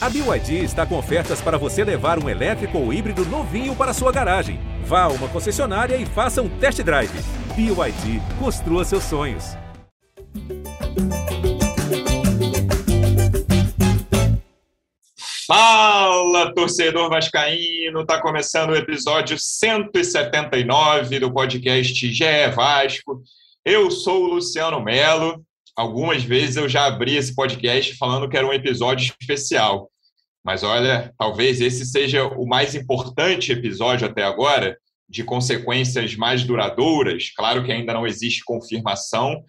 A 0.00 0.08
BYD 0.08 0.62
está 0.62 0.86
com 0.86 0.96
ofertas 0.96 1.40
para 1.40 1.58
você 1.58 1.82
levar 1.82 2.22
um 2.22 2.28
elétrico 2.28 2.78
ou 2.78 2.92
híbrido 2.92 3.24
novinho 3.24 3.74
para 3.74 3.92
sua 3.92 4.12
garagem. 4.12 4.60
Vá 4.84 5.02
a 5.02 5.08
uma 5.08 5.28
concessionária 5.28 5.96
e 5.96 6.06
faça 6.06 6.40
um 6.40 6.48
test 6.48 6.80
drive. 6.82 7.10
BYD, 7.56 8.22
construa 8.38 8.84
seus 8.84 9.02
sonhos. 9.02 9.56
Fala, 15.48 16.54
torcedor 16.54 17.10
vascaíno! 17.10 18.06
Tá 18.06 18.22
começando 18.22 18.70
o 18.70 18.76
episódio 18.76 19.36
179 19.36 21.18
do 21.18 21.32
podcast 21.32 22.12
GE 22.12 22.50
Vasco. 22.54 23.20
Eu 23.64 23.90
sou 23.90 24.22
o 24.22 24.34
Luciano 24.34 24.80
Melo 24.80 25.44
algumas 25.78 26.24
vezes 26.24 26.56
eu 26.56 26.68
já 26.68 26.86
abri 26.86 27.16
esse 27.16 27.32
podcast 27.32 27.96
falando 27.96 28.28
que 28.28 28.36
era 28.36 28.44
um 28.44 28.52
episódio 28.52 29.14
especial. 29.20 29.88
Mas 30.44 30.64
olha, 30.64 31.14
talvez 31.16 31.60
esse 31.60 31.86
seja 31.86 32.26
o 32.26 32.46
mais 32.46 32.74
importante 32.74 33.52
episódio 33.52 34.08
até 34.08 34.24
agora, 34.24 34.76
de 35.08 35.22
consequências 35.22 36.16
mais 36.16 36.42
duradouras. 36.42 37.30
Claro 37.30 37.64
que 37.64 37.70
ainda 37.70 37.94
não 37.94 38.04
existe 38.04 38.44
confirmação, 38.44 39.40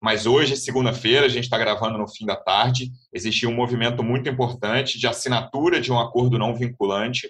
mas 0.00 0.24
hoje, 0.24 0.56
segunda-feira, 0.56 1.26
a 1.26 1.28
gente 1.28 1.44
está 1.44 1.58
gravando 1.58 1.98
no 1.98 2.08
fim 2.08 2.26
da 2.26 2.36
tarde. 2.36 2.92
Existiu 3.12 3.50
um 3.50 3.54
movimento 3.54 4.04
muito 4.04 4.28
importante 4.28 5.00
de 5.00 5.08
assinatura 5.08 5.80
de 5.80 5.90
um 5.90 5.98
acordo 5.98 6.38
não 6.38 6.54
vinculante 6.54 7.28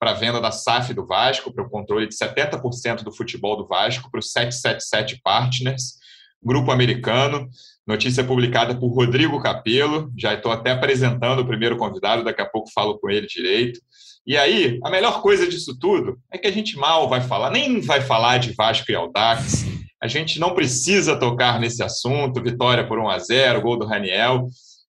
para 0.00 0.10
a 0.10 0.14
venda 0.14 0.40
da 0.40 0.50
SAF 0.50 0.92
do 0.92 1.06
Vasco, 1.06 1.54
para 1.54 1.64
o 1.64 1.70
controle 1.70 2.08
de 2.08 2.16
70% 2.16 3.04
do 3.04 3.12
futebol 3.12 3.56
do 3.56 3.66
Vasco, 3.68 4.10
para 4.10 4.18
o 4.18 4.22
777 4.22 5.20
Partners, 5.22 5.94
grupo 6.42 6.72
americano. 6.72 7.48
Notícia 7.86 8.22
publicada 8.22 8.78
por 8.78 8.94
Rodrigo 8.94 9.40
Capello. 9.40 10.12
Já 10.16 10.34
estou 10.34 10.52
até 10.52 10.70
apresentando 10.70 11.40
o 11.40 11.46
primeiro 11.46 11.76
convidado, 11.76 12.22
daqui 12.22 12.40
a 12.40 12.48
pouco 12.48 12.70
falo 12.72 12.96
com 12.98 13.10
ele 13.10 13.26
direito. 13.26 13.80
E 14.24 14.36
aí, 14.36 14.78
a 14.84 14.90
melhor 14.90 15.20
coisa 15.20 15.48
disso 15.48 15.76
tudo 15.76 16.16
é 16.30 16.38
que 16.38 16.46
a 16.46 16.52
gente 16.52 16.76
mal 16.76 17.08
vai 17.08 17.20
falar, 17.20 17.50
nem 17.50 17.80
vai 17.80 18.00
falar 18.00 18.38
de 18.38 18.52
Vasco 18.52 18.90
e 18.90 18.94
Aldax. 18.94 19.64
A 20.00 20.06
gente 20.06 20.38
não 20.38 20.54
precisa 20.54 21.18
tocar 21.18 21.58
nesse 21.58 21.82
assunto, 21.82 22.42
vitória 22.42 22.86
por 22.86 23.00
1 23.00 23.08
a 23.08 23.18
0, 23.18 23.60
gol 23.60 23.76
do 23.76 23.84
Raniel. 23.84 24.46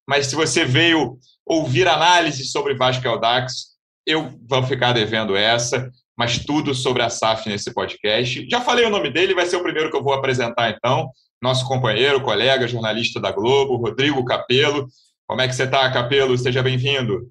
Mas 0.07 0.28
se 0.28 0.35
você 0.35 0.63
veio 0.63 1.17
ouvir 1.44 1.88
análise 1.88 2.45
sobre 2.45 2.75
Vasco 2.75 3.05
e 3.05 3.07
Aldax, 3.07 3.73
eu 4.05 4.38
vou 4.47 4.61
ficar 4.61 4.94
devendo 4.94 5.35
essa, 5.35 5.89
mas 6.16 6.38
tudo 6.45 6.75
sobre 6.75 7.02
a 7.02 7.09
SAF 7.09 7.50
nesse 7.50 7.73
podcast. 7.73 8.47
Já 8.47 8.61
falei 8.61 8.85
o 8.85 8.89
nome 8.91 9.09
dele, 9.11 9.33
vai 9.33 9.47
ser 9.47 9.55
o 9.55 9.63
primeiro 9.63 9.89
que 9.89 9.97
eu 9.97 10.03
vou 10.03 10.13
apresentar 10.13 10.69
então 10.69 11.09
nosso 11.44 11.67
companheiro, 11.67 12.22
colega, 12.22 12.69
jornalista 12.69 13.19
da 13.19 13.30
Globo, 13.30 13.75
Rodrigo 13.75 14.23
Capelo. 14.23 14.88
Como 15.27 15.41
é 15.41 15.47
que 15.47 15.53
você 15.53 15.63
está, 15.63 15.91
Capelo? 15.91 16.38
Seja 16.38 16.63
bem-vindo. 16.63 17.30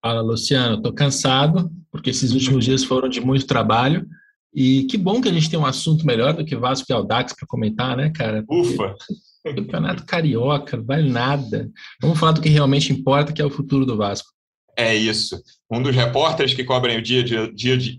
Fala, 0.00 0.20
Luciano. 0.20 0.76
Estou 0.76 0.92
cansado, 0.92 1.68
porque 1.90 2.10
esses 2.10 2.30
últimos 2.30 2.64
dias 2.64 2.84
foram 2.84 3.08
de 3.08 3.20
muito 3.20 3.44
trabalho. 3.44 4.06
E 4.54 4.84
que 4.84 4.96
bom 4.96 5.20
que 5.20 5.28
a 5.28 5.32
gente 5.32 5.50
tem 5.50 5.58
um 5.58 5.66
assunto 5.66 6.06
melhor 6.06 6.32
do 6.32 6.44
que 6.44 6.54
Vasco 6.54 6.86
e 6.88 6.92
Aldax 6.92 7.34
para 7.34 7.48
comentar, 7.48 7.96
né, 7.96 8.10
cara? 8.10 8.44
Ufa! 8.48 8.94
Campeonato 9.44 10.06
Carioca, 10.06 10.76
não 10.76 10.84
vale 10.84 11.10
nada. 11.10 11.68
Vamos 12.00 12.20
falar 12.20 12.32
do 12.32 12.40
que 12.40 12.48
realmente 12.48 12.92
importa, 12.92 13.32
que 13.32 13.42
é 13.42 13.44
o 13.44 13.50
futuro 13.50 13.84
do 13.84 13.96
Vasco. 13.96 14.28
É 14.76 14.94
isso. 14.94 15.42
Um 15.68 15.82
dos 15.82 15.94
repórteres 15.94 16.54
que 16.54 16.62
cobrem 16.62 16.98
o 16.98 17.02
dia, 17.02 17.24
dia, 17.24 17.52
dia, 17.52 17.76
dia 17.76 17.98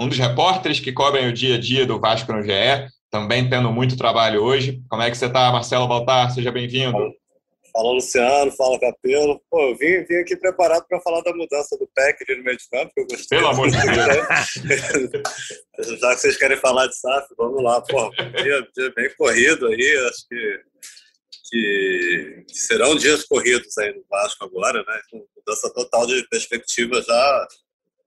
um 0.00 0.08
dos 0.08 0.18
repórteres 0.18 0.80
que 0.80 0.90
cobrem 0.90 1.28
o 1.28 1.32
dia 1.32 1.54
a 1.54 1.60
dia 1.60 1.86
do 1.86 2.00
Vasco 2.00 2.32
no 2.32 2.42
GE 2.42 2.90
também 3.12 3.48
tendo 3.48 3.70
muito 3.70 3.94
trabalho 3.94 4.42
hoje. 4.42 4.82
Como 4.88 5.02
é 5.02 5.10
que 5.10 5.18
você 5.18 5.26
está, 5.26 5.52
Marcelo 5.52 5.86
Baltar? 5.86 6.32
Seja 6.32 6.50
bem-vindo. 6.50 6.96
Fala, 7.70 7.92
Luciano. 7.92 8.50
Fala, 8.52 8.80
Capelo. 8.80 9.38
Pô, 9.50 9.60
eu 9.68 9.76
vim, 9.76 10.02
vim 10.04 10.16
aqui 10.16 10.34
preparado 10.34 10.86
para 10.88 10.98
falar 11.00 11.20
da 11.20 11.34
mudança 11.34 11.76
do 11.76 11.86
PEC 11.94 12.24
ali 12.26 12.38
no 12.38 12.44
meio 12.44 12.56
de 12.56 12.66
campo, 12.70 12.90
que 12.94 13.02
eu 13.02 13.06
gostei. 13.06 13.38
Pelo 13.38 13.50
amor 13.50 13.68
de 13.68 13.76
Deus. 13.76 13.90
Já 16.00 16.14
que 16.14 16.20
vocês 16.20 16.38
querem 16.38 16.56
falar 16.56 16.86
de 16.86 16.96
SAF, 16.96 17.26
vamos 17.36 17.62
lá. 17.62 17.82
Pô, 17.82 18.08
dia, 18.10 18.66
dia 18.74 18.90
bem 18.96 19.14
corrido 19.14 19.66
aí. 19.66 20.08
Acho 20.08 20.26
que, 20.26 20.60
que, 21.50 22.44
que, 22.48 22.58
serão 22.58 22.96
dias 22.96 23.24
corridos 23.24 23.76
aí 23.76 23.94
no 23.94 24.02
Vasco 24.10 24.42
agora, 24.42 24.78
né? 24.78 25.00
Mudança 25.36 25.70
total 25.74 26.06
de 26.06 26.26
perspectiva 26.30 27.02
já 27.02 27.48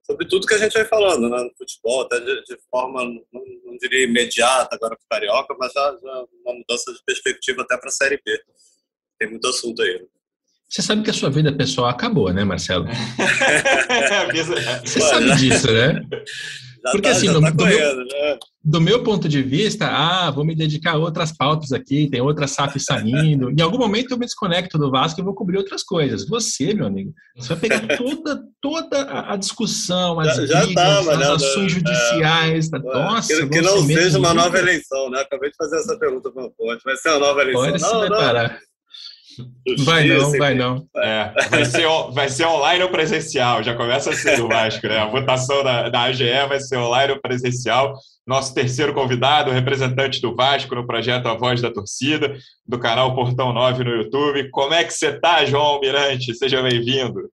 sobre 0.06 0.26
tudo 0.28 0.46
que 0.46 0.54
a 0.54 0.58
gente 0.58 0.72
vai 0.72 0.84
falando, 0.84 1.28
né, 1.28 1.42
no 1.42 1.50
futebol, 1.58 2.02
até 2.02 2.20
de, 2.20 2.44
de 2.44 2.56
forma, 2.70 3.04
não, 3.04 3.22
não, 3.32 3.76
diria 3.80 4.04
imediata 4.04 4.76
agora 4.76 4.96
para 4.96 5.04
o 5.04 5.08
Carioca, 5.10 5.54
mas 5.58 5.72
já, 5.72 5.98
já, 6.00 6.24
uma 6.44 6.54
mudança 6.54 6.92
de 6.92 7.00
perspectiva 7.04 7.62
até 7.62 7.76
para 7.76 7.88
a 7.88 7.92
Série 7.92 8.20
B. 8.24 8.40
Tem 9.18 9.28
muito 9.28 9.46
assunto 9.48 9.82
aí. 9.82 10.06
Você 10.68 10.82
sabe 10.82 11.02
que 11.02 11.10
a 11.10 11.14
sua 11.14 11.30
vida 11.30 11.54
pessoal 11.56 11.88
acabou, 11.88 12.32
né, 12.32 12.44
Marcelo? 12.44 12.86
Você 14.84 15.00
sabe 15.00 15.36
disso, 15.36 15.72
né? 15.72 16.00
Porque 16.92 17.08
tá, 17.08 17.16
assim, 17.16 17.32
do, 17.32 17.40
tá 17.40 17.50
do, 17.50 17.64
meu, 17.64 17.96
né? 17.96 18.38
do, 18.62 18.80
meu, 18.80 19.02
ponto 19.02 19.28
de 19.28 19.42
vista, 19.42 19.86
ah, 19.86 20.30
vou 20.30 20.44
me 20.44 20.54
dedicar 20.54 20.92
a 20.92 20.98
outras 20.98 21.32
pautas 21.32 21.72
aqui, 21.72 22.08
tem 22.10 22.20
outras 22.20 22.52
SAF 22.52 22.78
saindo. 22.78 23.50
em 23.50 23.60
algum 23.60 23.78
momento 23.78 24.12
eu 24.12 24.18
me 24.18 24.26
desconecto 24.26 24.78
do 24.78 24.90
Vasco 24.90 25.20
e 25.20 25.24
vou 25.24 25.34
cobrir 25.34 25.58
outras 25.58 25.82
coisas. 25.82 26.26
Você, 26.28 26.74
meu 26.74 26.86
amigo, 26.86 27.12
você 27.36 27.54
vai 27.54 27.68
pegar 27.68 27.80
toda, 27.96 28.42
toda 28.60 29.32
a 29.32 29.36
discussão, 29.36 30.20
as 30.20 30.36
já, 30.36 30.64
brigas, 30.64 30.74
tá, 30.74 30.98
as 31.00 31.18
né, 31.18 31.30
ações 31.30 31.66
é, 31.66 31.68
judiciais. 31.68 32.72
É, 32.72 32.78
Nossa, 32.78 33.28
que, 33.28 33.48
que 33.48 33.60
não 33.60 33.84
seja 33.84 34.18
uma 34.18 34.34
nova 34.34 34.58
eleição, 34.58 35.10
né? 35.10 35.20
Acabei 35.20 35.50
de 35.50 35.56
fazer 35.56 35.78
essa 35.78 35.98
pergunta 35.98 36.30
para 36.30 36.44
o 36.44 36.52
Vai 36.84 36.96
ser 36.96 37.10
uma 37.10 37.18
nova 37.18 37.42
eleição? 37.42 37.62
Pode 37.62 37.82
não, 37.82 37.88
se 37.88 38.06
preparar. 38.06 38.50
Não. 38.50 38.66
Vai 39.84 40.06
não, 40.06 40.30
vai 40.32 40.54
não. 40.54 40.86
É, 40.96 41.32
vai, 41.50 41.64
ser, 41.64 41.86
vai 42.12 42.28
ser 42.28 42.46
online 42.46 42.82
ou 42.82 42.90
presencial, 42.90 43.62
já 43.62 43.74
começa 43.74 44.10
a 44.10 44.12
ser 44.12 44.40
o 44.40 44.48
Vasco, 44.48 44.86
né? 44.86 44.98
A 44.98 45.06
votação 45.06 45.62
da, 45.62 45.88
da 45.88 46.02
AGE 46.02 46.24
vai 46.48 46.60
ser 46.60 46.76
online 46.76 47.12
ou 47.12 47.20
presencial. 47.20 47.94
Nosso 48.26 48.52
terceiro 48.52 48.92
convidado, 48.92 49.52
representante 49.52 50.20
do 50.20 50.34
Vasco 50.34 50.74
no 50.74 50.86
projeto 50.86 51.28
A 51.28 51.34
Voz 51.34 51.60
da 51.60 51.70
Torcida, 51.70 52.36
do 52.66 52.78
canal 52.78 53.14
Portão 53.14 53.52
9 53.52 53.84
no 53.84 53.90
YouTube. 53.90 54.50
Como 54.50 54.74
é 54.74 54.82
que 54.82 54.92
você 54.92 55.12
tá, 55.18 55.44
João 55.44 55.62
Almirante? 55.62 56.34
Seja 56.34 56.60
bem-vindo. 56.62 57.30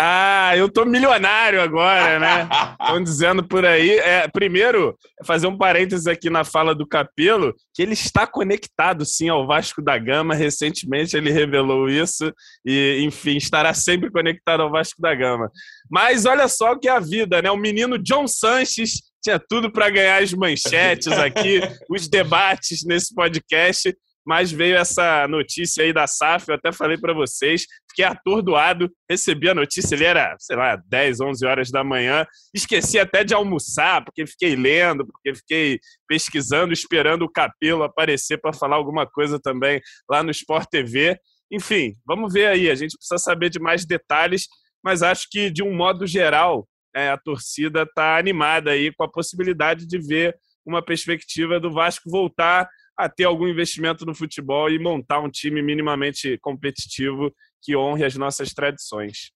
Ah, 0.00 0.56
eu 0.56 0.68
tô 0.68 0.84
milionário 0.84 1.60
agora, 1.60 2.20
né? 2.20 2.48
Estão 2.80 3.02
dizendo 3.02 3.42
por 3.42 3.66
aí. 3.66 3.98
É, 3.98 4.28
primeiro, 4.28 4.96
fazer 5.24 5.48
um 5.48 5.58
parênteses 5.58 6.06
aqui 6.06 6.30
na 6.30 6.44
fala 6.44 6.72
do 6.72 6.86
Capelo, 6.86 7.52
que 7.74 7.82
ele 7.82 7.94
está 7.94 8.24
conectado 8.24 9.04
sim 9.04 9.28
ao 9.28 9.44
Vasco 9.44 9.82
da 9.82 9.98
Gama. 9.98 10.36
Recentemente 10.36 11.16
ele 11.16 11.32
revelou 11.32 11.88
isso 11.88 12.32
e, 12.64 13.00
enfim, 13.02 13.38
estará 13.38 13.74
sempre 13.74 14.08
conectado 14.08 14.60
ao 14.60 14.70
Vasco 14.70 15.02
da 15.02 15.12
Gama. 15.16 15.50
Mas 15.90 16.26
olha 16.26 16.46
só 16.46 16.74
o 16.74 16.78
que 16.78 16.88
é 16.88 16.92
a 16.92 17.00
vida, 17.00 17.42
né? 17.42 17.50
O 17.50 17.56
menino 17.56 17.98
John 17.98 18.28
Sanches 18.28 19.02
tinha 19.20 19.40
tudo 19.48 19.68
para 19.68 19.90
ganhar 19.90 20.22
as 20.22 20.32
manchetes 20.32 21.08
aqui, 21.18 21.60
os 21.90 22.06
debates 22.06 22.84
nesse 22.86 23.12
podcast 23.12 23.92
mas 24.28 24.52
veio 24.52 24.76
essa 24.76 25.26
notícia 25.26 25.82
aí 25.82 25.90
da 25.90 26.06
SAF, 26.06 26.50
eu 26.50 26.56
até 26.56 26.70
falei 26.70 26.98
para 26.98 27.14
vocês, 27.14 27.64
fiquei 27.88 28.04
atordoado, 28.04 28.92
recebi 29.10 29.48
a 29.48 29.54
notícia, 29.54 29.94
ele 29.94 30.04
era, 30.04 30.36
sei 30.38 30.54
lá, 30.54 30.76
10, 30.86 31.22
11 31.22 31.46
horas 31.46 31.70
da 31.70 31.82
manhã, 31.82 32.26
esqueci 32.54 32.98
até 32.98 33.24
de 33.24 33.32
almoçar, 33.32 34.04
porque 34.04 34.26
fiquei 34.26 34.54
lendo, 34.54 35.06
porque 35.06 35.34
fiquei 35.34 35.80
pesquisando, 36.06 36.74
esperando 36.74 37.22
o 37.22 37.32
Capelo 37.32 37.84
aparecer 37.84 38.36
para 38.36 38.52
falar 38.52 38.76
alguma 38.76 39.06
coisa 39.06 39.40
também 39.40 39.80
lá 40.10 40.22
no 40.22 40.30
Sport 40.30 40.68
TV. 40.70 41.18
Enfim, 41.50 41.94
vamos 42.06 42.30
ver 42.30 42.48
aí, 42.48 42.68
a 42.68 42.74
gente 42.74 42.98
precisa 42.98 43.16
saber 43.16 43.48
de 43.48 43.58
mais 43.58 43.86
detalhes, 43.86 44.46
mas 44.84 45.02
acho 45.02 45.26
que, 45.30 45.48
de 45.48 45.62
um 45.62 45.74
modo 45.74 46.06
geral, 46.06 46.68
é, 46.94 47.08
a 47.08 47.16
torcida 47.16 47.84
está 47.84 48.18
animada 48.18 48.72
aí 48.72 48.92
com 48.92 49.04
a 49.04 49.10
possibilidade 49.10 49.86
de 49.86 49.98
ver 49.98 50.36
uma 50.66 50.84
perspectiva 50.84 51.58
do 51.58 51.72
Vasco 51.72 52.10
voltar 52.10 52.68
a 52.98 53.08
ter 53.08 53.24
algum 53.24 53.46
investimento 53.46 54.04
no 54.04 54.14
futebol 54.14 54.68
e 54.68 54.78
montar 54.78 55.20
um 55.20 55.30
time 55.30 55.62
minimamente 55.62 56.36
competitivo 56.38 57.32
que 57.62 57.76
honre 57.76 58.04
as 58.04 58.16
nossas 58.16 58.52
tradições. 58.52 59.30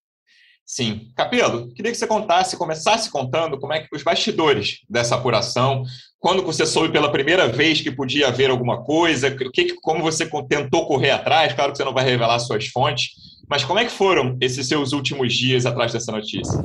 Sim. 0.66 1.12
Capelo, 1.16 1.72
queria 1.74 1.92
que 1.92 1.98
você 1.98 2.06
contasse, 2.06 2.56
começasse 2.56 3.10
contando 3.10 3.58
como 3.58 3.72
é 3.72 3.80
que 3.80 3.94
os 3.94 4.02
bastidores 4.02 4.78
dessa 4.88 5.14
apuração, 5.14 5.84
quando 6.18 6.42
você 6.42 6.64
soube 6.64 6.92
pela 6.92 7.12
primeira 7.12 7.48
vez 7.48 7.80
que 7.80 7.90
podia 7.90 8.28
haver 8.28 8.50
alguma 8.50 8.82
coisa, 8.82 9.30
que, 9.30 9.74
como 9.82 10.02
você 10.02 10.28
tentou 10.48 10.86
correr 10.86 11.10
atrás, 11.10 11.52
claro 11.52 11.72
que 11.72 11.78
você 11.78 11.84
não 11.84 11.92
vai 11.92 12.04
revelar 12.04 12.38
suas 12.38 12.68
fontes, 12.68 13.10
mas 13.48 13.64
como 13.64 13.78
é 13.78 13.84
que 13.84 13.92
foram 13.92 14.36
esses 14.40 14.66
seus 14.66 14.92
últimos 14.92 15.34
dias 15.34 15.66
atrás 15.66 15.92
dessa 15.92 16.10
notícia? 16.10 16.58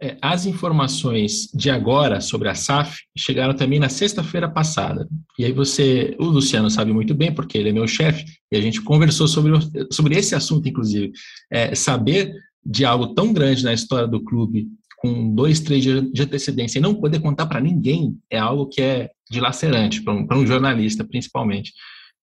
É, 0.00 0.16
as 0.22 0.46
informações 0.46 1.48
de 1.52 1.70
agora 1.70 2.20
sobre 2.20 2.48
a 2.48 2.54
SAF 2.54 3.00
chegaram 3.16 3.52
também 3.52 3.80
na 3.80 3.88
sexta-feira 3.88 4.48
passada. 4.48 5.08
E 5.36 5.44
aí 5.44 5.50
você, 5.52 6.14
o 6.20 6.24
Luciano 6.26 6.70
sabe 6.70 6.92
muito 6.92 7.14
bem, 7.14 7.34
porque 7.34 7.58
ele 7.58 7.70
é 7.70 7.72
meu 7.72 7.88
chefe, 7.88 8.24
e 8.52 8.56
a 8.56 8.60
gente 8.60 8.80
conversou 8.80 9.26
sobre, 9.26 9.52
sobre 9.92 10.16
esse 10.16 10.36
assunto, 10.36 10.68
inclusive. 10.68 11.10
É, 11.50 11.74
saber 11.74 12.32
de 12.64 12.84
algo 12.84 13.14
tão 13.14 13.32
grande 13.32 13.64
na 13.64 13.72
história 13.72 14.06
do 14.06 14.22
clube, 14.22 14.68
com 14.98 15.34
dois, 15.34 15.58
três 15.60 15.82
dias 15.82 16.04
de 16.12 16.22
antecedência, 16.22 16.78
e 16.78 16.82
não 16.82 16.94
poder 16.94 17.20
contar 17.20 17.46
para 17.46 17.60
ninguém, 17.60 18.16
é 18.30 18.38
algo 18.38 18.68
que 18.68 18.80
é 18.80 19.10
dilacerante, 19.28 20.02
para 20.02 20.14
um, 20.14 20.26
um 20.32 20.46
jornalista, 20.46 21.04
principalmente. 21.04 21.72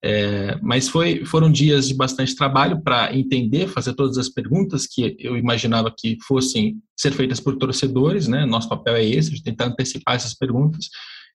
É, 0.04 0.58
mas 0.62 0.88
foi, 0.88 1.24
foram 1.24 1.50
dias 1.50 1.88
de 1.88 1.94
bastante 1.94 2.36
trabalho 2.36 2.80
para 2.82 3.16
entender, 3.16 3.66
fazer 3.66 3.94
todas 3.94 4.18
as 4.18 4.28
perguntas 4.28 4.86
que 4.86 5.16
eu 5.18 5.36
imaginava 5.36 5.92
que 5.96 6.16
fossem 6.26 6.78
ser 6.96 7.12
feitas 7.12 7.40
por 7.40 7.56
torcedores, 7.56 8.28
né? 8.28 8.44
Nosso 8.46 8.68
papel 8.68 8.94
é 8.94 9.04
esse, 9.04 9.30
de 9.30 9.42
tentar 9.42 9.66
antecipar 9.66 10.14
essas 10.14 10.34
perguntas. 10.34 10.88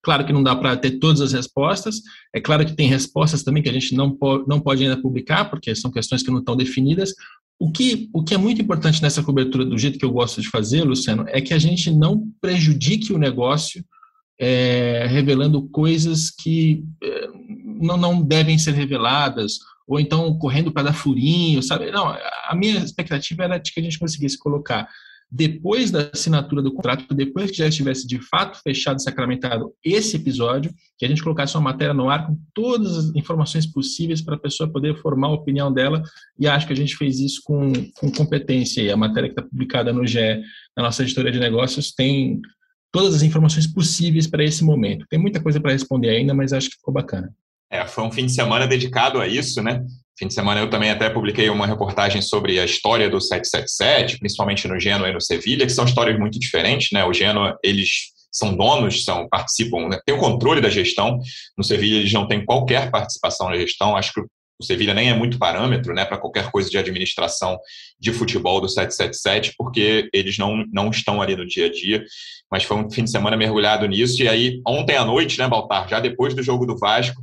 Claro 0.03 0.25
que 0.25 0.33
não 0.33 0.41
dá 0.41 0.55
para 0.55 0.75
ter 0.77 0.99
todas 0.99 1.21
as 1.21 1.31
respostas, 1.31 2.01
é 2.33 2.41
claro 2.41 2.65
que 2.65 2.75
tem 2.75 2.87
respostas 2.87 3.43
também 3.43 3.61
que 3.61 3.69
a 3.69 3.73
gente 3.73 3.93
não, 3.93 4.09
po 4.09 4.43
não 4.47 4.59
pode 4.59 4.83
ainda 4.83 4.99
publicar, 4.99 5.45
porque 5.45 5.75
são 5.75 5.91
questões 5.91 6.23
que 6.23 6.31
não 6.31 6.39
estão 6.39 6.55
definidas. 6.55 7.13
O 7.59 7.71
que, 7.71 8.09
o 8.11 8.23
que 8.23 8.33
é 8.33 8.37
muito 8.37 8.61
importante 8.61 9.01
nessa 9.01 9.21
cobertura, 9.21 9.63
do 9.63 9.77
jeito 9.77 9.99
que 9.99 10.05
eu 10.05 10.11
gosto 10.11 10.41
de 10.41 10.49
fazer, 10.49 10.83
Luciano, 10.83 11.25
é 11.27 11.39
que 11.39 11.53
a 11.53 11.59
gente 11.59 11.91
não 11.91 12.27
prejudique 12.41 13.13
o 13.13 13.19
negócio 13.19 13.85
é, 14.39 15.05
revelando 15.07 15.69
coisas 15.69 16.31
que 16.31 16.83
é, 17.03 17.27
não, 17.81 17.97
não 17.97 18.21
devem 18.21 18.57
ser 18.57 18.73
reveladas, 18.73 19.59
ou 19.87 19.99
então 19.99 20.37
correndo 20.37 20.71
para 20.71 20.83
dar 20.83 20.93
furinho, 20.93 21.61
sabe? 21.61 21.91
Não, 21.91 22.07
a 22.07 22.55
minha 22.55 22.77
expectativa 22.79 23.43
era 23.43 23.57
de 23.57 23.71
que 23.71 23.79
a 23.79 23.83
gente 23.83 23.99
conseguisse 23.99 24.37
colocar 24.37 24.87
depois 25.31 25.89
da 25.89 26.09
assinatura 26.13 26.61
do 26.61 26.73
contrato, 26.73 27.15
depois 27.15 27.49
que 27.49 27.57
já 27.57 27.67
estivesse 27.67 28.05
de 28.05 28.19
fato 28.19 28.59
fechado 28.61 28.97
e 28.97 29.01
sacramentado 29.01 29.73
esse 29.81 30.17
episódio, 30.17 30.73
que 30.97 31.05
a 31.05 31.07
gente 31.07 31.23
colocasse 31.23 31.55
uma 31.55 31.71
matéria 31.71 31.93
no 31.93 32.09
ar 32.09 32.27
com 32.27 32.37
todas 32.53 32.97
as 32.97 33.15
informações 33.15 33.65
possíveis 33.65 34.21
para 34.21 34.35
a 34.35 34.39
pessoa 34.39 34.69
poder 34.69 34.97
formar 34.97 35.27
a 35.27 35.33
opinião 35.33 35.71
dela, 35.71 36.03
e 36.37 36.49
acho 36.49 36.67
que 36.67 36.73
a 36.73 36.75
gente 36.75 36.97
fez 36.97 37.19
isso 37.19 37.41
com, 37.45 37.71
com 37.97 38.11
competência. 38.11 38.81
E 38.81 38.91
a 38.91 38.97
matéria 38.97 39.29
que 39.29 39.39
está 39.39 39.49
publicada 39.49 39.93
no 39.93 40.05
GE, 40.05 40.41
na 40.75 40.83
nossa 40.83 41.01
editoria 41.01 41.31
de 41.31 41.39
negócios, 41.39 41.93
tem 41.93 42.41
todas 42.91 43.15
as 43.15 43.23
informações 43.23 43.65
possíveis 43.65 44.27
para 44.27 44.43
esse 44.43 44.65
momento. 44.65 45.05
Tem 45.09 45.17
muita 45.17 45.41
coisa 45.41 45.61
para 45.61 45.71
responder 45.71 46.09
ainda, 46.09 46.33
mas 46.33 46.51
acho 46.51 46.69
que 46.69 46.75
ficou 46.75 46.93
bacana. 46.93 47.33
É, 47.71 47.87
foi 47.87 48.03
um 48.03 48.11
fim 48.11 48.25
de 48.25 48.33
semana 48.33 48.67
dedicado 48.67 49.21
a 49.21 49.27
isso, 49.27 49.63
né? 49.63 49.81
Fim 50.19 50.27
de 50.27 50.33
semana 50.33 50.59
eu 50.59 50.69
também 50.69 50.91
até 50.91 51.09
publiquei 51.09 51.49
uma 51.49 51.65
reportagem 51.65 52.21
sobre 52.21 52.59
a 52.59 52.65
história 52.65 53.09
do 53.09 53.19
777, 53.19 54.19
principalmente 54.19 54.67
no 54.67 54.79
Genoa 54.79 55.09
e 55.09 55.13
no 55.13 55.21
Sevilha, 55.21 55.65
que 55.65 55.71
são 55.71 55.85
histórias 55.85 56.19
muito 56.19 56.37
diferentes, 56.37 56.89
né? 56.91 57.05
O 57.05 57.13
Genoa, 57.13 57.57
eles 57.63 58.11
são 58.31 58.55
donos, 58.55 59.03
são 59.03 59.27
participam, 59.27 59.89
né? 59.89 59.99
tem 60.05 60.13
o 60.15 60.19
controle 60.19 60.61
da 60.61 60.69
gestão. 60.69 61.19
No 61.57 61.63
Sevilha 61.63 61.97
eles 61.97 62.13
não 62.13 62.27
têm 62.27 62.45
qualquer 62.45 62.91
participação 62.91 63.49
na 63.49 63.57
gestão. 63.57 63.95
Acho 63.95 64.13
que 64.13 64.21
o 64.21 64.63
Sevilha 64.63 64.93
nem 64.93 65.09
é 65.09 65.13
muito 65.13 65.39
parâmetro, 65.39 65.93
né, 65.93 66.05
para 66.05 66.19
qualquer 66.19 66.51
coisa 66.51 66.69
de 66.69 66.77
administração 66.77 67.57
de 67.99 68.13
futebol 68.13 68.61
do 68.61 68.69
777, 68.69 69.55
porque 69.57 70.07
eles 70.13 70.37
não, 70.37 70.63
não 70.71 70.91
estão 70.91 71.19
ali 71.19 71.35
no 71.35 71.47
dia 71.47 71.65
a 71.65 71.71
dia. 71.71 72.03
Mas 72.49 72.63
foi 72.63 72.77
um 72.77 72.89
fim 72.89 73.03
de 73.03 73.09
semana 73.09 73.35
mergulhado 73.35 73.87
nisso. 73.87 74.21
E 74.21 74.27
aí, 74.27 74.61
ontem 74.67 74.95
à 74.95 75.03
noite, 75.03 75.39
né, 75.39 75.47
Baltar, 75.47 75.89
já 75.89 75.99
depois 75.99 76.35
do 76.35 76.43
jogo 76.43 76.65
do 76.65 76.77
Vasco, 76.77 77.21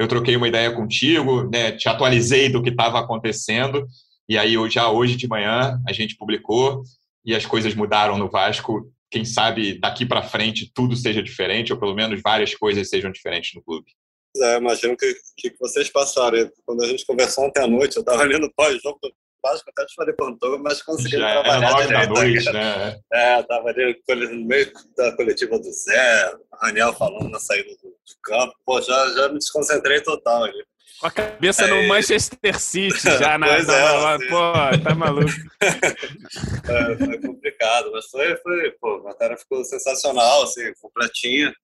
eu 0.00 0.08
troquei 0.08 0.34
uma 0.34 0.48
ideia 0.48 0.72
contigo, 0.72 1.42
né, 1.50 1.72
te 1.72 1.86
atualizei 1.86 2.48
do 2.48 2.62
que 2.62 2.70
estava 2.70 2.98
acontecendo, 2.98 3.86
e 4.26 4.38
aí 4.38 4.54
já 4.70 4.90
hoje 4.90 5.14
de 5.14 5.28
manhã 5.28 5.78
a 5.86 5.92
gente 5.92 6.16
publicou 6.16 6.82
e 7.22 7.34
as 7.34 7.44
coisas 7.44 7.74
mudaram 7.74 8.16
no 8.16 8.30
Vasco. 8.30 8.90
Quem 9.10 9.26
sabe 9.26 9.78
daqui 9.78 10.06
para 10.06 10.22
frente 10.22 10.72
tudo 10.74 10.96
seja 10.96 11.22
diferente, 11.22 11.70
ou 11.70 11.78
pelo 11.78 11.94
menos 11.94 12.22
várias 12.22 12.54
coisas 12.54 12.88
sejam 12.88 13.12
diferentes 13.12 13.52
no 13.54 13.62
clube. 13.62 13.90
É, 14.38 14.56
imagino 14.56 14.96
que, 14.96 15.14
que 15.36 15.54
vocês 15.60 15.90
passaram. 15.90 16.50
Quando 16.64 16.82
a 16.82 16.86
gente 16.86 17.04
conversou 17.04 17.44
ontem 17.44 17.62
à 17.62 17.66
noite, 17.66 17.96
eu 17.96 18.00
estava 18.00 18.22
ali 18.22 18.38
no 18.38 18.50
pós-jogo 18.54 18.98
Até 19.44 19.86
te 19.86 19.94
falei 19.94 20.14
quanto, 20.14 20.58
mas 20.62 20.82
consegui 20.82 21.18
Já 21.18 21.30
é 21.30 21.42
trabalhar 21.42 21.86
direito. 21.86 22.14
Da 22.14 22.20
noite, 22.20 22.52
né? 22.52 23.00
É, 23.12 23.40
estava 23.40 23.68
ali 23.70 23.96
no 24.08 24.44
meio 24.46 24.72
da 24.96 25.16
coletiva 25.16 25.58
do 25.58 25.72
Zé, 25.72 26.34
Raniel 26.60 26.92
falando 26.92 27.28
na 27.28 27.38
saída 27.38 27.70
do 27.82 27.94
campo, 28.22 28.54
pô, 28.64 28.80
já, 28.80 29.10
já 29.14 29.28
me 29.28 29.38
desconcentrei 29.38 30.00
total 30.02 30.44
ali. 30.44 30.64
Com 31.00 31.06
a 31.06 31.10
cabeça 31.10 31.66
no 31.66 31.88
Manchester 31.88 32.60
City, 32.60 33.00
já 33.00 33.36
na. 33.38 33.46
Pois 33.46 33.68
é, 33.68 34.28
pô, 34.28 34.82
tá 34.84 34.94
maluco. 34.94 35.30
é, 35.62 36.96
foi 36.98 37.18
complicado, 37.20 37.90
mas 37.92 38.06
foi, 38.06 38.36
foi, 38.36 38.70
pô, 38.72 38.96
a 38.96 39.02
matéria 39.04 39.38
ficou 39.38 39.64
sensacional, 39.64 40.42
assim, 40.42 40.72
completinha. 40.80 41.54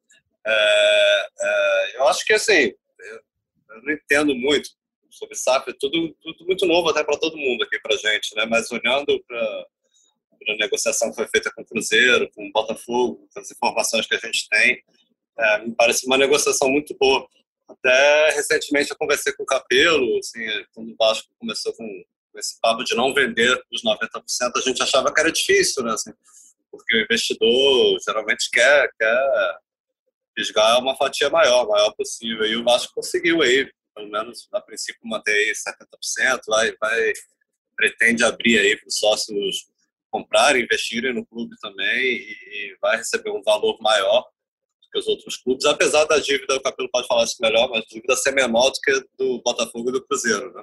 É, 0.46 1.26
é, 1.40 1.96
eu 1.98 2.08
acho 2.08 2.24
que, 2.24 2.32
assim, 2.32 2.72
eu, 2.98 3.20
eu 3.70 3.82
não 3.82 3.92
entendo 3.92 4.34
muito 4.34 4.70
sobre 5.16 5.36
SAF, 5.36 5.70
é 5.70 5.74
tudo, 5.78 6.14
tudo 6.22 6.44
muito 6.46 6.66
novo 6.66 6.90
até 6.90 7.02
para 7.02 7.18
todo 7.18 7.36
mundo 7.36 7.64
aqui 7.64 7.78
para 7.80 7.96
gente, 7.96 8.34
né? 8.34 8.44
Mas 8.46 8.70
olhando 8.70 9.22
para 9.26 9.66
a 10.48 10.56
negociação 10.56 11.10
que 11.10 11.16
foi 11.16 11.28
feita 11.28 11.50
com 11.54 11.62
o 11.62 11.64
Cruzeiro, 11.64 12.30
com 12.34 12.46
o 12.46 12.52
Botafogo, 12.52 13.28
com 13.32 13.40
as 13.40 13.50
informações 13.50 14.06
que 14.06 14.14
a 14.14 14.18
gente 14.18 14.48
tem, 14.48 14.82
é, 15.38 15.58
me 15.66 15.74
parece 15.74 16.06
uma 16.06 16.16
negociação 16.16 16.68
muito 16.68 16.96
boa. 16.98 17.26
Até 17.68 18.30
recentemente 18.30 18.90
eu 18.90 18.96
conversei 18.96 19.32
com 19.32 19.42
o 19.42 19.46
Capelo, 19.46 20.18
assim, 20.18 20.44
quando 20.72 20.92
o 20.92 20.96
Vasco 20.96 21.28
começou 21.38 21.72
com, 21.74 21.86
com 22.32 22.38
esse 22.38 22.60
papo 22.60 22.84
de 22.84 22.94
não 22.94 23.12
vender 23.12 23.60
os 23.72 23.82
90%, 23.82 24.52
a 24.54 24.60
gente 24.60 24.82
achava 24.82 25.12
que 25.12 25.20
era 25.20 25.32
difícil, 25.32 25.82
né? 25.82 25.92
Assim, 25.92 26.12
porque 26.70 26.96
o 26.96 27.02
investidor 27.02 27.98
geralmente 28.04 28.48
quer, 28.50 28.90
quer 28.98 29.58
fisgar 30.36 30.78
uma 30.78 30.94
fatia 30.94 31.30
maior, 31.30 31.66
maior 31.66 31.92
possível. 31.92 32.44
E 32.44 32.56
o 32.56 32.62
Vasco 32.64 32.94
conseguiu 32.94 33.42
aí, 33.42 33.68
pelo 33.96 34.10
menos 34.10 34.46
a 34.52 34.60
princípio, 34.60 35.00
manter 35.04 35.32
aí 35.32 35.52
70%, 35.52 36.40
vai, 36.46 36.76
vai, 36.78 37.12
pretende 37.74 38.22
abrir 38.22 38.58
aí 38.58 38.76
para 38.76 38.86
os 38.86 38.98
sócios 38.98 39.66
comprarem, 40.10 40.62
investirem 40.62 41.14
no 41.14 41.26
clube 41.26 41.56
também 41.60 42.16
e, 42.16 42.76
vai 42.80 42.98
receber 42.98 43.30
um 43.30 43.42
valor 43.42 43.78
maior 43.80 44.24
que 44.92 44.98
os 44.98 45.08
outros 45.08 45.36
clubes, 45.38 45.64
apesar 45.64 46.04
da 46.04 46.18
dívida, 46.18 46.54
o 46.54 46.62
Capelo 46.62 46.88
pode 46.90 47.08
falar 47.08 47.24
isso 47.24 47.36
melhor, 47.40 47.68
mas 47.70 47.82
a 47.82 47.86
dívida 47.88 48.16
ser 48.16 48.32
menor 48.32 48.70
do 48.70 48.80
que 48.80 49.04
do 49.18 49.42
Botafogo 49.42 49.88
e 49.88 49.92
do 49.92 50.06
Cruzeiro, 50.06 50.52
né? 50.54 50.62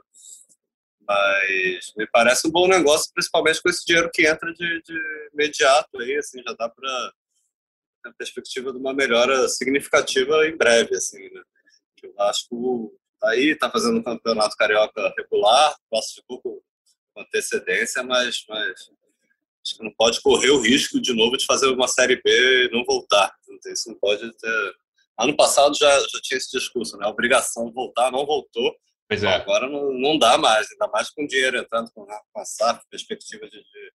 Mas 1.05 1.91
me 1.97 2.07
parece 2.07 2.47
um 2.47 2.51
bom 2.51 2.67
negócio, 2.67 3.11
principalmente 3.13 3.61
com 3.61 3.69
esse 3.69 3.85
dinheiro 3.85 4.09
que 4.13 4.25
entra 4.25 4.51
de, 4.53 4.81
de 4.83 5.29
imediato 5.33 5.99
aí, 5.99 6.15
assim, 6.15 6.41
já 6.41 6.53
dá 6.53 6.69
para 6.69 7.11
a 8.05 8.13
perspectiva 8.13 8.71
de 8.71 8.77
uma 8.77 8.93
melhora 8.93 9.49
significativa 9.49 10.47
em 10.47 10.55
breve, 10.55 10.95
assim, 10.95 11.29
né? 11.29 11.43
Que 11.97 12.07
o 12.07 12.13
Vasco 12.13 12.91
tá 12.91 13.02
aí, 13.23 13.51
está 13.51 13.69
fazendo 13.69 13.99
um 13.99 14.03
campeonato 14.03 14.55
carioca 14.55 15.13
regular, 15.17 15.75
classificou 15.89 16.41
com 16.41 16.61
antecedência, 17.17 18.03
mas, 18.03 18.43
mas 18.47 18.89
Acho 19.65 19.77
que 19.77 19.83
não 19.83 19.93
pode 19.93 20.21
correr 20.21 20.49
o 20.49 20.59
risco 20.59 20.99
de 20.99 21.13
novo 21.13 21.37
de 21.37 21.45
fazer 21.45 21.67
uma 21.67 21.87
Série 21.87 22.21
B 22.21 22.65
e 22.65 22.71
não 22.71 22.83
voltar. 22.83 23.33
Isso 23.65 23.89
não 23.89 23.95
pode 23.95 24.29
ter. 24.37 24.75
Ano 25.17 25.35
passado 25.37 25.73
já, 25.77 25.89
já 25.99 26.19
tinha 26.21 26.37
esse 26.37 26.51
discurso, 26.51 26.97
né? 26.97 27.05
A 27.05 27.09
obrigação 27.09 27.67
de 27.67 27.73
voltar, 27.73 28.11
não 28.11 28.25
voltou. 28.25 28.75
Pois 29.07 29.23
é. 29.23 29.33
Agora 29.33 29.69
não, 29.69 29.93
não 29.93 30.17
dá 30.17 30.37
mais, 30.37 30.69
ainda 30.69 30.87
mais 30.87 31.09
com 31.09 31.25
dinheiro 31.25 31.57
entrando 31.57 31.89
com, 31.93 32.05
a 32.35 32.45
SAF, 32.45 32.83
perspectiva 32.89 33.45
de, 33.45 33.57
de, 33.57 33.93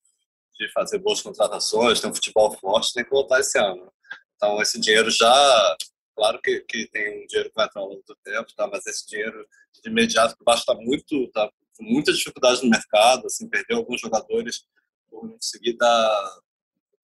de, 0.60 0.72
fazer 0.74 0.98
boas 0.98 1.22
contratações, 1.22 2.02
ter 2.02 2.08
um 2.08 2.16
futebol 2.16 2.52
forte, 2.58 2.94
tem 2.94 3.04
que 3.04 3.12
voltar 3.12 3.40
esse 3.40 3.58
ano. 3.58 3.90
Então, 4.36 4.62
esse 4.62 4.80
dinheiro 4.80 5.10
já. 5.10 5.78
Claro 6.16 6.40
que, 6.42 6.62
que 6.62 6.88
tem 6.90 7.24
um 7.24 7.28
dinheiro 7.28 7.50
que 7.50 7.56
vai 7.56 7.66
entrar 7.66 7.82
ao 7.82 7.90
longo 7.90 8.04
do 8.08 8.16
tempo, 8.24 8.48
tá? 8.56 8.68
mas 8.68 8.86
esse 8.86 9.08
dinheiro 9.08 9.48
de 9.74 9.90
imediato, 9.90 10.38
que 10.38 10.44
basta 10.44 10.74
muito, 10.76 11.30
tá 11.32 11.50
com 11.78 11.84
muita 11.84 12.14
dificuldade 12.14 12.64
no 12.64 12.70
mercado, 12.70 13.26
assim, 13.26 13.50
perdeu 13.50 13.78
alguns 13.78 14.00
jogadores 14.00 14.66
por 15.10 15.26
não 15.26 15.34
conseguir 15.34 15.74
dar, 15.74 16.40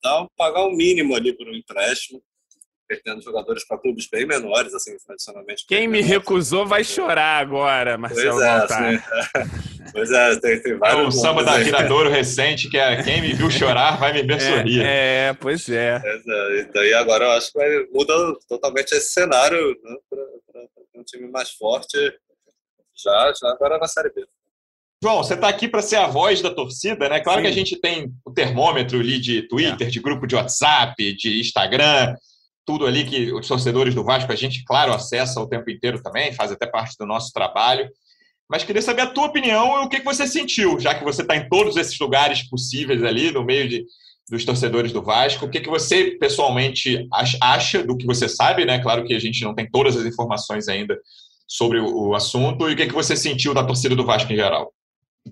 dar 0.03 0.27
pagar 0.37 0.61
o 0.63 0.69
um 0.69 0.75
mínimo 0.75 1.15
ali 1.15 1.35
por 1.35 1.47
um 1.47 1.55
empréstimo, 1.55 2.23
perdendo 2.89 3.21
jogadores 3.21 3.63
para 3.67 3.77
clubes 3.77 4.07
bem 4.07 4.25
menores, 4.25 4.73
assim, 4.73 4.97
tradicionalmente. 5.05 5.63
Quem 5.67 5.87
me 5.87 6.01
menores. 6.01 6.07
recusou 6.07 6.65
vai 6.65 6.83
chorar 6.83 7.39
agora, 7.39 7.99
Marcelo 7.99 8.39
pois 8.39 8.41
é, 8.41 8.49
assim, 8.49 9.03
pois 9.93 10.11
é, 10.11 10.39
tem, 10.39 10.61
tem 10.63 10.77
vários. 10.77 10.99
É 10.99 11.07
o 11.07 11.11
samba 11.11 11.43
da 11.43 11.57
Viradouro 11.57 12.09
recente, 12.09 12.67
que 12.67 12.79
é 12.79 13.03
quem 13.03 13.21
me 13.21 13.33
viu 13.33 13.51
chorar 13.51 13.99
vai 13.99 14.11
me 14.11 14.23
ver 14.23 14.37
é, 14.37 14.39
sorrir. 14.39 14.81
É, 14.83 15.33
pois 15.39 15.69
é. 15.69 15.99
Pois 15.99 16.27
é. 16.27 16.61
Então, 16.61 16.83
e 16.83 16.93
agora 16.95 17.25
eu 17.25 17.31
acho 17.31 17.51
que 17.51 17.59
vai, 17.59 17.85
muda 17.93 18.13
totalmente 18.47 18.91
esse 18.93 19.11
cenário 19.11 19.69
né, 19.83 19.95
para 20.09 20.99
um 20.99 21.03
time 21.03 21.29
mais 21.29 21.51
forte 21.51 21.95
já, 22.97 23.33
já 23.39 23.51
agora 23.51 23.77
na 23.77 23.87
Série 23.87 24.09
B. 24.09 24.25
João, 25.01 25.23
você 25.23 25.35
está 25.35 25.47
aqui 25.47 25.67
para 25.67 25.81
ser 25.81 25.95
a 25.95 26.07
voz 26.07 26.41
da 26.41 26.53
torcida, 26.53 27.07
né? 27.07 27.21
Claro 27.21 27.39
Sim. 27.39 27.43
que 27.43 27.51
a 27.51 27.55
gente 27.55 27.79
tem 27.79 28.11
o 28.25 28.31
termômetro 28.31 28.99
ali 28.99 29.17
de 29.17 29.43
Twitter, 29.43 29.87
é. 29.87 29.89
de 29.89 29.99
grupo 30.01 30.27
de 30.27 30.35
WhatsApp, 30.35 31.15
de 31.15 31.39
Instagram, 31.39 32.15
tudo 32.69 32.85
ali 32.85 33.03
que 33.03 33.33
os 33.33 33.47
torcedores 33.47 33.95
do 33.95 34.03
Vasco, 34.03 34.31
a 34.31 34.35
gente, 34.35 34.63
claro, 34.63 34.93
acessa 34.93 35.41
o 35.41 35.49
tempo 35.49 35.71
inteiro 35.71 36.03
também, 36.03 36.31
faz 36.33 36.51
até 36.51 36.67
parte 36.67 36.95
do 36.99 37.05
nosso 37.07 37.33
trabalho. 37.33 37.89
Mas 38.47 38.63
queria 38.63 38.79
saber 38.79 39.01
a 39.01 39.07
tua 39.07 39.25
opinião 39.25 39.81
e 39.81 39.85
o 39.85 39.89
que 39.89 40.03
você 40.03 40.27
sentiu, 40.27 40.79
já 40.79 40.93
que 40.93 41.03
você 41.03 41.23
está 41.23 41.35
em 41.35 41.49
todos 41.49 41.77
esses 41.77 41.97
lugares 41.97 42.47
possíveis 42.47 43.03
ali, 43.03 43.31
no 43.31 43.43
meio 43.43 43.67
de, 43.67 43.85
dos 44.29 44.45
torcedores 44.45 44.91
do 44.91 45.01
Vasco. 45.01 45.47
O 45.47 45.49
que, 45.49 45.67
você 45.67 46.11
pessoalmente 46.19 47.07
acha 47.41 47.81
do 47.81 47.97
que 47.97 48.05
você 48.05 48.29
sabe, 48.29 48.65
né? 48.65 48.77
Claro 48.77 49.03
que 49.03 49.15
a 49.15 49.19
gente 49.19 49.43
não 49.43 49.55
tem 49.55 49.67
todas 49.67 49.97
as 49.97 50.05
informações 50.05 50.67
ainda 50.67 50.95
sobre 51.47 51.79
o, 51.79 52.09
o 52.09 52.15
assunto. 52.15 52.69
E 52.69 52.73
o 52.73 52.77
que, 52.77 52.85
que 52.85 52.93
você 52.93 53.15
sentiu 53.15 53.51
da 53.51 53.63
torcida 53.63 53.95
do 53.95 54.05
Vasco 54.05 54.31
em 54.31 54.35
geral? 54.35 54.71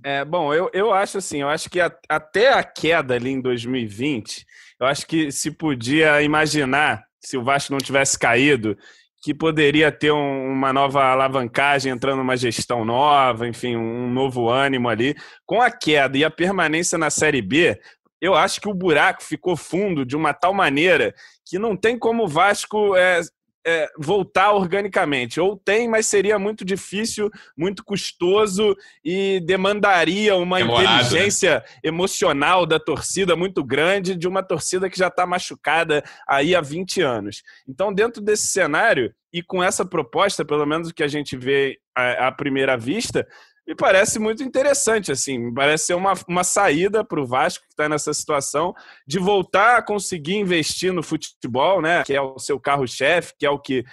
É, 0.03 0.25
bom, 0.25 0.51
eu, 0.55 0.71
eu 0.73 0.91
acho 0.91 1.19
assim, 1.19 1.41
eu 1.41 1.49
acho 1.49 1.69
que 1.69 1.79
a, 1.79 1.91
até 2.09 2.51
a 2.51 2.63
queda 2.63 3.13
ali 3.13 3.29
em 3.29 3.41
2020, 3.41 4.43
eu 4.79 4.87
acho 4.87 5.05
que 5.05 5.31
se 5.31 5.51
podia 5.51 6.19
imaginar, 6.23 7.06
se 7.19 7.37
o 7.37 7.43
Vasco 7.43 7.71
não 7.71 7.79
tivesse 7.79 8.17
caído, 8.17 8.77
que 9.21 9.33
poderia 9.33 9.91
ter 9.91 10.11
um, 10.11 10.51
uma 10.51 10.71
nova 10.71 11.03
alavancagem, 11.05 11.91
entrando 11.91 12.21
uma 12.21 12.37
gestão 12.37 12.85
nova, 12.85 13.47
enfim, 13.47 13.75
um 13.75 14.09
novo 14.11 14.49
ânimo 14.49 14.89
ali. 14.89 15.15
Com 15.45 15.61
a 15.61 15.71
queda 15.71 16.17
e 16.17 16.23
a 16.23 16.29
permanência 16.29 16.97
na 16.97 17.09
Série 17.09 17.41
B, 17.41 17.79
eu 18.21 18.35
acho 18.35 18.61
que 18.61 18.69
o 18.69 18.73
buraco 18.73 19.23
ficou 19.23 19.55
fundo 19.55 20.05
de 20.05 20.15
uma 20.15 20.33
tal 20.33 20.53
maneira 20.53 21.13
que 21.45 21.59
não 21.59 21.75
tem 21.75 21.97
como 21.97 22.23
o 22.23 22.27
Vasco 22.27 22.95
é, 22.95 23.21
é, 23.67 23.91
voltar 23.97 24.53
organicamente. 24.53 25.41
Ou 25.41 25.57
tem, 25.57 25.89
mas 25.89 26.07
seria 26.07 26.39
muito 26.39 26.63
difícil, 26.63 27.29
muito 27.55 27.83
custoso 27.83 28.73
e 29.03 29.41
demandaria 29.41 30.37
uma 30.37 30.57
Demorado, 30.57 30.85
né? 30.85 31.01
inteligência 31.01 31.55
né? 31.55 31.63
emocional 31.83 32.65
da 32.65 32.79
torcida 32.79 33.35
muito 33.35 33.61
grande, 33.61 34.15
de 34.15 34.25
uma 34.25 34.41
torcida 34.41 34.89
que 34.89 34.97
já 34.97 35.07
está 35.07 35.25
machucada 35.25 36.01
aí 36.25 36.55
há 36.55 36.61
20 36.61 37.01
anos. 37.01 37.43
Então, 37.67 37.93
dentro 37.93 38.21
desse 38.21 38.47
cenário, 38.47 39.13
e 39.33 39.43
com 39.43 39.61
essa 39.61 39.85
proposta, 39.85 40.45
pelo 40.45 40.65
menos 40.65 40.87
o 40.87 40.93
que 40.93 41.03
a 41.03 41.07
gente 41.07 41.35
vê 41.35 41.77
à, 41.93 42.27
à 42.27 42.31
primeira 42.31 42.77
vista, 42.77 43.27
me 43.67 43.75
parece 43.75 44.17
muito 44.17 44.41
interessante, 44.41 45.11
assim, 45.11 45.53
parece 45.53 45.87
ser 45.87 45.93
uma, 45.93 46.13
uma 46.27 46.43
saída 46.43 47.03
para 47.03 47.19
o 47.19 47.25
Vasco 47.25 47.65
que 47.65 47.73
está 47.73 47.89
nessa 47.89 48.13
situação 48.13 48.73
de 49.05 49.19
voltar 49.19 49.77
a 49.77 49.81
conseguir 49.81 50.35
investir 50.35 50.93
no 50.93 51.03
futebol, 51.03 51.81
né? 51.81 52.03
Que 52.03 52.13
é 52.13 52.21
o 52.21 52.39
seu 52.39 52.57
carro-chefe, 52.57 53.33
que 53.37 53.45
é 53.45 53.49
o 53.49 53.59
que 53.59 53.83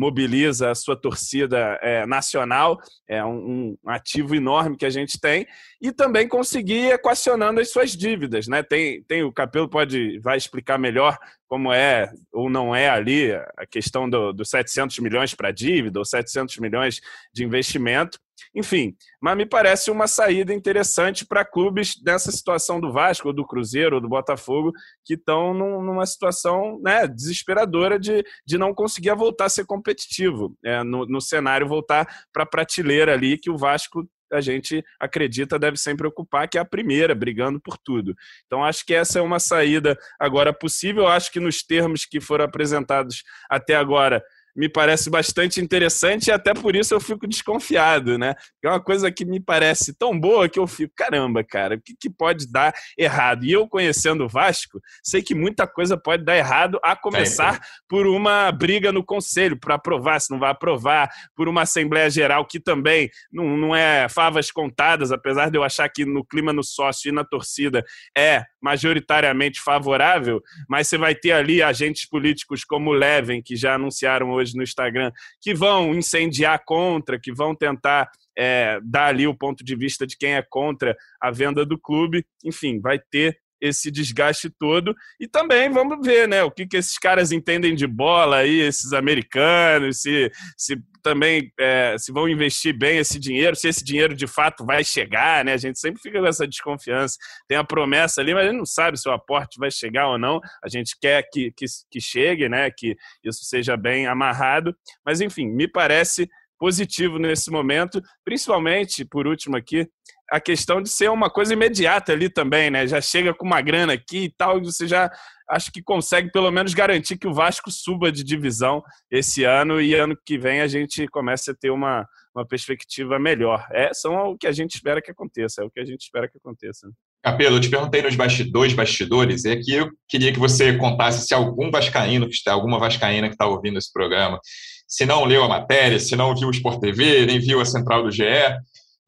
mobiliza 0.00 0.70
a 0.70 0.74
sua 0.74 0.96
torcida 0.96 1.78
é, 1.82 2.06
nacional, 2.06 2.80
é 3.06 3.22
um, 3.22 3.76
um, 3.84 3.90
ativo 3.90 4.34
enorme 4.34 4.74
que 4.74 4.86
a 4.86 4.90
gente 4.90 5.20
tem, 5.20 5.46
e 5.78 5.92
também 5.92 6.26
conseguir 6.26 6.90
equacionando 6.90 7.60
as 7.60 7.70
suas 7.70 7.94
dívidas. 7.94 8.48
Né? 8.48 8.62
Tem, 8.62 9.02
tem 9.02 9.22
o 9.22 9.30
Capelo 9.30 9.68
pode 9.68 10.18
vai 10.20 10.38
explicar 10.38 10.78
melhor 10.78 11.18
como 11.46 11.70
é 11.70 12.10
ou 12.32 12.48
não 12.48 12.74
é 12.74 12.88
ali 12.88 13.32
a 13.34 13.66
questão 13.70 14.08
dos 14.08 14.34
do 14.34 14.44
700 14.44 14.98
milhões 15.00 15.34
para 15.34 15.52
dívida 15.52 15.98
ou 15.98 16.04
700 16.04 16.56
milhões 16.58 17.02
de 17.30 17.44
investimento, 17.44 18.18
enfim, 18.54 18.94
mas 19.20 19.36
me 19.36 19.46
parece 19.46 19.90
uma 19.90 20.06
saída 20.06 20.52
interessante 20.52 21.26
para 21.26 21.44
clubes 21.44 21.94
dessa 22.02 22.30
situação 22.30 22.80
do 22.80 22.92
Vasco, 22.92 23.28
ou 23.28 23.34
do 23.34 23.46
Cruzeiro, 23.46 23.96
ou 23.96 24.00
do 24.00 24.08
Botafogo, 24.08 24.72
que 25.04 25.14
estão 25.14 25.54
num, 25.54 25.82
numa 25.82 26.06
situação 26.06 26.80
né, 26.82 27.06
desesperadora 27.06 27.98
de, 27.98 28.24
de 28.46 28.58
não 28.58 28.74
conseguir 28.74 29.14
voltar 29.14 29.46
a 29.46 29.50
ser 29.50 29.64
competitivo, 29.66 30.56
é, 30.64 30.82
no, 30.82 31.06
no 31.06 31.20
cenário 31.20 31.68
voltar 31.68 32.06
para 32.32 32.44
a 32.44 32.46
prateleira 32.46 33.12
ali 33.12 33.38
que 33.38 33.50
o 33.50 33.56
Vasco 33.56 34.06
a 34.32 34.40
gente 34.40 34.84
acredita 34.98 35.58
deve 35.58 35.76
sempre 35.76 36.06
ocupar, 36.06 36.48
que 36.48 36.56
é 36.56 36.60
a 36.60 36.64
primeira, 36.64 37.14
brigando 37.14 37.60
por 37.60 37.76
tudo. 37.76 38.14
Então, 38.46 38.64
acho 38.64 38.84
que 38.86 38.94
essa 38.94 39.18
é 39.18 39.22
uma 39.22 39.38
saída 39.38 39.98
agora 40.18 40.52
possível. 40.52 41.06
Acho 41.06 41.32
que 41.32 41.40
nos 41.40 41.62
termos 41.62 42.04
que 42.04 42.20
foram 42.20 42.44
apresentados 42.44 43.22
até 43.48 43.74
agora, 43.74 44.22
me 44.54 44.68
parece 44.68 45.10
bastante 45.10 45.60
interessante 45.60 46.28
e 46.28 46.32
até 46.32 46.52
por 46.54 46.74
isso 46.76 46.94
eu 46.94 47.00
fico 47.00 47.26
desconfiado, 47.26 48.18
né? 48.18 48.34
É 48.62 48.68
uma 48.68 48.80
coisa 48.80 49.10
que 49.10 49.24
me 49.24 49.40
parece 49.40 49.94
tão 49.94 50.18
boa 50.18 50.48
que 50.48 50.58
eu 50.58 50.66
fico, 50.66 50.92
caramba, 50.96 51.42
cara, 51.44 51.76
o 51.76 51.80
que, 51.80 51.94
que 51.98 52.10
pode 52.10 52.50
dar 52.50 52.72
errado? 52.98 53.44
E 53.44 53.52
eu 53.52 53.68
conhecendo 53.68 54.24
o 54.24 54.28
Vasco, 54.28 54.80
sei 55.02 55.22
que 55.22 55.34
muita 55.34 55.66
coisa 55.66 55.96
pode 55.96 56.24
dar 56.24 56.36
errado, 56.36 56.78
a 56.82 56.96
começar 56.96 57.56
é. 57.56 57.60
por 57.88 58.06
uma 58.06 58.50
briga 58.52 58.92
no 58.92 59.04
conselho 59.04 59.58
para 59.58 59.74
aprovar, 59.74 60.20
se 60.20 60.30
não 60.30 60.38
vai 60.38 60.50
aprovar, 60.50 61.10
por 61.34 61.48
uma 61.48 61.62
Assembleia 61.62 62.10
Geral 62.10 62.44
que 62.46 62.60
também 62.60 63.10
não, 63.32 63.56
não 63.56 63.76
é 63.76 64.08
favas 64.08 64.50
contadas, 64.50 65.12
apesar 65.12 65.50
de 65.50 65.58
eu 65.58 65.62
achar 65.62 65.88
que 65.88 66.04
no 66.04 66.24
clima 66.24 66.52
no 66.52 66.62
sócio 66.62 67.08
e 67.08 67.12
na 67.12 67.24
torcida 67.24 67.84
é 68.16 68.44
majoritariamente 68.60 69.60
favorável, 69.60 70.42
mas 70.68 70.88
você 70.88 70.98
vai 70.98 71.14
ter 71.14 71.32
ali 71.32 71.62
agentes 71.62 72.06
políticos 72.06 72.64
como 72.64 72.90
o 72.90 72.94
Leven, 72.94 73.42
que 73.42 73.56
já 73.56 73.74
anunciaram 73.74 74.30
no 74.54 74.62
Instagram, 74.62 75.10
que 75.40 75.54
vão 75.54 75.94
incendiar 75.94 76.62
contra, 76.64 77.18
que 77.20 77.32
vão 77.32 77.54
tentar 77.54 78.10
é, 78.36 78.80
dar 78.82 79.06
ali 79.06 79.26
o 79.26 79.36
ponto 79.36 79.64
de 79.64 79.76
vista 79.76 80.06
de 80.06 80.16
quem 80.16 80.34
é 80.34 80.44
contra 80.48 80.96
a 81.20 81.30
venda 81.30 81.64
do 81.64 81.78
clube. 81.78 82.24
Enfim, 82.44 82.80
vai 82.80 82.98
ter 82.98 83.38
esse 83.60 83.90
desgaste 83.90 84.50
todo. 84.50 84.94
E 85.18 85.28
também 85.28 85.70
vamos 85.70 86.04
ver, 86.04 86.28
né, 86.28 86.42
o 86.42 86.50
que, 86.50 86.66
que 86.66 86.76
esses 86.76 86.98
caras 86.98 87.32
entendem 87.32 87.74
de 87.74 87.86
bola 87.86 88.38
aí, 88.38 88.60
esses 88.60 88.92
americanos, 88.92 90.00
se, 90.00 90.30
se 90.56 90.76
também 91.02 91.52
é, 91.58 91.96
se 91.98 92.12
vão 92.12 92.28
investir 92.28 92.76
bem 92.76 92.98
esse 92.98 93.18
dinheiro, 93.18 93.56
se 93.56 93.68
esse 93.68 93.82
dinheiro 93.82 94.14
de 94.14 94.26
fato 94.26 94.64
vai 94.64 94.84
chegar, 94.84 95.44
né? 95.44 95.54
A 95.54 95.56
gente 95.56 95.78
sempre 95.78 96.00
fica 96.00 96.20
com 96.20 96.26
essa 96.26 96.46
desconfiança. 96.46 97.16
Tem 97.48 97.56
a 97.58 97.64
promessa 97.64 98.20
ali, 98.20 98.34
mas 98.34 98.44
a 98.44 98.50
gente 98.50 98.58
não 98.58 98.66
sabe 98.66 98.98
se 98.98 99.08
o 99.08 99.12
aporte 99.12 99.58
vai 99.58 99.70
chegar 99.70 100.08
ou 100.08 100.18
não. 100.18 100.40
A 100.62 100.68
gente 100.68 100.96
quer 101.00 101.22
que, 101.32 101.52
que, 101.52 101.64
que 101.90 102.00
chegue, 102.00 102.48
né? 102.48 102.70
Que 102.70 102.96
isso 103.24 103.44
seja 103.44 103.76
bem 103.76 104.06
amarrado. 104.06 104.74
Mas, 105.04 105.20
enfim, 105.20 105.46
me 105.46 105.66
parece 105.66 106.28
positivo 106.58 107.18
nesse 107.18 107.50
momento, 107.50 108.02
principalmente, 108.22 109.02
por 109.02 109.26
último 109.26 109.56
aqui, 109.56 109.88
a 110.30 110.40
questão 110.40 110.80
de 110.80 110.88
ser 110.88 111.10
uma 111.10 111.28
coisa 111.28 111.52
imediata 111.52 112.12
ali 112.12 112.30
também, 112.30 112.70
né? 112.70 112.86
Já 112.86 113.00
chega 113.00 113.34
com 113.34 113.44
uma 113.44 113.60
grana 113.60 113.92
aqui 113.92 114.24
e 114.24 114.30
tal, 114.30 114.62
você 114.62 114.86
já 114.86 115.10
acho 115.48 115.72
que 115.72 115.82
consegue 115.82 116.30
pelo 116.30 116.50
menos 116.50 116.72
garantir 116.72 117.18
que 117.18 117.26
o 117.26 117.34
Vasco 117.34 117.70
suba 117.70 118.12
de 118.12 118.22
divisão 118.22 118.82
esse 119.10 119.42
ano 119.42 119.80
e 119.80 119.94
ano 119.94 120.16
que 120.24 120.38
vem 120.38 120.60
a 120.60 120.68
gente 120.68 121.08
comece 121.08 121.50
a 121.50 121.54
ter 121.54 121.70
uma, 121.70 122.06
uma 122.34 122.46
perspectiva 122.46 123.18
melhor. 123.18 123.66
É, 123.72 123.92
são 123.92 124.14
o 124.30 124.38
que 124.38 124.46
a 124.46 124.52
gente 124.52 124.76
espera 124.76 125.02
que 125.02 125.10
aconteça, 125.10 125.62
é 125.62 125.64
o 125.64 125.70
que 125.70 125.80
a 125.80 125.84
gente 125.84 126.02
espera 126.02 126.28
que 126.28 126.38
aconteça. 126.38 126.88
Capelo, 127.22 127.56
eu 127.56 127.60
te 127.60 127.68
perguntei 127.68 128.00
nos 128.00 128.14
bastidores, 128.14 128.72
bastidores, 128.72 129.44
e 129.44 129.50
aqui 129.50 129.74
eu 129.74 129.90
queria 130.08 130.32
que 130.32 130.38
você 130.38 130.76
contasse 130.78 131.26
se 131.26 131.34
algum 131.34 131.70
vascaíno 131.70 132.26
que 132.26 132.34
está, 132.34 132.52
alguma 132.52 132.78
vascaína 132.78 133.26
que 133.26 133.34
está 133.34 133.46
ouvindo 133.46 133.78
esse 133.78 133.92
programa, 133.92 134.40
se 134.86 135.04
não 135.04 135.24
leu 135.24 135.44
a 135.44 135.48
matéria, 135.48 135.98
se 135.98 136.16
não 136.16 136.34
viu 136.34 136.48
o 136.48 136.50
Sport 136.50 136.80
TV, 136.80 137.26
nem 137.26 137.38
viu 137.38 137.60
a 137.60 137.64
central 137.64 138.04
do 138.04 138.10
GE, 138.10 138.24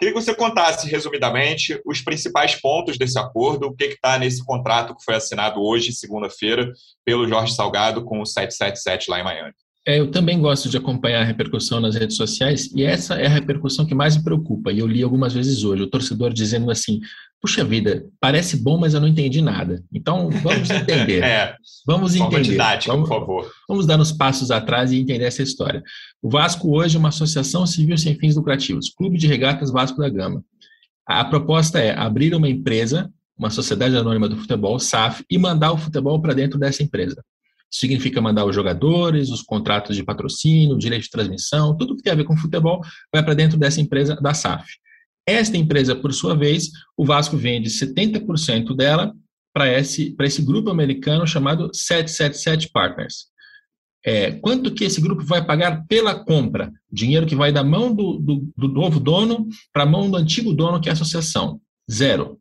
Queria 0.02 0.14
que 0.14 0.21
você 0.21 0.35
contasse 0.35 0.90
resumidamente 0.90 1.80
os 1.87 2.00
principais 2.00 2.56
pontos 2.56 2.99
desse 2.99 3.16
acordo, 3.16 3.68
o 3.68 3.73
que 3.73 3.85
está 3.85 4.18
nesse 4.18 4.44
contrato 4.44 4.97
que 4.97 5.04
foi 5.04 5.14
assinado 5.14 5.62
hoje, 5.62 5.92
segunda-feira, 5.92 6.73
pelo 7.04 7.28
Jorge 7.28 7.54
Salgado 7.54 8.04
com 8.04 8.21
o 8.21 8.26
777 8.26 9.09
lá 9.09 9.21
em 9.21 9.23
Miami. 9.23 9.54
É, 9.85 9.99
eu 9.99 10.11
também 10.12 10.41
gosto 10.41 10.69
de 10.69 10.77
acompanhar 10.77 11.23
a 11.23 11.25
repercussão 11.25 11.81
nas 11.81 11.97
redes 11.97 12.17
sociais 12.17 12.71
e 12.73 12.85
essa 12.85 13.17
é 13.17 13.27
a 13.27 13.31
repercussão 13.31 13.85
que 13.85 13.95
mais 13.95 14.17
me 14.17 14.23
preocupa. 14.23 14.71
E 14.71 14.79
eu 14.79 14.87
li 14.87 15.03
algumas 15.03 15.35
vezes 15.35 15.65
hoje 15.65 15.83
o 15.83 15.91
torcedor 15.91 16.33
dizendo 16.33 16.71
assim: 16.71 17.01
puxa 17.41 17.65
vida, 17.65 18.07
parece 18.21 18.62
bom, 18.62 18.79
mas 18.79 18.95
eu 18.95 19.01
não 19.01 19.09
entendi 19.09 19.43
nada. 19.43 19.83
Então 19.93 20.31
vamos 20.31 20.71
entender. 20.71 21.25
é, 21.25 21.57
vamos 21.85 22.15
entender. 22.15 22.43
Didática, 22.43 22.93
vamos, 22.93 23.09
por 23.09 23.19
favor. 23.19 23.51
Vamos 23.69 23.85
dar 23.85 23.99
uns 23.99 24.12
passos 24.12 24.53
atrás 24.53 24.93
e 24.93 25.01
entender 25.01 25.25
essa 25.25 25.43
história. 25.43 25.83
O 26.23 26.31
Vasco 26.31 26.77
hoje 26.77 26.95
é 26.95 27.01
uma 27.01 27.09
associação 27.09 27.67
civil 27.67 27.99
sem 27.99 28.15
fins 28.15 28.37
lucrativos, 28.37 28.89
Clube 28.89 29.19
de 29.19 29.27
Regatas 29.27 29.73
Vasco 29.73 30.01
da 30.01 30.09
Gama. 30.09 30.45
A 31.05 31.25
proposta 31.25 31.81
é 31.81 31.93
abrir 31.99 32.33
uma 32.37 32.49
empresa, 32.49 33.11
uma 33.37 33.51
sociedade 33.51 33.97
anônima 33.97 34.29
do 34.29 34.37
futebol, 34.37 34.79
SAF, 34.79 35.25
e 35.29 35.37
mandar 35.37 35.73
o 35.73 35.77
futebol 35.77 36.23
para 36.23 36.35
dentro 36.35 36.57
dessa 36.57 36.85
empresa 36.85 37.21
significa 37.73 38.21
mandar 38.21 38.45
os 38.45 38.55
jogadores, 38.55 39.31
os 39.31 39.43
contratos 39.43 39.97
de 39.97 40.05
patrocínio, 40.05 40.76
direito 40.76 41.05
de 41.05 41.11
transmissão, 41.11 41.76
tudo 41.76 41.97
que 41.97 42.02
tem 42.02 42.12
a 42.12 42.17
ver 42.17 42.25
com 42.25 42.37
futebol 42.37 42.81
vai 43.12 43.25
para 43.25 43.35
dentro 43.35 43.59
dessa 43.59 43.81
empresa 43.81 44.14
da 44.17 44.35
SAF. 44.35 44.71
Esta 45.26 45.57
empresa, 45.57 45.97
por 45.97 46.12
sua 46.12 46.37
vez, 46.37 46.71
o 46.97 47.05
Vasco 47.05 47.37
vende 47.37 47.71
70% 47.71 48.76
dela 48.76 49.14
para 49.55 49.69
esse, 49.69 50.14
esse 50.21 50.43
grupo 50.43 50.71
americano 50.71 51.26
chamado 51.26 51.71
777 51.73 52.71
Partners. 52.71 53.33
É, 54.05 54.33
quanto 54.33 54.75
que 54.75 54.85
esse 54.85 55.00
grupo 55.00 55.23
vai 55.23 55.45
pagar 55.45 55.87
pela 55.87 56.25
compra? 56.25 56.73
Dinheiro 56.91 57.25
que 57.25 57.37
vai 57.37 57.52
da 57.52 57.62
mão 57.62 57.95
do, 57.95 58.19
do, 58.19 58.52
do 58.57 58.69
novo 58.69 58.99
dono 58.99 59.49
para 59.73 59.85
a 59.85 59.87
mão 59.87 60.11
do 60.11 60.17
antigo 60.17 60.52
dono, 60.52 60.81
que 60.81 60.88
é 60.88 60.93
a 60.93 60.95
associação. 60.95 61.61
Zero. 61.91 62.38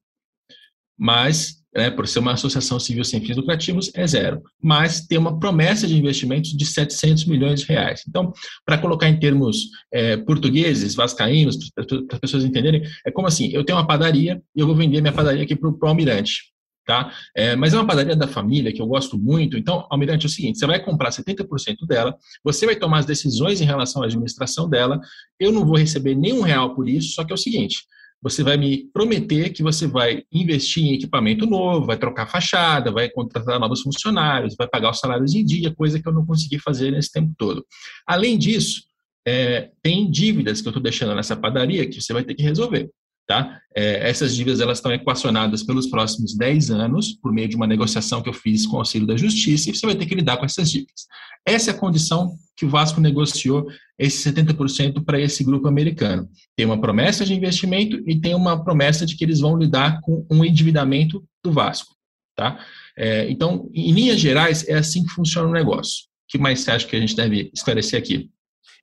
Mas 0.97 1.60
né, 1.73 1.89
por 1.89 2.07
ser 2.07 2.19
uma 2.19 2.33
associação 2.33 2.79
civil 2.79 3.03
sem 3.03 3.21
fins 3.21 3.37
lucrativos, 3.37 3.91
é 3.95 4.05
zero. 4.05 4.41
Mas 4.61 5.05
tem 5.07 5.17
uma 5.17 5.39
promessa 5.39 5.87
de 5.87 5.97
investimentos 5.97 6.51
de 6.51 6.65
700 6.65 7.25
milhões 7.25 7.61
de 7.61 7.67
reais. 7.67 8.03
Então, 8.07 8.33
para 8.65 8.77
colocar 8.77 9.07
em 9.09 9.19
termos 9.19 9.69
é, 9.91 10.17
portugueses, 10.17 10.95
vascaínos, 10.95 11.57
para 11.73 11.85
as 12.13 12.19
pessoas 12.19 12.43
entenderem, 12.43 12.83
é 13.05 13.11
como 13.11 13.27
assim, 13.27 13.49
eu 13.53 13.63
tenho 13.63 13.77
uma 13.77 13.87
padaria 13.87 14.41
e 14.55 14.59
eu 14.59 14.67
vou 14.67 14.75
vender 14.75 15.01
minha 15.01 15.13
padaria 15.13 15.43
aqui 15.43 15.55
para 15.55 15.69
o 15.69 15.77
Almirante. 15.87 16.51
Tá? 16.83 17.13
É, 17.35 17.55
mas 17.55 17.73
é 17.73 17.77
uma 17.77 17.85
padaria 17.85 18.15
da 18.15 18.27
família 18.27 18.73
que 18.73 18.81
eu 18.81 18.87
gosto 18.87 19.17
muito. 19.17 19.55
Então, 19.55 19.85
Almirante, 19.89 20.25
é 20.25 20.27
o 20.27 20.31
seguinte: 20.31 20.57
você 20.57 20.65
vai 20.65 20.83
comprar 20.83 21.11
70% 21.11 21.85
dela, 21.87 22.17
você 22.43 22.65
vai 22.65 22.75
tomar 22.75 22.99
as 22.99 23.05
decisões 23.05 23.61
em 23.61 23.65
relação 23.65 24.01
à 24.01 24.05
administração 24.05 24.67
dela. 24.67 24.99
Eu 25.39 25.51
não 25.51 25.63
vou 25.63 25.77
receber 25.77 26.15
nenhum 26.15 26.41
real 26.41 26.75
por 26.75 26.89
isso, 26.89 27.13
só 27.13 27.23
que 27.23 27.31
é 27.31 27.35
o 27.35 27.37
seguinte: 27.37 27.85
você 28.21 28.43
vai 28.43 28.55
me 28.55 28.89
prometer 28.93 29.49
que 29.49 29.63
você 29.63 29.87
vai 29.87 30.23
investir 30.31 30.83
em 30.83 30.93
equipamento 30.93 31.45
novo, 31.45 31.87
vai 31.87 31.97
trocar 31.97 32.27
fachada, 32.27 32.91
vai 32.91 33.09
contratar 33.09 33.59
novos 33.59 33.81
funcionários, 33.81 34.55
vai 34.55 34.67
pagar 34.67 34.91
os 34.91 34.99
salários 34.99 35.33
em 35.33 35.43
dia, 35.43 35.73
coisa 35.73 35.99
que 35.99 36.07
eu 36.07 36.13
não 36.13 36.25
consegui 36.25 36.59
fazer 36.59 36.91
nesse 36.91 37.11
tempo 37.11 37.33
todo. 37.37 37.65
Além 38.05 38.37
disso, 38.37 38.83
é, 39.27 39.71
tem 39.81 40.09
dívidas 40.09 40.61
que 40.61 40.67
eu 40.67 40.71
estou 40.71 40.83
deixando 40.83 41.15
nessa 41.15 41.35
padaria 41.35 41.87
que 41.87 41.99
você 41.99 42.13
vai 42.13 42.23
ter 42.23 42.35
que 42.35 42.43
resolver. 42.43 42.89
Tá? 43.31 43.61
É, 43.73 44.09
essas 44.09 44.35
dívidas 44.35 44.59
elas 44.59 44.79
estão 44.79 44.91
equacionadas 44.91 45.63
pelos 45.63 45.87
próximos 45.87 46.35
10 46.35 46.69
anos, 46.69 47.13
por 47.13 47.31
meio 47.31 47.47
de 47.47 47.55
uma 47.55 47.65
negociação 47.65 48.21
que 48.21 48.27
eu 48.27 48.33
fiz 48.33 48.67
com 48.67 48.75
o 48.75 48.79
auxílio 48.79 49.07
da 49.07 49.15
Justiça, 49.15 49.69
e 49.69 49.73
você 49.73 49.85
vai 49.85 49.95
ter 49.95 50.05
que 50.05 50.13
lidar 50.13 50.35
com 50.35 50.43
essas 50.43 50.69
dívidas. 50.69 51.05
Essa 51.47 51.71
é 51.71 51.73
a 51.73 51.77
condição 51.77 52.35
que 52.57 52.65
o 52.65 52.69
Vasco 52.69 52.99
negociou 52.99 53.67
esse 53.97 54.29
70% 54.29 55.05
para 55.05 55.17
esse 55.17 55.45
grupo 55.45 55.69
americano. 55.69 56.27
Tem 56.57 56.65
uma 56.65 56.81
promessa 56.81 57.23
de 57.23 57.33
investimento 57.33 58.03
e 58.05 58.19
tem 58.19 58.35
uma 58.35 58.61
promessa 58.61 59.05
de 59.05 59.15
que 59.15 59.23
eles 59.23 59.39
vão 59.39 59.57
lidar 59.57 60.01
com 60.01 60.27
um 60.29 60.43
endividamento 60.43 61.23
do 61.41 61.53
Vasco. 61.53 61.95
Tá? 62.35 62.59
É, 62.97 63.31
então, 63.31 63.69
em 63.73 63.93
linhas 63.93 64.19
gerais, 64.19 64.67
é 64.67 64.73
assim 64.73 65.05
que 65.05 65.13
funciona 65.13 65.47
o 65.47 65.53
negócio. 65.53 66.03
O 66.03 66.31
que 66.31 66.37
mais 66.37 66.59
você 66.59 66.71
acha 66.71 66.85
que 66.85 66.97
a 66.97 66.99
gente 66.99 67.15
deve 67.15 67.49
esclarecer 67.53 67.97
aqui? 67.97 68.29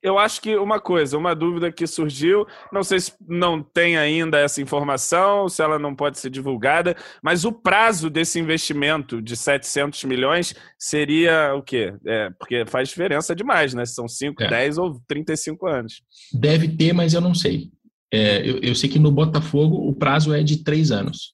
Eu 0.01 0.17
acho 0.17 0.41
que 0.41 0.55
uma 0.55 0.79
coisa, 0.79 1.17
uma 1.17 1.35
dúvida 1.35 1.71
que 1.71 1.85
surgiu, 1.85 2.45
não 2.71 2.83
sei 2.83 2.99
se 3.01 3.11
não 3.27 3.61
tem 3.61 3.97
ainda 3.97 4.39
essa 4.39 4.61
informação, 4.61 5.49
se 5.49 5.61
ela 5.61 5.77
não 5.77 5.93
pode 5.93 6.17
ser 6.19 6.29
divulgada, 6.29 6.95
mas 7.21 7.43
o 7.43 7.51
prazo 7.51 8.09
desse 8.09 8.39
investimento 8.39 9.21
de 9.21 9.35
700 9.35 10.05
milhões 10.05 10.55
seria 10.77 11.53
o 11.53 11.61
quê? 11.61 11.93
É, 12.07 12.29
porque 12.31 12.65
faz 12.65 12.87
diferença 12.89 13.35
demais, 13.35 13.73
né? 13.73 13.85
São 13.85 14.07
5, 14.07 14.43
é. 14.43 14.47
10 14.47 14.77
ou 14.77 15.01
35 15.07 15.67
anos. 15.67 16.01
Deve 16.33 16.69
ter, 16.69 16.93
mas 16.93 17.13
eu 17.13 17.21
não 17.21 17.35
sei. 17.35 17.69
É, 18.11 18.47
eu, 18.49 18.57
eu, 18.59 18.75
sei 18.75 18.89
que 18.89 18.97
no 18.97 19.11
Botafogo 19.11 19.87
o 19.87 19.93
prazo 19.93 20.33
é 20.33 20.41
de 20.41 20.63
três 20.63 20.91
anos. 20.91 21.33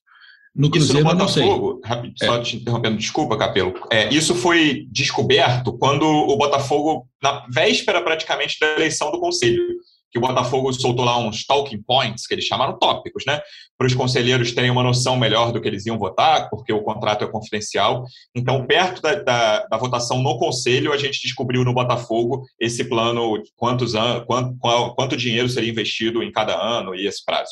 No 0.56 0.70
Cruzeiro, 0.70 1.00
isso 1.00 1.08
no 1.08 1.16
Botafogo, 1.16 1.80
rápido, 1.84 2.14
é. 2.20 2.26
só 2.26 2.40
te 2.40 2.56
interrompendo, 2.56 2.96
desculpa, 2.96 3.36
Capelo. 3.36 3.74
É, 3.92 4.08
isso 4.08 4.34
foi 4.34 4.86
descoberto 4.90 5.76
quando 5.76 6.04
o 6.04 6.34
Botafogo, 6.36 7.06
na 7.22 7.46
véspera 7.52 8.00
praticamente 8.00 8.56
da 8.58 8.72
eleição 8.72 9.12
do 9.12 9.20
Conselho, 9.20 9.62
que 10.10 10.18
o 10.18 10.22
Botafogo 10.22 10.72
soltou 10.72 11.04
lá 11.04 11.18
uns 11.18 11.44
talking 11.44 11.82
points, 11.82 12.26
que 12.26 12.32
eles 12.32 12.46
chamaram 12.46 12.78
tópicos, 12.78 13.24
né? 13.26 13.38
Para 13.76 13.86
os 13.86 13.94
conselheiros 13.94 14.52
terem 14.52 14.70
uma 14.70 14.82
noção 14.82 15.14
melhor 15.14 15.52
do 15.52 15.60
que 15.60 15.68
eles 15.68 15.84
iam 15.84 15.98
votar, 15.98 16.48
porque 16.48 16.72
o 16.72 16.82
contrato 16.82 17.22
é 17.22 17.28
confidencial. 17.28 18.02
Então, 18.34 18.66
perto 18.66 19.02
da, 19.02 19.14
da, 19.16 19.66
da 19.66 19.76
votação 19.76 20.22
no 20.22 20.38
Conselho, 20.38 20.90
a 20.90 20.96
gente 20.96 21.20
descobriu 21.20 21.64
no 21.64 21.74
Botafogo 21.74 22.46
esse 22.58 22.82
plano, 22.84 23.42
quantos 23.56 23.94
anos, 23.94 24.24
quanto, 24.24 24.56
quanto 24.94 25.18
dinheiro 25.18 25.50
seria 25.50 25.70
investido 25.70 26.22
em 26.22 26.32
cada 26.32 26.56
ano 26.56 26.94
e 26.94 27.06
esse 27.06 27.22
prazo. 27.22 27.50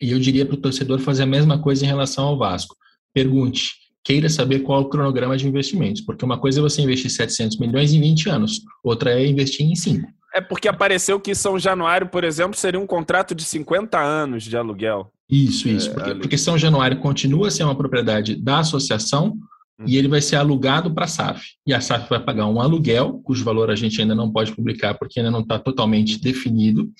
E 0.00 0.12
eu 0.12 0.18
diria 0.18 0.46
para 0.46 0.54
o 0.54 0.60
torcedor 0.60 0.98
fazer 1.00 1.24
a 1.24 1.26
mesma 1.26 1.60
coisa 1.60 1.84
em 1.84 1.88
relação 1.88 2.24
ao 2.24 2.38
Vasco. 2.38 2.76
Pergunte, 3.12 3.72
queira 4.04 4.28
saber 4.28 4.60
qual 4.60 4.80
é 4.80 4.84
o 4.84 4.88
cronograma 4.88 5.36
de 5.36 5.46
investimentos, 5.46 6.02
porque 6.02 6.24
uma 6.24 6.38
coisa 6.38 6.60
é 6.60 6.62
você 6.62 6.80
investir 6.80 7.10
700 7.10 7.58
milhões 7.58 7.92
em 7.92 8.00
20 8.00 8.28
anos, 8.30 8.60
outra 8.82 9.12
é 9.12 9.26
investir 9.26 9.66
em 9.66 9.74
5. 9.74 10.06
É 10.34 10.40
porque 10.40 10.68
apareceu 10.68 11.18
que 11.18 11.34
São 11.34 11.58
Januário, 11.58 12.08
por 12.08 12.22
exemplo, 12.22 12.56
seria 12.56 12.80
um 12.80 12.86
contrato 12.86 13.34
de 13.34 13.44
50 13.44 13.98
anos 13.98 14.44
de 14.44 14.56
aluguel. 14.56 15.10
Isso, 15.28 15.68
isso. 15.68 15.90
É, 15.90 15.92
porque, 15.92 16.14
porque, 16.14 16.38
São 16.38 16.56
Januário 16.56 17.00
continua 17.00 17.48
a 17.48 17.50
ser 17.50 17.64
uma 17.64 17.76
propriedade 17.76 18.34
da 18.36 18.60
associação 18.60 19.36
hum. 19.78 19.84
e 19.86 19.96
ele 19.96 20.08
vai 20.08 20.22
ser 20.22 20.36
alugado 20.36 20.94
para 20.94 21.04
a 21.04 21.08
SAF. 21.08 21.44
E 21.66 21.74
a 21.74 21.80
SAF 21.80 22.08
vai 22.08 22.22
pagar 22.22 22.46
um 22.46 22.60
aluguel, 22.60 23.20
cujo 23.24 23.44
valor 23.44 23.70
a 23.70 23.76
gente 23.76 24.00
ainda 24.00 24.14
não 24.14 24.30
pode 24.30 24.54
publicar 24.54 24.94
porque 24.94 25.20
ainda 25.20 25.30
não 25.30 25.40
está 25.40 25.58
totalmente 25.58 26.20
definido. 26.20 26.90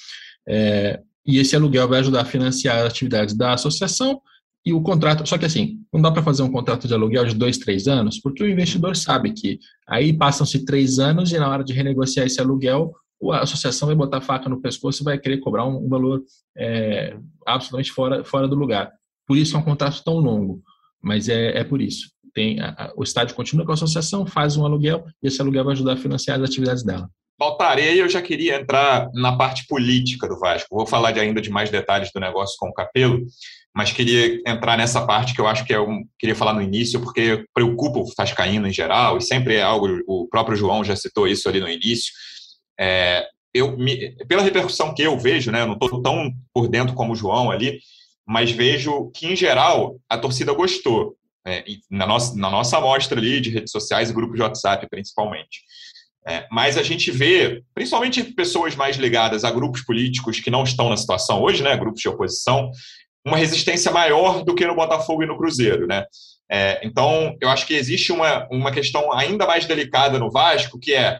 É, 0.47 1.01
e 1.27 1.39
esse 1.39 1.55
aluguel 1.55 1.89
vai 1.89 2.01
ajudar 2.01 2.23
a 2.23 2.25
financiar 2.25 2.79
as 2.79 2.87
atividades 2.87 3.35
da 3.35 3.53
associação 3.53 4.21
e 4.65 4.73
o 4.73 4.81
contrato. 4.81 5.27
Só 5.29 5.39
que 5.39 5.45
assim, 5.45 5.81
não 5.93 6.01
dá 6.01 6.11
para 6.11 6.23
fazer 6.23 6.43
um 6.43 6.51
contrato 6.51 6.87
de 6.87 6.95
aluguel 6.95 7.25
de 7.25 7.35
dois, 7.35 7.59
três 7.59 7.87
anos, 7.87 8.21
porque 8.21 8.43
o 8.43 8.49
investidor 8.49 8.97
sabe 8.97 9.33
que 9.33 9.59
aí 9.87 10.13
passam-se 10.13 10.65
três 10.65 10.99
anos 10.99 11.33
e 11.33 11.39
na 11.39 11.49
hora 11.49 11.65
de 11.65 11.73
renegociar 11.73 12.27
esse 12.27 12.41
aluguel, 12.41 12.93
a 13.33 13.41
associação 13.41 13.87
vai 13.87 13.97
botar 13.97 14.21
faca 14.21 14.49
no 14.49 14.61
pescoço 14.61 15.03
e 15.03 15.05
vai 15.05 15.19
querer 15.19 15.39
cobrar 15.39 15.67
um, 15.67 15.85
um 15.85 15.89
valor 15.89 16.23
é, 16.57 17.17
absolutamente 17.47 17.93
fora, 17.93 18.25
fora 18.25 18.47
do 18.47 18.55
lugar. 18.55 18.93
Por 19.27 19.37
isso 19.37 19.57
é 19.57 19.59
um 19.59 19.63
contrato 19.63 20.03
tão 20.05 20.19
longo, 20.19 20.63
mas 21.03 21.29
é, 21.29 21.59
é 21.59 21.65
por 21.65 21.81
isso. 21.81 22.11
Tem, 22.33 22.61
a, 22.61 22.93
o 22.97 23.03
estádio 23.03 23.35
continua 23.35 23.65
com 23.65 23.73
a 23.73 23.75
associação, 23.75 24.25
faz 24.25 24.57
um 24.57 24.65
aluguel 24.65 25.05
e 25.23 25.27
esse 25.27 25.41
aluguel 25.41 25.65
vai 25.65 25.73
ajudar 25.73 25.95
a 25.95 25.97
financiar 25.97 26.39
as 26.39 26.49
atividades 26.49 26.85
dela. 26.85 27.11
Voltarei, 27.39 28.03
eu 28.03 28.09
já 28.09 28.21
queria 28.21 28.57
entrar 28.57 29.09
na 29.15 29.37
parte 29.37 29.65
política 29.69 30.27
do 30.27 30.39
Vasco. 30.39 30.75
Vou 30.75 30.87
falar 30.87 31.13
de, 31.13 31.21
ainda 31.21 31.41
de 31.41 31.51
mais 31.51 31.71
detalhes 31.71 32.11
do 32.13 32.19
negócio 32.19 32.57
com 32.59 32.69
o 32.69 32.73
Capelo, 32.73 33.25
mas 33.73 33.93
queria 33.93 34.43
entrar 34.45 34.77
nessa 34.77 35.07
parte 35.07 35.33
que 35.33 35.41
eu 35.41 35.47
acho 35.47 35.65
que 35.65 35.73
eu 35.73 35.85
é 35.89 36.01
queria 36.19 36.35
falar 36.35 36.53
no 36.53 36.61
início, 36.61 37.01
porque 37.01 37.45
preocupa 37.55 38.01
o 38.01 38.07
Vascaíno 38.17 38.67
em 38.67 38.73
geral, 38.73 39.19
e 39.19 39.23
sempre 39.23 39.55
é 39.55 39.63
algo, 39.63 39.87
o 40.09 40.27
próprio 40.29 40.57
João 40.57 40.83
já 40.83 40.97
citou 40.97 41.29
isso 41.29 41.49
ali 41.49 41.61
no 41.61 41.69
início. 41.69 42.13
É, 42.79 43.25
eu 43.55 43.77
me, 43.77 44.17
pela 44.27 44.43
repercussão 44.43 44.93
que 44.93 45.03
eu 45.03 45.17
vejo, 45.17 45.53
né, 45.53 45.63
eu 45.63 45.67
não 45.67 45.75
estou 45.75 46.03
tão 46.03 46.33
por 46.53 46.67
dentro 46.67 46.95
como 46.97 47.13
o 47.13 47.17
João 47.17 47.53
ali, 47.53 47.79
mas 48.27 48.51
vejo 48.51 49.13
que, 49.15 49.29
em 49.29 49.37
geral, 49.37 49.97
a 50.09 50.19
torcida 50.19 50.53
gostou, 50.53 51.17
né, 51.47 51.63
na, 51.89 52.05
nossa, 52.05 52.37
na 52.37 52.51
nossa 52.51 52.79
amostra 52.79 53.21
ali 53.21 53.41
de 53.41 53.51
redes 53.51 53.71
sociais 53.71 54.11
e 54.11 54.13
grupos 54.13 54.37
de 54.37 54.43
WhatsApp, 54.43 54.89
principalmente. 54.91 55.61
É, 56.29 56.47
mas 56.51 56.77
a 56.77 56.83
gente 56.83 57.11
vê, 57.11 57.63
principalmente 57.75 58.23
pessoas 58.23 58.77
mais 58.77 58.97
ligadas 58.97 59.45
a 59.45 59.51
grupos 59.51 59.81
políticos 59.81 60.39
que 60.39 60.51
não 60.51 60.63
estão 60.63 60.91
na 60.91 60.97
situação 60.97 61.41
hoje, 61.43 61.63
né, 61.63 61.75
grupos 61.75 62.03
de 62.03 62.09
oposição, 62.09 62.71
uma 63.27 63.39
resistência 63.39 63.91
maior 63.91 64.45
do 64.45 64.55
que 64.55 64.67
no 64.67 64.77
Botafogo 64.77 65.23
e 65.23 65.27
no 65.27 65.39
Cruzeiro, 65.39 65.87
né? 65.87 66.05
É, 66.51 66.81
então, 66.87 67.35
eu 67.41 67.49
acho 67.49 67.67
que 67.67 67.75
existe 67.75 68.13
uma, 68.13 68.47
uma 68.51 68.71
questão 68.71 69.11
ainda 69.13 69.47
mais 69.47 69.65
delicada 69.65 70.19
no 70.19 70.31
Vasco, 70.31 70.79
que 70.79 70.93
é 70.93 71.19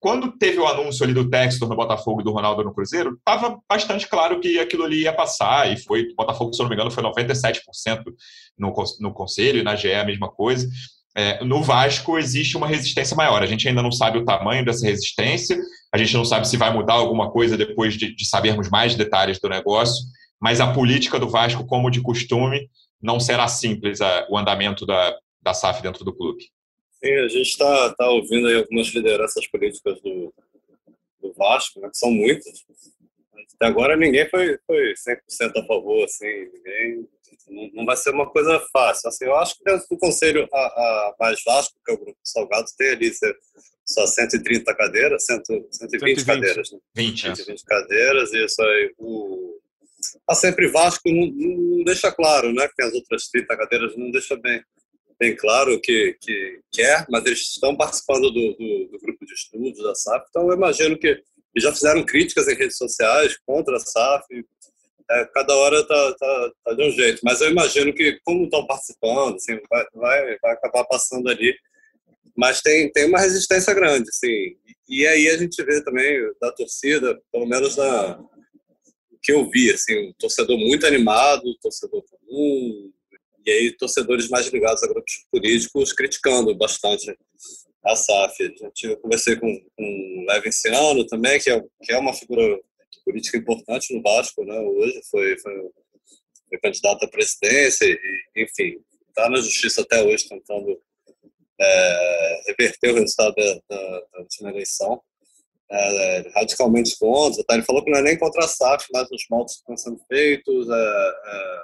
quando 0.00 0.36
teve 0.36 0.58
o 0.58 0.66
anúncio 0.66 1.04
ali 1.04 1.14
do 1.14 1.30
Textor 1.30 1.68
no 1.68 1.76
Botafogo 1.76 2.20
e 2.20 2.24
do 2.24 2.32
Ronaldo 2.32 2.64
no 2.64 2.74
Cruzeiro, 2.74 3.14
estava 3.14 3.60
bastante 3.68 4.08
claro 4.08 4.40
que 4.40 4.58
aquilo 4.58 4.82
ali 4.82 5.02
ia 5.02 5.12
passar, 5.12 5.72
e 5.72 5.76
foi, 5.76 6.02
o 6.02 6.16
Botafogo, 6.16 6.52
se 6.52 6.60
não 6.60 6.68
me 6.68 6.74
engano, 6.74 6.90
foi 6.90 7.04
97% 7.04 7.60
no, 8.58 8.74
no 8.98 9.12
Conselho, 9.12 9.60
e 9.60 9.62
na 9.62 9.76
GE 9.76 9.94
a 9.94 10.04
mesma 10.04 10.28
coisa 10.28 10.68
é, 11.14 11.44
no 11.44 11.62
Vasco 11.62 12.18
existe 12.18 12.56
uma 12.56 12.66
resistência 12.66 13.16
maior. 13.16 13.42
A 13.42 13.46
gente 13.46 13.68
ainda 13.68 13.82
não 13.82 13.92
sabe 13.92 14.18
o 14.18 14.24
tamanho 14.24 14.64
dessa 14.64 14.86
resistência, 14.86 15.58
a 15.92 15.98
gente 15.98 16.14
não 16.14 16.24
sabe 16.24 16.48
se 16.48 16.56
vai 16.56 16.72
mudar 16.72 16.94
alguma 16.94 17.30
coisa 17.30 17.56
depois 17.56 17.94
de, 17.94 18.14
de 18.14 18.26
sabermos 18.26 18.70
mais 18.70 18.94
detalhes 18.94 19.38
do 19.38 19.48
negócio, 19.48 20.04
mas 20.40 20.60
a 20.60 20.72
política 20.72 21.18
do 21.18 21.28
Vasco, 21.28 21.66
como 21.66 21.90
de 21.90 22.00
costume, 22.00 22.68
não 23.00 23.20
será 23.20 23.46
simples 23.46 24.00
a, 24.00 24.26
o 24.30 24.38
andamento 24.38 24.86
da, 24.86 25.16
da 25.42 25.52
SAF 25.52 25.82
dentro 25.82 26.04
do 26.04 26.14
clube. 26.14 26.44
Sim, 26.92 27.12
a 27.12 27.28
gente 27.28 27.48
está 27.48 27.94
tá 27.94 28.08
ouvindo 28.08 28.48
algumas 28.48 28.88
lideranças 28.88 29.46
políticas 29.48 30.00
do, 30.00 30.32
do 31.20 31.32
Vasco, 31.34 31.80
né, 31.80 31.90
que 31.90 31.98
são 31.98 32.10
muitas. 32.10 32.64
Até 33.56 33.66
agora 33.66 33.96
ninguém 33.96 34.28
foi, 34.28 34.58
foi 34.66 34.94
100% 34.94 35.52
a 35.56 35.66
favor, 35.66 36.04
assim, 36.04 36.26
ninguém 36.26 37.08
não, 37.48 37.84
vai 37.84 37.96
ser 37.96 38.10
uma 38.10 38.30
coisa 38.30 38.60
fácil. 38.72 39.08
Assim, 39.08 39.24
eu 39.24 39.36
acho 39.36 39.56
que 39.56 39.64
dentro 39.64 39.86
do 39.90 39.98
conselho 39.98 40.48
a, 40.52 40.58
a 40.58 41.14
mais 41.18 41.42
Vasco, 41.44 41.74
que 41.84 41.92
é 41.92 41.94
o 41.94 41.98
Grupo 41.98 42.18
Salgado, 42.22 42.66
tem 42.76 42.90
ali 42.90 43.12
só 43.84 44.06
130 44.06 44.74
cadeiras, 44.74 45.24
100, 45.24 45.42
120, 45.44 45.76
120 45.76 46.24
cadeiras. 46.24 46.70
Né? 46.72 46.78
20, 46.94 47.20
120 47.20 47.64
cadeiras, 47.64 48.32
e 48.32 48.44
isso 48.44 48.62
aí. 48.62 48.94
O, 48.98 49.60
a 50.28 50.34
Sempre 50.34 50.68
Vasco 50.68 51.08
não, 51.10 51.26
não, 51.26 51.84
deixa 51.84 52.10
claro, 52.10 52.52
né? 52.52 52.66
Que 52.68 52.74
tem 52.74 52.86
as 52.86 52.94
outras 52.94 53.28
30 53.28 53.56
cadeiras, 53.56 53.96
não 53.96 54.10
deixa 54.10 54.36
bem, 54.36 54.62
bem 55.18 55.36
claro 55.36 55.80
que, 55.80 56.16
que 56.20 56.60
quer, 56.72 57.06
mas 57.08 57.24
eles 57.24 57.40
estão 57.40 57.76
participando 57.76 58.30
do, 58.30 58.52
do, 58.54 58.88
do 58.90 58.98
grupo 59.00 59.24
de 59.24 59.32
estudos 59.32 59.82
da 59.82 59.94
SAF, 59.94 60.26
então 60.28 60.48
eu 60.48 60.56
imagino 60.56 60.98
que 60.98 61.22
eles 61.54 61.64
já 61.64 61.72
fizeram 61.72 62.04
críticas 62.04 62.48
em 62.48 62.54
redes 62.54 62.76
sociais 62.76 63.38
contra 63.46 63.76
a 63.76 63.80
SAF, 63.80 64.26
é, 65.10 65.24
cada 65.26 65.54
hora 65.56 65.86
tá, 65.86 66.14
tá, 66.14 66.52
tá, 66.64 66.74
de 66.74 66.82
um 66.82 66.90
jeito. 66.90 67.20
Mas 67.22 67.40
eu 67.40 67.50
imagino 67.50 67.92
que, 67.92 68.18
como 68.24 68.44
estão 68.44 68.66
participando, 68.66 69.36
assim, 69.36 69.58
vai, 69.70 69.84
vai, 69.94 70.38
vai 70.38 70.52
acabar 70.52 70.84
passando 70.84 71.28
ali. 71.28 71.54
Mas 72.36 72.62
tem, 72.62 72.90
tem 72.92 73.06
uma 73.06 73.20
resistência 73.20 73.74
grande, 73.74 74.08
assim. 74.08 74.56
E 74.88 75.06
aí 75.06 75.28
a 75.28 75.36
gente 75.36 75.62
vê 75.62 75.82
também 75.82 76.18
da 76.40 76.50
torcida, 76.52 77.20
pelo 77.30 77.46
menos 77.46 77.76
da, 77.76 78.18
que 79.22 79.32
eu 79.32 79.48
vi, 79.48 79.70
assim, 79.70 80.08
um 80.08 80.12
torcedor 80.18 80.58
muito 80.58 80.86
animado, 80.86 81.48
um 81.48 81.56
torcedor 81.62 82.02
comum, 82.02 82.92
e 83.46 83.50
aí 83.50 83.76
torcedores 83.76 84.28
mais 84.28 84.46
ligados 84.48 84.82
a 84.82 84.88
grupos 84.88 85.26
políticos 85.30 85.92
criticando 85.92 86.54
bastante 86.54 87.16
a 87.84 87.96
SAF. 87.96 88.54
Eu 88.82 88.96
conversei 88.98 89.36
com, 89.36 89.48
com 89.76 89.84
o 89.84 90.32
Levinciano 90.32 91.06
também, 91.06 91.40
que 91.40 91.50
é, 91.50 91.60
que 91.82 91.92
é 91.92 91.98
uma 91.98 92.12
figura 92.12 92.60
política 93.04 93.38
importante 93.38 93.94
no 93.94 94.02
Vasco, 94.02 94.44
né? 94.44 94.58
Hoje 94.60 95.00
foi, 95.10 95.38
foi, 95.38 95.52
foi 96.48 96.58
candidato 96.58 97.04
à 97.04 97.08
presidência 97.08 97.84
e, 97.86 97.98
enfim, 98.36 98.80
está 99.08 99.28
na 99.28 99.38
justiça 99.38 99.82
até 99.82 100.02
hoje 100.02 100.28
tentando 100.28 100.80
é, 101.60 102.42
reverter 102.48 102.92
o 102.92 102.94
resultado 102.94 103.34
da, 103.34 103.54
da, 103.68 104.00
da 104.12 104.18
última 104.20 104.50
eleição. 104.50 105.00
É, 105.70 106.30
radicalmente 106.34 106.98
contra. 106.98 107.42
Tá? 107.44 107.54
Ele 107.54 107.62
falou 107.62 107.82
que 107.82 107.90
não 107.90 107.98
é 107.98 108.02
nem 108.02 108.18
contra 108.18 108.44
a 108.44 108.48
SAF, 108.48 108.86
mas 108.92 109.10
os 109.10 109.24
modos 109.30 109.54
que 109.54 109.60
estão 109.60 109.76
sendo 109.76 110.04
feitos, 110.06 110.68
é, 110.68 110.74
é, 110.74 111.62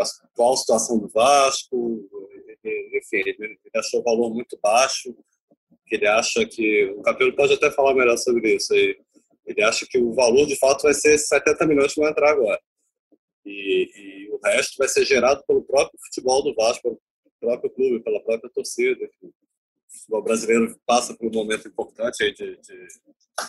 a 0.00 0.04
atual 0.24 0.56
situação 0.56 0.98
do 0.98 1.08
Vasco, 1.08 2.08
enfim, 2.64 3.22
ele 3.26 3.58
achou 3.74 4.00
o 4.00 4.04
valor 4.04 4.32
muito 4.32 4.58
baixo, 4.62 5.14
que 5.86 5.96
ele 5.96 6.06
acha 6.06 6.46
que 6.46 6.86
o 6.96 7.02
Capelo 7.02 7.36
pode 7.36 7.52
até 7.52 7.70
falar 7.70 7.94
melhor 7.94 8.16
sobre 8.16 8.56
isso 8.56 8.72
aí 8.72 8.96
ele 9.46 9.62
acha 9.62 9.86
que 9.88 9.98
o 9.98 10.14
valor 10.14 10.46
de 10.46 10.56
fato 10.56 10.82
vai 10.82 10.94
ser 10.94 11.18
70 11.18 11.66
milhões 11.66 11.94
que 11.94 12.00
vão 12.00 12.10
entrar 12.10 12.30
agora. 12.30 12.60
E, 13.44 13.90
e, 13.94 14.30
o 14.30 14.38
resto 14.44 14.76
vai 14.78 14.88
ser 14.88 15.04
gerado 15.04 15.42
pelo 15.46 15.64
próprio 15.64 15.98
futebol 16.04 16.42
do 16.42 16.54
Vasco, 16.54 16.82
pelo 16.82 17.00
próprio 17.40 17.70
clube, 17.70 18.04
pela 18.04 18.22
própria 18.22 18.50
torcida. 18.50 19.04
O 19.22 19.32
futebol 19.98 20.22
brasileiro 20.22 20.80
passa 20.86 21.14
por 21.14 21.26
um 21.26 21.34
momento 21.34 21.68
importante 21.68 22.22
aí 22.22 22.32
de, 22.32 22.56
de 22.56 22.88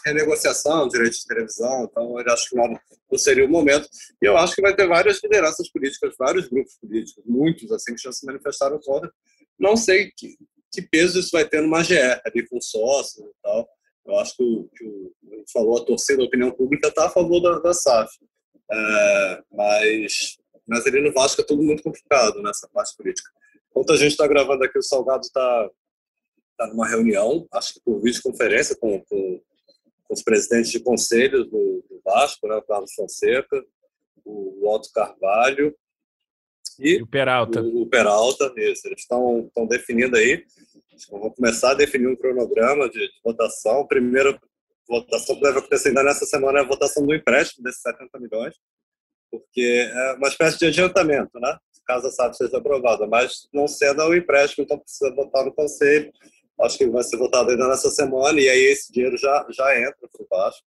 renegociação, 0.05 0.87
direito 0.87 1.13
de 1.13 1.25
televisão, 1.25 1.83
então 1.83 2.19
eu 2.19 2.33
acho 2.33 2.49
que 2.49 2.55
não, 2.55 2.79
não 3.11 3.17
seria 3.17 3.45
o 3.45 3.49
momento. 3.49 3.87
E 4.21 4.25
eu 4.25 4.37
acho 4.37 4.55
que 4.55 4.61
vai 4.61 4.75
ter 4.75 4.87
várias 4.87 5.21
lideranças 5.23 5.69
políticas, 5.69 6.15
vários 6.17 6.47
grupos 6.47 6.75
políticos, 6.77 7.23
muitos 7.25 7.71
assim, 7.71 7.93
que 7.93 8.01
já 8.01 8.11
se 8.11 8.25
manifestaram 8.25 8.79
contra. 8.79 9.11
Não 9.59 9.77
sei 9.77 10.11
que, 10.17 10.35
que 10.71 10.81
peso 10.81 11.19
isso 11.19 11.29
vai 11.31 11.47
ter 11.47 11.61
numa 11.61 11.83
GE, 11.83 11.97
ali 12.25 12.47
com 12.49 12.59
sócios 12.59 13.25
e 13.25 13.33
tal. 13.41 13.69
Eu 14.05 14.17
acho 14.19 14.35
que, 14.35 14.43
o, 14.43 14.69
que 14.75 14.83
o, 14.85 15.13
falou, 15.51 15.81
a 15.81 15.85
torcida, 15.85 16.21
a 16.21 16.25
opinião 16.25 16.51
pública 16.51 16.89
está 16.89 17.05
a 17.05 17.09
favor 17.09 17.39
da, 17.39 17.59
da 17.59 17.73
SAF. 17.73 18.11
É, 18.71 19.43
mas, 19.51 20.37
mas 20.67 20.85
ali 20.85 21.01
no 21.01 21.13
Vasco 21.13 21.41
é 21.41 21.45
tudo 21.45 21.63
muito 21.63 21.83
complicado 21.83 22.41
nessa 22.41 22.67
parte 22.67 22.95
política. 22.95 23.29
Enquanto 23.69 23.93
a 23.93 23.97
gente 23.97 24.11
está 24.11 24.27
gravando 24.27 24.63
aqui, 24.63 24.77
o 24.77 24.83
Salgado 24.83 25.21
está 25.21 25.69
tá 26.57 26.67
numa 26.67 26.87
reunião, 26.87 27.47
acho 27.51 27.73
que 27.73 27.81
por 27.81 28.01
videoconferência 28.01 28.75
com, 28.75 29.03
com, 29.05 29.41
com 30.03 30.13
os 30.13 30.21
presidentes 30.21 30.71
de 30.71 30.79
conselhos 30.79 31.49
do, 31.49 31.83
do 31.89 32.01
Vasco, 32.03 32.47
né, 32.47 32.55
o 32.55 32.61
Carlos 32.61 32.93
Fonseca, 32.93 33.63
o 34.25 34.69
Otto 34.69 34.91
Carvalho 34.93 35.75
e, 36.79 36.97
e 36.97 37.01
o 37.01 37.07
Peralta. 37.07 37.61
O, 37.61 37.83
o 37.83 37.87
Peralta, 37.87 38.53
isso. 38.57 38.87
Eles 38.87 39.01
estão 39.01 39.49
definindo 39.67 40.17
aí. 40.17 40.43
Vão 41.09 41.29
começar 41.31 41.71
a 41.71 41.75
definir 41.75 42.07
um 42.07 42.15
cronograma 42.15 42.89
de, 42.89 42.99
de 42.99 43.21
votação. 43.23 43.85
Primeira 43.85 44.39
votação 44.87 45.35
que 45.35 45.41
deve 45.41 45.59
acontecer 45.59 45.89
ainda 45.89 46.03
nessa 46.03 46.25
semana 46.25 46.59
é 46.59 46.61
a 46.61 46.67
votação 46.67 47.05
do 47.05 47.13
empréstimo 47.13 47.63
desses 47.63 47.81
70 47.81 48.19
milhões, 48.19 48.55
porque 49.31 49.89
é 49.91 50.13
uma 50.13 50.27
espécie 50.27 50.59
de 50.59 50.65
adiantamento, 50.65 51.39
né? 51.39 51.57
Caso 51.85 52.07
a 52.07 52.11
SAP 52.11 52.33
seja 52.33 52.57
aprovada, 52.57 53.05
mas 53.07 53.47
não 53.53 53.67
sendo 53.67 54.01
o 54.03 54.15
empréstimo, 54.15 54.63
então 54.63 54.79
precisa 54.79 55.13
votar 55.13 55.43
no 55.43 55.53
conselho. 55.53 56.13
Acho 56.61 56.77
que 56.77 56.87
vai 56.87 57.03
ser 57.03 57.17
votado 57.17 57.51
ainda 57.51 57.67
nessa 57.67 57.89
semana 57.89 58.39
e 58.39 58.47
aí 58.47 58.61
esse 58.65 58.91
dinheiro 58.91 59.17
já, 59.17 59.45
já 59.49 59.77
entra 59.77 60.07
para 60.09 60.23
o 60.23 60.27
Vasco, 60.29 60.63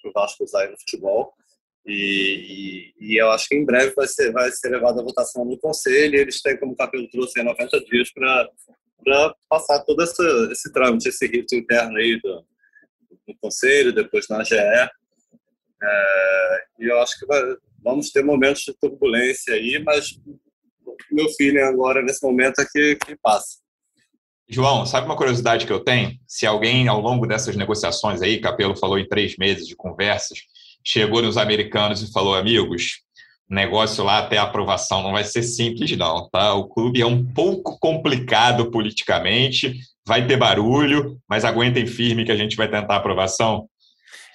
para 0.00 0.10
o 0.10 0.12
Vasco 0.12 0.44
usar 0.44 0.70
no 0.70 0.78
futebol. 0.78 1.34
E, 1.84 2.92
e, 3.00 3.14
e, 3.14 3.20
eu 3.20 3.30
acho 3.32 3.48
que 3.48 3.56
em 3.56 3.64
breve 3.64 3.92
vai 3.94 4.06
ser, 4.06 4.32
vai 4.32 4.50
ser 4.52 4.68
levada 4.68 5.00
a 5.00 5.04
votação 5.04 5.44
no 5.44 5.58
Conselho 5.58 6.14
eles 6.14 6.40
têm, 6.40 6.56
como 6.56 6.72
o 6.72 6.76
Capelo 6.76 7.08
trouxe, 7.10 7.42
90 7.42 7.80
dias 7.84 8.12
para 8.12 9.34
passar 9.48 9.80
todo 9.80 10.00
esse, 10.02 10.22
esse 10.52 10.72
trâmite, 10.72 11.08
esse 11.08 11.26
rito 11.26 11.56
interno 11.56 11.96
aí 11.96 12.20
do, 12.20 12.44
do 13.26 13.34
Conselho, 13.40 13.92
depois 13.92 14.28
na 14.28 14.42
AGE. 14.42 14.54
É, 14.54 14.88
e 16.78 16.86
eu 16.86 17.00
acho 17.00 17.18
que 17.18 17.26
vai, 17.26 17.42
vamos 17.82 18.10
ter 18.10 18.24
momentos 18.24 18.62
de 18.62 18.72
turbulência 18.74 19.54
aí, 19.54 19.82
mas 19.84 20.16
meu 21.10 21.28
feeling 21.30 21.58
agora, 21.58 22.02
nesse 22.02 22.24
momento, 22.24 22.60
é 22.60 22.64
que, 22.64 22.96
que 22.96 23.16
passa. 23.16 23.60
João, 24.48 24.84
sabe 24.84 25.06
uma 25.06 25.16
curiosidade 25.16 25.66
que 25.66 25.72
eu 25.72 25.80
tenho? 25.80 26.12
Se 26.26 26.46
alguém, 26.46 26.86
ao 26.86 27.00
longo 27.00 27.26
dessas 27.26 27.56
negociações 27.56 28.20
aí, 28.20 28.40
Capelo 28.40 28.76
falou 28.76 28.98
em 28.98 29.08
três 29.08 29.36
meses 29.36 29.66
de 29.66 29.74
conversas, 29.74 30.40
chegou 30.84 31.22
nos 31.22 31.36
americanos 31.36 32.02
e 32.02 32.12
falou: 32.12 32.34
amigos, 32.34 33.00
negócio 33.48 34.02
lá 34.02 34.18
até 34.18 34.38
a 34.38 34.42
aprovação 34.42 35.02
não 35.02 35.12
vai 35.12 35.24
ser 35.24 35.42
simples, 35.42 35.96
não, 35.96 36.28
tá? 36.30 36.54
O 36.54 36.68
clube 36.68 37.00
é 37.00 37.06
um 37.06 37.24
pouco 37.24 37.78
complicado 37.78 38.70
politicamente, 38.70 39.74
vai 40.06 40.26
ter 40.26 40.36
barulho, 40.36 41.18
mas 41.28 41.44
aguentem 41.44 41.86
firme 41.86 42.24
que 42.24 42.32
a 42.32 42.36
gente 42.36 42.56
vai 42.56 42.68
tentar 42.68 42.94
a 42.94 42.98
aprovação. 42.98 43.68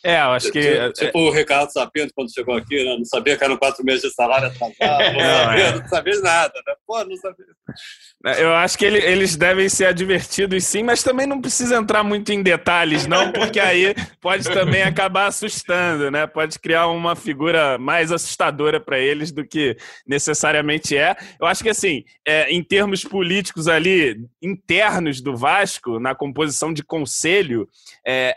É, 0.03 0.19
eu 0.19 0.31
acho 0.31 0.51
que. 0.51 0.61
Tipo, 0.61 0.93
tipo 0.93 1.19
o 1.19 1.31
Ricardo 1.31 1.71
Sapinto, 1.71 2.13
quando 2.15 2.33
chegou 2.33 2.55
aqui, 2.55 2.83
né? 2.83 2.95
não 2.97 3.05
sabia 3.05 3.37
que 3.37 3.43
eram 3.43 3.57
quatro 3.57 3.83
meses 3.83 4.01
de 4.01 4.13
salário 4.13 4.47
atrasado, 4.47 5.13
não, 5.13 5.45
sabia, 5.45 5.63
é. 5.63 5.79
não 5.79 5.87
sabia 5.87 6.21
nada, 6.21 6.53
né? 6.65 6.75
Pô, 6.85 7.03
não 7.03 7.15
sabia. 7.17 7.45
É, 8.25 8.43
eu 8.43 8.53
acho 8.53 8.77
que 8.77 8.85
ele, 8.85 8.97
eles 8.99 9.35
devem 9.35 9.69
ser 9.69 9.85
advertidos 9.85 10.65
sim, 10.65 10.83
mas 10.83 11.03
também 11.03 11.27
não 11.27 11.39
precisa 11.39 11.77
entrar 11.77 12.03
muito 12.03 12.31
em 12.31 12.41
detalhes, 12.41 13.05
não, 13.05 13.31
porque 13.31 13.59
aí 13.59 13.93
pode 14.21 14.43
também 14.45 14.81
acabar 14.83 15.27
assustando, 15.27 16.09
né? 16.09 16.25
Pode 16.25 16.57
criar 16.59 16.87
uma 16.87 17.15
figura 17.15 17.77
mais 17.77 18.11
assustadora 18.11 18.79
para 18.79 18.99
eles 18.99 19.31
do 19.31 19.45
que 19.45 19.77
necessariamente 20.07 20.97
é. 20.97 21.15
Eu 21.39 21.47
acho 21.47 21.63
que, 21.63 21.69
assim, 21.69 22.03
é, 22.25 22.51
em 22.51 22.63
termos 22.63 23.03
políticos 23.03 23.67
ali, 23.67 24.17
internos 24.41 25.21
do 25.21 25.35
Vasco, 25.35 25.99
na 25.99 26.15
composição 26.15 26.73
de 26.73 26.83
conselho, 26.83 27.67
é, 28.05 28.35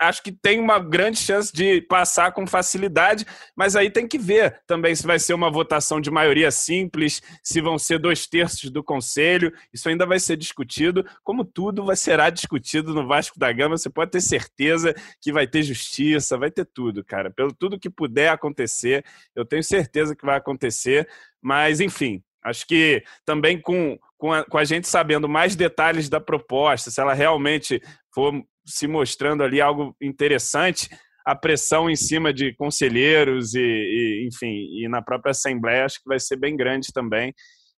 acho 0.00 0.22
que 0.22 0.32
tem 0.32 0.58
uma 0.58 0.78
grande 0.78 1.18
chance 1.18 1.52
de 1.52 1.82
passar 1.82 2.32
com 2.32 2.46
facilidade, 2.46 3.26
mas 3.54 3.76
aí 3.76 3.90
tem 3.90 4.08
que 4.08 4.18
ver 4.18 4.60
também 4.66 4.94
se 4.94 5.06
vai 5.06 5.18
ser 5.18 5.34
uma 5.34 5.50
votação 5.50 6.00
de 6.00 6.10
maioria 6.10 6.50
simples, 6.50 7.22
se 7.42 7.60
vão 7.60 7.78
ser 7.78 7.98
dois 7.98 8.26
terços 8.26 8.70
do 8.70 8.82
conselho, 8.82 9.52
isso 9.72 9.88
ainda 9.88 10.06
vai 10.06 10.18
ser 10.18 10.36
discutido, 10.36 11.04
como 11.22 11.44
tudo 11.44 11.84
vai 11.84 11.96
será 11.96 12.30
discutido 12.30 12.94
no 12.94 13.06
Vasco 13.06 13.38
da 13.38 13.52
Gama, 13.52 13.76
você 13.76 13.90
pode 13.90 14.10
ter 14.10 14.22
certeza 14.22 14.94
que 15.20 15.32
vai 15.32 15.46
ter 15.46 15.62
justiça, 15.62 16.38
vai 16.38 16.50
ter 16.50 16.64
tudo, 16.64 17.04
cara, 17.04 17.30
pelo 17.30 17.52
tudo 17.52 17.78
que 17.78 17.90
puder 17.90 18.30
acontecer, 18.30 19.04
eu 19.36 19.44
tenho 19.44 19.62
certeza 19.62 20.16
que 20.16 20.24
vai 20.24 20.36
acontecer, 20.36 21.06
mas 21.42 21.80
enfim, 21.80 22.22
Acho 22.44 22.66
que 22.66 23.02
também 23.24 23.60
com, 23.60 23.98
com 24.16 24.32
a, 24.32 24.44
com, 24.44 24.56
a, 24.56 24.64
gente 24.64 24.88
sabendo 24.88 25.28
mais 25.28 25.54
detalhes 25.54 26.08
da 26.08 26.20
proposta, 26.20 26.90
se 26.90 27.00
ela 27.00 27.12
realmente 27.12 27.80
for 28.14 28.32
se 28.64 28.86
mostrando 28.86 29.42
ali 29.42 29.60
algo 29.60 29.94
interessante, 30.00 30.88
a 31.26 31.34
pressão 31.34 31.90
em 31.90 31.96
cima 31.96 32.32
de 32.32 32.54
conselheiros 32.54 33.54
e, 33.54 33.60
e, 33.60 34.28
enfim, 34.28 34.82
e 34.82 34.88
na 34.88 35.02
própria 35.02 35.32
Assembleia 35.32 35.84
acho 35.84 35.98
que 36.02 36.08
vai 36.08 36.18
ser 36.18 36.36
bem 36.36 36.56
grande 36.56 36.88
também. 36.92 37.34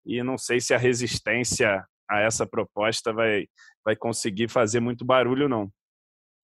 E 0.07 0.23
não 0.23 0.39
sei 0.39 0.61
se 0.61 0.75
a 0.75 0.79
resistência 0.79 1.85
a 2.09 2.21
essa 2.21 2.47
proposta 2.47 3.13
vai, 3.13 3.47
vai 3.85 3.97
conseguir 3.97 4.49
fazer 4.49 4.81
muito 4.81 5.05
barulho, 5.05 5.49
não. 5.49 5.71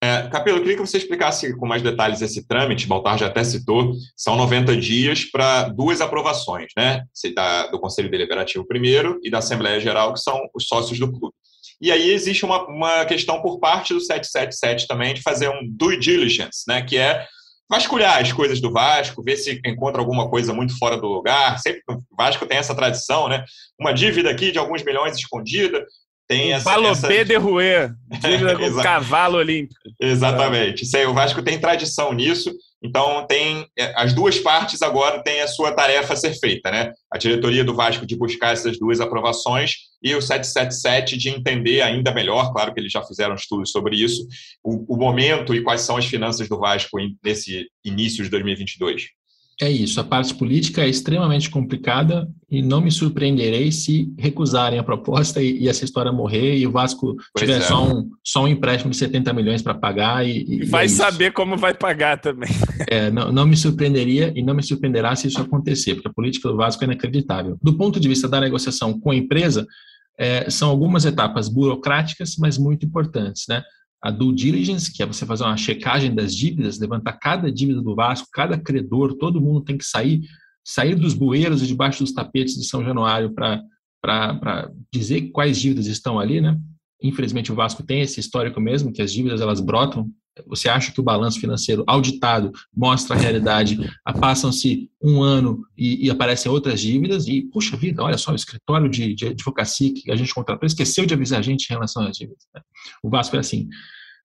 É, 0.01 0.29
Capelo, 0.29 0.57
eu 0.57 0.61
queria 0.61 0.77
que 0.77 0.85
você 0.85 0.97
explicasse 0.97 1.53
com 1.57 1.67
mais 1.67 1.81
detalhes 1.81 2.21
esse 2.21 2.47
trâmite. 2.47 2.87
Baltar 2.87 3.17
já 3.17 3.27
até 3.27 3.43
citou, 3.43 3.93
são 4.15 4.37
90 4.37 4.77
dias 4.77 5.25
para 5.25 5.63
duas 5.69 5.99
aprovações, 5.99 6.71
né? 6.77 7.03
Da, 7.35 7.67
do 7.67 7.79
Conselho 7.79 8.09
Deliberativo 8.09 8.65
primeiro 8.65 9.19
e 9.23 9.29
da 9.29 9.39
Assembleia 9.39 9.79
Geral, 9.79 10.13
que 10.13 10.21
são 10.21 10.39
os 10.53 10.67
sócios 10.67 10.97
do 10.97 11.11
clube. 11.11 11.35
E 11.81 11.91
aí 11.91 12.11
existe 12.11 12.45
uma, 12.45 12.65
uma 12.67 13.05
questão 13.05 13.41
por 13.41 13.59
parte 13.59 13.93
do 13.93 13.99
777 13.99 14.87
também 14.87 15.13
de 15.13 15.21
fazer 15.21 15.49
um 15.49 15.61
due 15.69 15.97
diligence, 15.97 16.63
né, 16.67 16.81
que 16.81 16.97
é 16.97 17.25
vasculhar 17.69 18.19
as 18.19 18.33
coisas 18.33 18.59
do 18.59 18.71
Vasco, 18.71 19.23
ver 19.23 19.37
se 19.37 19.61
encontra 19.65 20.01
alguma 20.01 20.29
coisa 20.29 20.53
muito 20.53 20.77
fora 20.77 20.97
do 20.97 21.07
lugar. 21.07 21.59
Sempre 21.59 21.81
o 21.87 22.01
Vasco 22.17 22.45
tem 22.45 22.57
essa 22.57 22.73
tradição, 22.73 23.29
né? 23.29 23.45
Uma 23.79 23.93
dívida 23.93 24.29
aqui 24.29 24.51
de 24.51 24.57
alguns 24.57 24.83
milhões 24.83 25.15
escondida. 25.15 25.85
Tem 26.29 26.53
essa, 26.53 26.69
Balobé 26.69 26.91
essa... 26.91 27.25
de 27.25 27.35
Rouet, 27.37 27.91
dívida 28.21 28.55
com 28.55 28.83
cavalo 28.83 29.37
olímpico. 29.37 29.81
Exatamente. 29.99 30.85
Aí, 30.95 31.07
o 31.07 31.13
Vasco 31.13 31.41
tem 31.41 31.59
tradição 31.59 32.13
nisso. 32.13 32.53
Então, 32.83 33.25
tem 33.25 33.67
é, 33.77 33.91
as 33.97 34.13
duas 34.13 34.37
partes 34.37 34.83
agora 34.83 35.23
têm 35.23 35.41
a 35.41 35.47
sua 35.47 35.71
tarefa 35.71 36.13
a 36.13 36.15
ser 36.15 36.33
feita, 36.39 36.69
né? 36.69 36.93
A 37.11 37.17
diretoria 37.17 37.63
do 37.63 37.75
Vasco 37.75 38.05
de 38.05 38.15
buscar 38.15 38.53
essas 38.53 38.77
duas 38.77 39.01
aprovações 39.01 39.71
e 40.03 40.13
o 40.13 40.21
777 40.21 41.17
de 41.17 41.29
entender 41.29 41.81
ainda 41.81 42.13
melhor, 42.13 42.53
claro 42.53 42.75
que 42.75 42.79
eles 42.79 42.91
já 42.91 43.03
fizeram 43.03 43.33
estudos 43.33 43.71
sobre 43.71 43.97
isso, 43.97 44.25
o, 44.63 44.95
o 44.95 44.97
momento 44.97 45.55
e 45.55 45.63
quais 45.63 45.81
são 45.81 45.97
as 45.97 46.05
finanças 46.05 46.47
do 46.47 46.59
Vasco 46.59 46.97
nesse 47.23 47.65
início 47.83 48.23
de 48.23 48.29
2022. 48.29 49.07
É 49.61 49.69
isso, 49.69 49.99
a 49.99 50.05
parte 50.05 50.33
política 50.35 50.83
é 50.83 50.87
extremamente 50.87 51.49
complicada 51.49 52.29
e 52.49 52.61
não 52.61 52.79
me 52.79 52.89
surpreenderei 52.89 53.73
se 53.73 54.13
recusarem 54.17 54.79
a 54.79 54.83
proposta 54.83 55.41
e, 55.41 55.63
e 55.63 55.67
essa 55.67 55.83
história 55.83 56.13
morrer 56.13 56.57
e 56.57 56.65
o 56.65 56.71
Vasco 56.71 57.15
pois 57.33 57.45
tiver 57.45 57.57
é. 57.57 57.61
só, 57.61 57.85
um, 57.85 58.09
só 58.23 58.43
um 58.45 58.47
empréstimo 58.47 58.91
de 58.91 58.95
70 58.95 59.33
milhões 59.33 59.61
para 59.61 59.73
pagar. 59.73 60.25
E, 60.25 60.45
e 60.47 60.65
vai 60.65 60.85
é 60.85 60.87
saber 60.87 61.33
como 61.33 61.57
vai 61.57 61.73
pagar 61.73 62.17
também. 62.17 62.49
É, 62.87 63.11
não, 63.11 63.33
não 63.33 63.45
me 63.45 63.57
surpreenderia 63.57 64.31
e 64.33 64.41
não 64.41 64.53
me 64.53 64.63
surpreenderá 64.63 65.13
se 65.13 65.27
isso 65.27 65.41
acontecer, 65.41 65.95
porque 65.95 66.07
a 66.07 66.13
política 66.13 66.47
do 66.47 66.55
Vasco 66.55 66.81
é 66.83 66.87
inacreditável. 66.87 67.57
Do 67.61 67.75
ponto 67.75 67.99
de 67.99 68.07
vista 68.07 68.29
da 68.29 68.39
negociação 68.39 68.97
com 68.97 69.11
a 69.11 69.15
empresa, 69.15 69.67
é, 70.17 70.49
são 70.49 70.69
algumas 70.69 71.03
etapas 71.03 71.49
burocráticas, 71.49 72.35
mas 72.37 72.57
muito 72.57 72.85
importantes, 72.85 73.43
né? 73.49 73.61
A 74.01 74.11
due 74.11 74.33
diligence, 74.33 74.91
que 74.91 75.03
é 75.03 75.05
você 75.05 75.25
fazer 75.25 75.43
uma 75.43 75.57
checagem 75.57 76.13
das 76.15 76.33
dívidas, 76.33 76.79
levantar 76.79 77.13
cada 77.13 77.51
dívida 77.51 77.81
do 77.81 77.95
Vasco, 77.95 78.27
cada 78.31 78.57
credor, 78.57 79.15
todo 79.15 79.41
mundo 79.41 79.61
tem 79.61 79.77
que 79.77 79.83
sair, 79.83 80.21
sair 80.65 80.95
dos 80.95 81.13
bueiros 81.13 81.61
e 81.61 81.67
debaixo 81.67 82.03
dos 82.03 82.13
tapetes 82.13 82.55
de 82.55 82.63
São 82.63 82.83
Januário 82.83 83.33
para 83.33 84.71
dizer 84.93 85.31
quais 85.31 85.59
dívidas 85.59 85.87
estão 85.87 86.19
ali, 86.19 86.39
né? 86.39 86.57
Infelizmente 87.01 87.51
o 87.51 87.55
Vasco 87.55 87.83
tem 87.83 88.01
esse 88.01 88.19
histórico 88.19 88.59
mesmo, 88.61 88.91
que 88.91 89.01
as 89.01 89.11
dívidas 89.11 89.41
elas 89.41 89.59
brotam. 89.59 90.09
Você 90.47 90.69
acha 90.69 90.91
que 90.91 90.99
o 90.99 91.03
balanço 91.03 91.39
financeiro 91.39 91.83
auditado 91.87 92.51
mostra 92.75 93.15
a 93.15 93.19
realidade, 93.19 93.77
passam-se 94.19 94.89
um 95.01 95.21
ano 95.21 95.65
e, 95.77 96.07
e, 96.07 96.09
aparecem 96.09 96.51
outras 96.51 96.79
dívidas 96.81 97.27
e, 97.27 97.41
puxa 97.43 97.77
vida, 97.77 98.03
olha 98.03 98.17
só, 98.17 98.31
o 98.31 98.35
escritório 98.35 98.89
de, 98.89 99.13
de 99.15 99.27
advocacia 99.27 99.93
que 99.93 100.11
a 100.11 100.15
gente 100.15 100.33
contratou 100.33 100.67
esqueceu 100.67 101.05
de 101.05 101.13
avisar 101.13 101.39
a 101.39 101.43
gente 101.43 101.69
em 101.69 101.73
relação 101.73 102.03
às 102.03 102.17
dívidas. 102.17 102.45
Né? 102.53 102.61
O 103.03 103.09
Vasco 103.09 103.35
é 103.35 103.39
assim. 103.39 103.67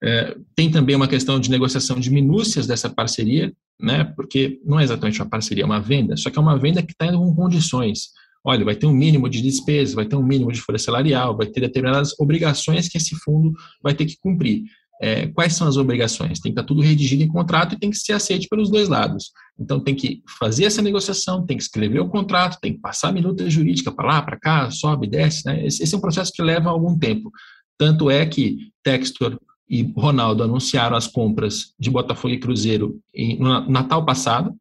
É, 0.03 0.35
tem 0.55 0.69
também 0.69 0.95
uma 0.95 1.07
questão 1.07 1.39
de 1.39 1.49
negociação 1.49 1.99
de 1.99 2.11
minúcias 2.11 2.67
dessa 2.67 2.89
parceria, 2.89 3.53
né? 3.79 4.03
Porque 4.03 4.59
não 4.65 4.79
é 4.79 4.83
exatamente 4.83 5.21
uma 5.21 5.29
parceria, 5.29 5.63
é 5.63 5.65
uma 5.65 5.79
venda, 5.79 6.15
só 6.17 6.29
que 6.29 6.37
é 6.37 6.41
uma 6.41 6.59
venda 6.59 6.83
que 6.83 6.91
está 6.91 7.11
com 7.11 7.33
condições. 7.33 8.09
Olha, 8.43 8.63
vai 8.63 8.75
ter 8.75 8.85
um 8.85 8.93
mínimo 8.93 9.27
de 9.27 9.41
despesa, 9.41 9.95
vai 9.95 10.05
ter 10.05 10.15
um 10.15 10.23
mínimo 10.23 10.51
de 10.51 10.61
folha 10.61 10.77
salarial, 10.77 11.35
vai 11.35 11.47
ter 11.47 11.61
determinadas 11.61 12.13
obrigações 12.19 12.87
que 12.87 12.97
esse 12.97 13.15
fundo 13.15 13.51
vai 13.81 13.95
ter 13.95 14.05
que 14.05 14.17
cumprir. 14.19 14.65
É, 15.01 15.27
quais 15.27 15.53
são 15.53 15.67
as 15.67 15.77
obrigações? 15.77 16.39
Tem 16.39 16.51
que 16.51 16.59
estar 16.59 16.63
tá 16.63 16.67
tudo 16.67 16.81
redigido 16.81 17.23
em 17.23 17.27
contrato 17.27 17.75
e 17.75 17.79
tem 17.79 17.89
que 17.89 17.97
ser 17.97 18.13
aceito 18.13 18.47
pelos 18.49 18.69
dois 18.69 18.87
lados. 18.87 19.31
Então, 19.59 19.79
tem 19.79 19.95
que 19.95 20.21
fazer 20.39 20.65
essa 20.65 20.81
negociação, 20.81 21.45
tem 21.45 21.57
que 21.57 21.63
escrever 21.63 21.99
o 21.99 22.09
contrato, 22.09 22.59
tem 22.61 22.73
que 22.73 22.79
passar 22.79 23.09
a 23.09 23.11
minuta 23.11 23.49
jurídica 23.49 23.91
para 23.91 24.07
lá, 24.07 24.21
para 24.21 24.39
cá, 24.39 24.71
sobe, 24.71 25.07
desce. 25.07 25.45
Né? 25.45 25.65
Esse, 25.65 25.83
esse, 25.83 25.93
é 25.93 25.97
um 25.97 26.01
processo 26.01 26.31
que 26.33 26.41
leva 26.41 26.69
algum 26.69 26.97
tempo. 26.97 27.31
Tanto 27.77 28.09
é 28.09 28.25
que 28.25 28.69
Textor 28.83 29.37
e 29.69 29.83
Ronaldo 29.97 30.43
anunciaram 30.43 30.95
as 30.95 31.07
compras 31.07 31.73
de 31.79 31.89
Botafogo 31.89 32.33
e 32.33 32.39
Cruzeiro 32.39 32.99
em, 33.13 33.37
no 33.39 33.69
Natal 33.69 34.05
passado, 34.05 34.55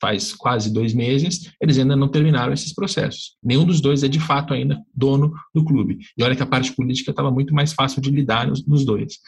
faz 0.00 0.34
quase 0.34 0.72
dois 0.72 0.92
meses, 0.92 1.50
eles 1.60 1.78
ainda 1.78 1.96
não 1.96 2.08
terminaram 2.08 2.52
esses 2.52 2.72
processos. 2.72 3.36
Nenhum 3.42 3.64
dos 3.64 3.80
dois 3.80 4.02
é 4.02 4.08
de 4.08 4.20
fato 4.20 4.52
ainda 4.52 4.78
dono 4.94 5.32
do 5.54 5.64
clube. 5.64 5.98
E 6.16 6.22
olha 6.22 6.36
que 6.36 6.42
a 6.42 6.46
parte 6.46 6.72
política 6.74 7.10
estava 7.10 7.30
muito 7.30 7.54
mais 7.54 7.72
fácil 7.72 8.00
de 8.00 8.10
lidar 8.10 8.46
nos, 8.46 8.66
nos 8.66 8.84
dois. 8.84 9.18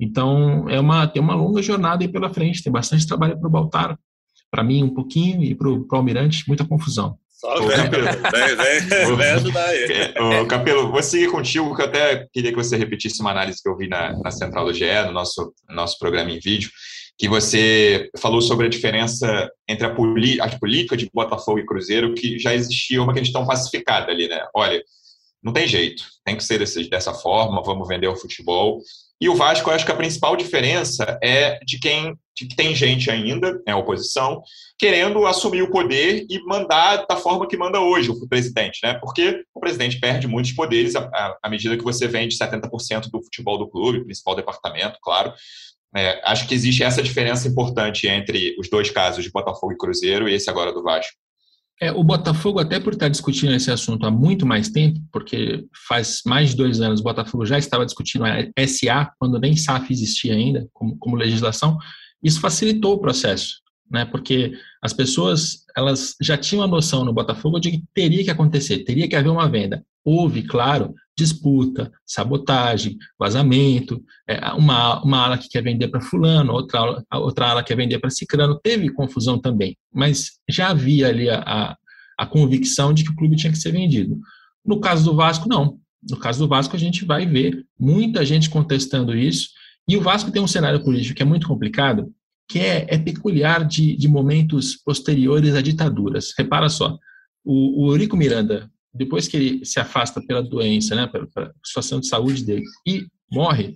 Então, 0.00 0.68
é 0.68 0.80
uma, 0.80 1.06
tem 1.06 1.22
uma 1.22 1.34
longa 1.34 1.62
jornada 1.62 2.04
aí 2.04 2.08
pela 2.08 2.32
frente, 2.32 2.62
tem 2.62 2.72
bastante 2.72 3.06
trabalho 3.06 3.38
para 3.38 3.46
o 3.46 3.50
Baltar, 3.50 3.98
para 4.50 4.64
mim 4.64 4.82
um 4.82 4.92
pouquinho, 4.92 5.42
e 5.42 5.54
para 5.54 5.68
o 5.68 5.86
Almirante, 5.92 6.44
muita 6.46 6.64
confusão. 6.64 7.18
Só 7.42 7.54
vem, 7.60 7.76
vem, 7.90 7.90
vem, 8.86 9.16
vem 9.16 9.30
ajudar 9.32 9.66
aí. 9.66 10.46
Capelo, 10.48 10.92
vou 10.92 11.02
seguir 11.02 11.28
contigo, 11.28 11.74
que 11.74 11.82
eu 11.82 11.86
até 11.86 12.28
queria 12.32 12.50
que 12.52 12.56
você 12.56 12.76
repetisse 12.76 13.20
uma 13.20 13.32
análise 13.32 13.60
que 13.60 13.68
eu 13.68 13.76
vi 13.76 13.88
na, 13.88 14.16
na 14.20 14.30
Central 14.30 14.66
do 14.66 14.72
GE, 14.72 14.84
no 15.06 15.12
nosso, 15.12 15.52
nosso 15.68 15.98
programa 15.98 16.30
em 16.30 16.38
vídeo, 16.38 16.70
que 17.18 17.28
você 17.28 18.08
falou 18.18 18.40
sobre 18.40 18.66
a 18.66 18.70
diferença 18.70 19.50
entre 19.68 19.86
a, 19.86 19.90
a 19.90 20.58
política 20.58 20.96
de 20.96 21.10
Botafogo 21.12 21.58
e 21.58 21.66
Cruzeiro, 21.66 22.14
que 22.14 22.38
já 22.38 22.54
existia 22.54 23.02
uma 23.02 23.12
questão 23.12 23.44
pacificada 23.44 24.12
ali, 24.12 24.28
né? 24.28 24.46
Olha, 24.54 24.80
não 25.42 25.52
tem 25.52 25.66
jeito, 25.66 26.04
tem 26.24 26.36
que 26.36 26.44
ser 26.44 26.58
desse, 26.58 26.88
dessa 26.88 27.12
forma, 27.12 27.60
vamos 27.64 27.88
vender 27.88 28.06
o 28.06 28.16
futebol. 28.16 28.80
E 29.22 29.28
o 29.28 29.36
Vasco, 29.36 29.70
eu 29.70 29.74
acho 29.74 29.86
que 29.86 29.92
a 29.92 29.96
principal 29.96 30.34
diferença 30.34 31.16
é 31.22 31.60
de 31.64 31.78
quem 31.78 32.18
de 32.36 32.46
que 32.46 32.56
tem 32.56 32.74
gente 32.74 33.08
ainda, 33.08 33.62
é 33.64 33.70
a 33.70 33.76
oposição, 33.76 34.42
querendo 34.76 35.24
assumir 35.26 35.62
o 35.62 35.70
poder 35.70 36.26
e 36.28 36.42
mandar 36.44 37.06
da 37.06 37.14
forma 37.14 37.46
que 37.46 37.56
manda 37.56 37.78
hoje 37.78 38.10
o 38.10 38.26
presidente, 38.26 38.80
né? 38.82 38.94
Porque 38.94 39.44
o 39.54 39.60
presidente 39.60 40.00
perde 40.00 40.26
muitos 40.26 40.50
poderes 40.52 40.96
à, 40.96 41.38
à 41.40 41.48
medida 41.48 41.76
que 41.76 41.84
você 41.84 42.08
vende 42.08 42.36
70% 42.36 43.10
do 43.12 43.22
futebol 43.22 43.58
do 43.58 43.68
clube, 43.68 44.02
principal 44.02 44.34
departamento, 44.34 44.98
claro. 45.00 45.32
É, 45.94 46.20
acho 46.24 46.48
que 46.48 46.54
existe 46.54 46.82
essa 46.82 47.02
diferença 47.02 47.46
importante 47.46 48.08
entre 48.08 48.56
os 48.58 48.68
dois 48.68 48.90
casos 48.90 49.22
de 49.22 49.30
Botafogo 49.30 49.72
e 49.72 49.78
Cruzeiro 49.78 50.28
e 50.28 50.34
esse 50.34 50.50
agora 50.50 50.72
do 50.72 50.82
Vasco. 50.82 51.21
É, 51.82 51.90
o 51.90 52.04
Botafogo, 52.04 52.60
até 52.60 52.78
por 52.78 52.92
estar 52.92 53.08
discutindo 53.08 53.52
esse 53.52 53.68
assunto 53.68 54.06
há 54.06 54.10
muito 54.10 54.46
mais 54.46 54.68
tempo, 54.68 55.00
porque 55.10 55.66
faz 55.88 56.22
mais 56.24 56.50
de 56.50 56.56
dois 56.56 56.80
anos 56.80 57.00
o 57.00 57.02
Botafogo 57.02 57.44
já 57.44 57.58
estava 57.58 57.84
discutindo 57.84 58.24
a 58.24 58.38
SA, 58.68 59.10
quando 59.18 59.40
nem 59.40 59.56
SAF 59.56 59.92
existia 59.92 60.32
ainda 60.32 60.68
como, 60.72 60.96
como 60.96 61.16
legislação, 61.16 61.76
isso 62.22 62.38
facilitou 62.38 62.94
o 62.94 63.00
processo, 63.00 63.54
né? 63.90 64.04
porque 64.04 64.52
as 64.80 64.92
pessoas 64.92 65.64
elas 65.76 66.14
já 66.22 66.38
tinham 66.38 66.62
a 66.62 66.68
noção 66.68 67.04
no 67.04 67.12
Botafogo 67.12 67.58
de 67.58 67.72
que 67.72 67.82
teria 67.92 68.22
que 68.22 68.30
acontecer, 68.30 68.84
teria 68.84 69.08
que 69.08 69.16
haver 69.16 69.30
uma 69.30 69.48
venda. 69.48 69.84
Houve, 70.04 70.44
claro, 70.44 70.94
disputa, 71.16 71.92
sabotagem, 72.06 72.96
vazamento, 73.18 74.02
é, 74.28 74.52
uma, 74.52 75.02
uma 75.02 75.24
ala 75.24 75.38
que 75.38 75.48
quer 75.48 75.62
vender 75.62 75.88
para 75.88 76.00
fulano, 76.00 76.52
outra, 76.52 77.02
outra 77.12 77.50
ala 77.50 77.62
quer 77.62 77.76
vender 77.76 77.98
para 77.98 78.10
cicrano, 78.10 78.58
teve 78.62 78.92
confusão 78.92 79.38
também, 79.38 79.76
mas 79.92 80.32
já 80.48 80.70
havia 80.70 81.08
ali 81.08 81.28
a, 81.28 81.40
a, 81.40 81.76
a 82.18 82.26
convicção 82.26 82.92
de 82.94 83.04
que 83.04 83.10
o 83.10 83.16
clube 83.16 83.36
tinha 83.36 83.52
que 83.52 83.58
ser 83.58 83.72
vendido. 83.72 84.18
No 84.64 84.80
caso 84.80 85.04
do 85.04 85.16
Vasco, 85.16 85.48
não. 85.48 85.78
No 86.08 86.16
caso 86.16 86.40
do 86.40 86.48
Vasco, 86.48 86.74
a 86.74 86.78
gente 86.78 87.04
vai 87.04 87.26
ver 87.26 87.64
muita 87.78 88.24
gente 88.24 88.50
contestando 88.50 89.16
isso, 89.16 89.50
e 89.88 89.96
o 89.96 90.00
Vasco 90.00 90.30
tem 90.30 90.40
um 90.40 90.46
cenário 90.46 90.82
político 90.82 91.14
que 91.14 91.22
é 91.22 91.26
muito 91.26 91.46
complicado, 91.46 92.12
que 92.48 92.58
é, 92.58 92.86
é 92.88 92.98
peculiar 92.98 93.64
de, 93.64 93.96
de 93.96 94.08
momentos 94.08 94.76
posteriores 94.76 95.54
a 95.54 95.60
ditaduras. 95.60 96.32
Repara 96.36 96.68
só, 96.68 96.98
o, 97.44 97.86
o 97.86 97.92
Eurico 97.92 98.16
Miranda 98.16 98.70
depois 98.94 99.26
que 99.26 99.36
ele 99.36 99.64
se 99.64 99.80
afasta 99.80 100.20
pela 100.20 100.42
doença, 100.42 100.94
né, 100.94 101.06
pela, 101.06 101.26
pela 101.26 101.52
situação 101.64 102.00
de 102.00 102.08
saúde 102.08 102.44
dele, 102.44 102.64
e 102.86 103.06
morre, 103.30 103.74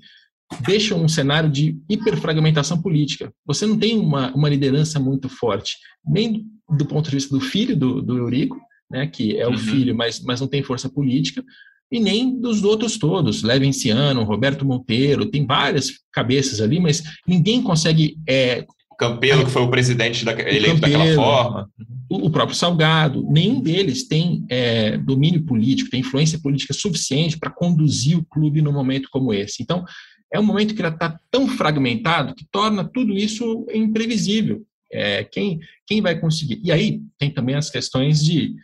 deixa 0.67 0.95
um 0.95 1.09
cenário 1.09 1.51
de 1.51 1.79
hiperfragmentação 1.89 2.81
política. 2.81 3.33
Você 3.45 3.67
não 3.67 3.79
tem 3.79 3.99
uma, 3.99 4.33
uma 4.35 4.49
liderança 4.49 5.01
muito 5.01 5.29
forte, 5.29 5.77
nem 6.07 6.47
do 6.69 6.85
ponto 6.85 7.09
de 7.09 7.17
vista 7.17 7.35
do 7.35 7.41
filho 7.41 7.77
do, 7.77 8.03
do 8.03 8.19
Eurico, 8.19 8.61
né, 8.91 9.07
que 9.07 9.37
é 9.37 9.47
o 9.47 9.53
uhum. 9.53 9.59
filho, 9.59 9.97
mas, 9.97 10.21
mas 10.21 10.41
não 10.41 10.49
tem 10.49 10.63
força 10.63 10.89
política, 10.89 11.45
e 11.91 12.01
nem 12.01 12.39
dos 12.41 12.65
outros 12.65 12.99
todos, 12.99 13.43
Levenciano, 13.43 14.25
Roberto 14.25 14.65
Monteiro, 14.65 15.27
tem 15.27 15.47
várias 15.47 15.93
cabeças 16.13 16.61
ali, 16.61 16.81
mas 16.81 17.03
ninguém 17.27 17.63
consegue 17.63 18.19
é, 18.29 18.67
Campelo, 18.99 19.45
que 19.45 19.51
foi 19.51 19.63
o 19.63 19.71
presidente 19.71 20.25
da, 20.25 20.33
eleito 20.33 20.81
Campelo, 20.81 20.99
daquela 20.99 21.15
forma. 21.15 21.71
O, 22.09 22.31
próprio 22.31 22.57
Salgado, 22.57 23.27
nenhum 23.31 23.61
deles 23.61 24.07
tem 24.07 24.45
é, 24.49 24.97
domínio 24.97 25.43
político, 25.43 25.91
tem 25.91 26.01
influência 26.01 26.39
política 26.39 26.73
suficiente 26.73 27.39
para 27.39 27.51
conduzir 27.51 28.17
o 28.17 28.25
clube 28.25 28.63
num 28.63 28.73
momento 28.73 29.09
como 29.11 29.35
esse. 29.35 29.63
Então, 29.63 29.85
é 30.33 30.39
um 30.39 30.45
momento 30.45 30.75
que 30.75 30.83
já 30.83 30.89
está 30.89 31.19
tão 31.31 31.49
fragmentado 31.49 32.35
que 32.35 32.47
torna 32.51 32.85
tudo 32.85 33.13
isso 33.13 33.67
imprevisível. 33.73 34.65
É, 34.93 35.25
quem, 35.25 35.59
quem 35.87 36.01
vai 36.01 36.19
conseguir? 36.19 36.61
E 36.63 36.71
aí 36.71 37.01
tem 37.19 37.31
também 37.31 37.55
as 37.55 37.69
questões 37.69 38.25
de, 38.25 38.55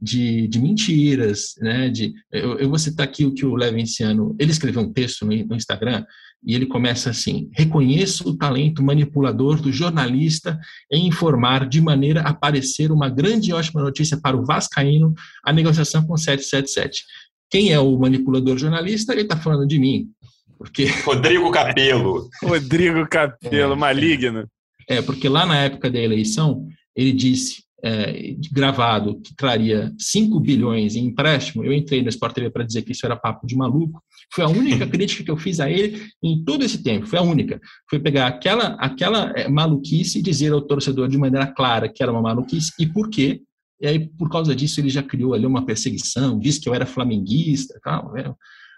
de, 0.00 0.48
de 0.48 0.58
mentiras, 0.58 1.54
né? 1.60 1.88
De, 1.88 2.14
eu, 2.32 2.58
eu, 2.58 2.68
vou 2.68 2.78
citar 2.78 3.04
aqui 3.04 3.26
o 3.26 3.34
que 3.34 3.44
o 3.44 3.54
Levinciano, 3.54 4.34
ele 4.38 4.50
escreveu 4.50 4.82
um 4.82 4.92
texto 4.92 5.26
no, 5.26 5.36
no 5.44 5.56
Instagram 5.56 6.04
e 6.44 6.54
ele 6.54 6.66
começa 6.66 7.10
assim: 7.10 7.50
reconheço 7.52 8.28
o 8.28 8.36
talento 8.36 8.82
manipulador 8.82 9.60
do 9.60 9.70
jornalista 9.70 10.58
em 10.90 11.06
informar 11.06 11.68
de 11.68 11.80
maneira 11.80 12.22
a 12.22 12.32
parecer 12.32 12.90
uma 12.90 13.08
grande 13.10 13.50
e 13.50 13.52
ótima 13.52 13.82
notícia 13.82 14.18
para 14.18 14.36
o 14.36 14.44
Vascaíno 14.44 15.12
a 15.44 15.52
negociação 15.52 16.06
com 16.06 16.16
777. 16.16 17.04
Quem 17.50 17.72
é 17.72 17.78
o 17.78 17.98
manipulador 17.98 18.56
jornalista? 18.56 19.12
Ele 19.12 19.22
está 19.22 19.36
falando 19.36 19.66
de 19.66 19.78
mim. 19.78 20.08
Porque... 20.56 20.86
Rodrigo 21.04 21.50
Capelo. 21.50 22.28
Rodrigo 22.42 23.06
Capelo, 23.08 23.72
é, 23.72 23.76
maligno. 23.76 24.48
É, 24.88 25.02
porque 25.02 25.28
lá 25.28 25.44
na 25.44 25.56
época 25.56 25.90
da 25.90 25.98
eleição, 25.98 26.68
ele 26.94 27.12
disse 27.12 27.64
é, 27.82 28.34
gravado 28.52 29.20
que 29.20 29.34
traria 29.34 29.92
5 29.98 30.38
bilhões 30.40 30.96
em 30.96 31.06
empréstimo, 31.06 31.64
eu 31.64 31.72
entrei 31.72 32.02
no 32.02 32.08
Sport 32.08 32.34
TV 32.34 32.50
para 32.50 32.64
dizer 32.64 32.82
que 32.82 32.92
isso 32.92 33.06
era 33.06 33.16
papo 33.16 33.46
de 33.46 33.56
maluco. 33.56 34.02
Foi 34.32 34.44
a 34.44 34.48
única 34.48 34.86
crítica 34.86 35.24
que 35.24 35.30
eu 35.30 35.36
fiz 35.36 35.60
a 35.60 35.70
ele 35.70 36.02
em 36.22 36.44
todo 36.44 36.64
esse 36.64 36.82
tempo, 36.82 37.06
foi 37.06 37.18
a 37.18 37.22
única. 37.22 37.60
Foi 37.88 37.98
pegar 37.98 38.26
aquela, 38.26 38.74
aquela 38.74 39.32
é, 39.36 39.48
maluquice 39.48 40.18
e 40.18 40.22
dizer 40.22 40.52
ao 40.52 40.62
torcedor 40.62 41.08
de 41.08 41.18
maneira 41.18 41.46
clara 41.46 41.88
que 41.88 42.02
era 42.02 42.12
uma 42.12 42.22
maluquice 42.22 42.72
e 42.78 42.86
por 42.86 43.08
quê. 43.08 43.42
E 43.80 43.86
aí, 43.86 43.98
por 43.98 44.28
causa 44.28 44.54
disso, 44.54 44.78
ele 44.78 44.90
já 44.90 45.02
criou 45.02 45.32
ali 45.32 45.46
uma 45.46 45.64
perseguição, 45.64 46.38
disse 46.38 46.60
que 46.60 46.68
eu 46.68 46.74
era 46.74 46.84
flamenguista, 46.84 47.80
tal. 47.82 48.12
Né? 48.12 48.30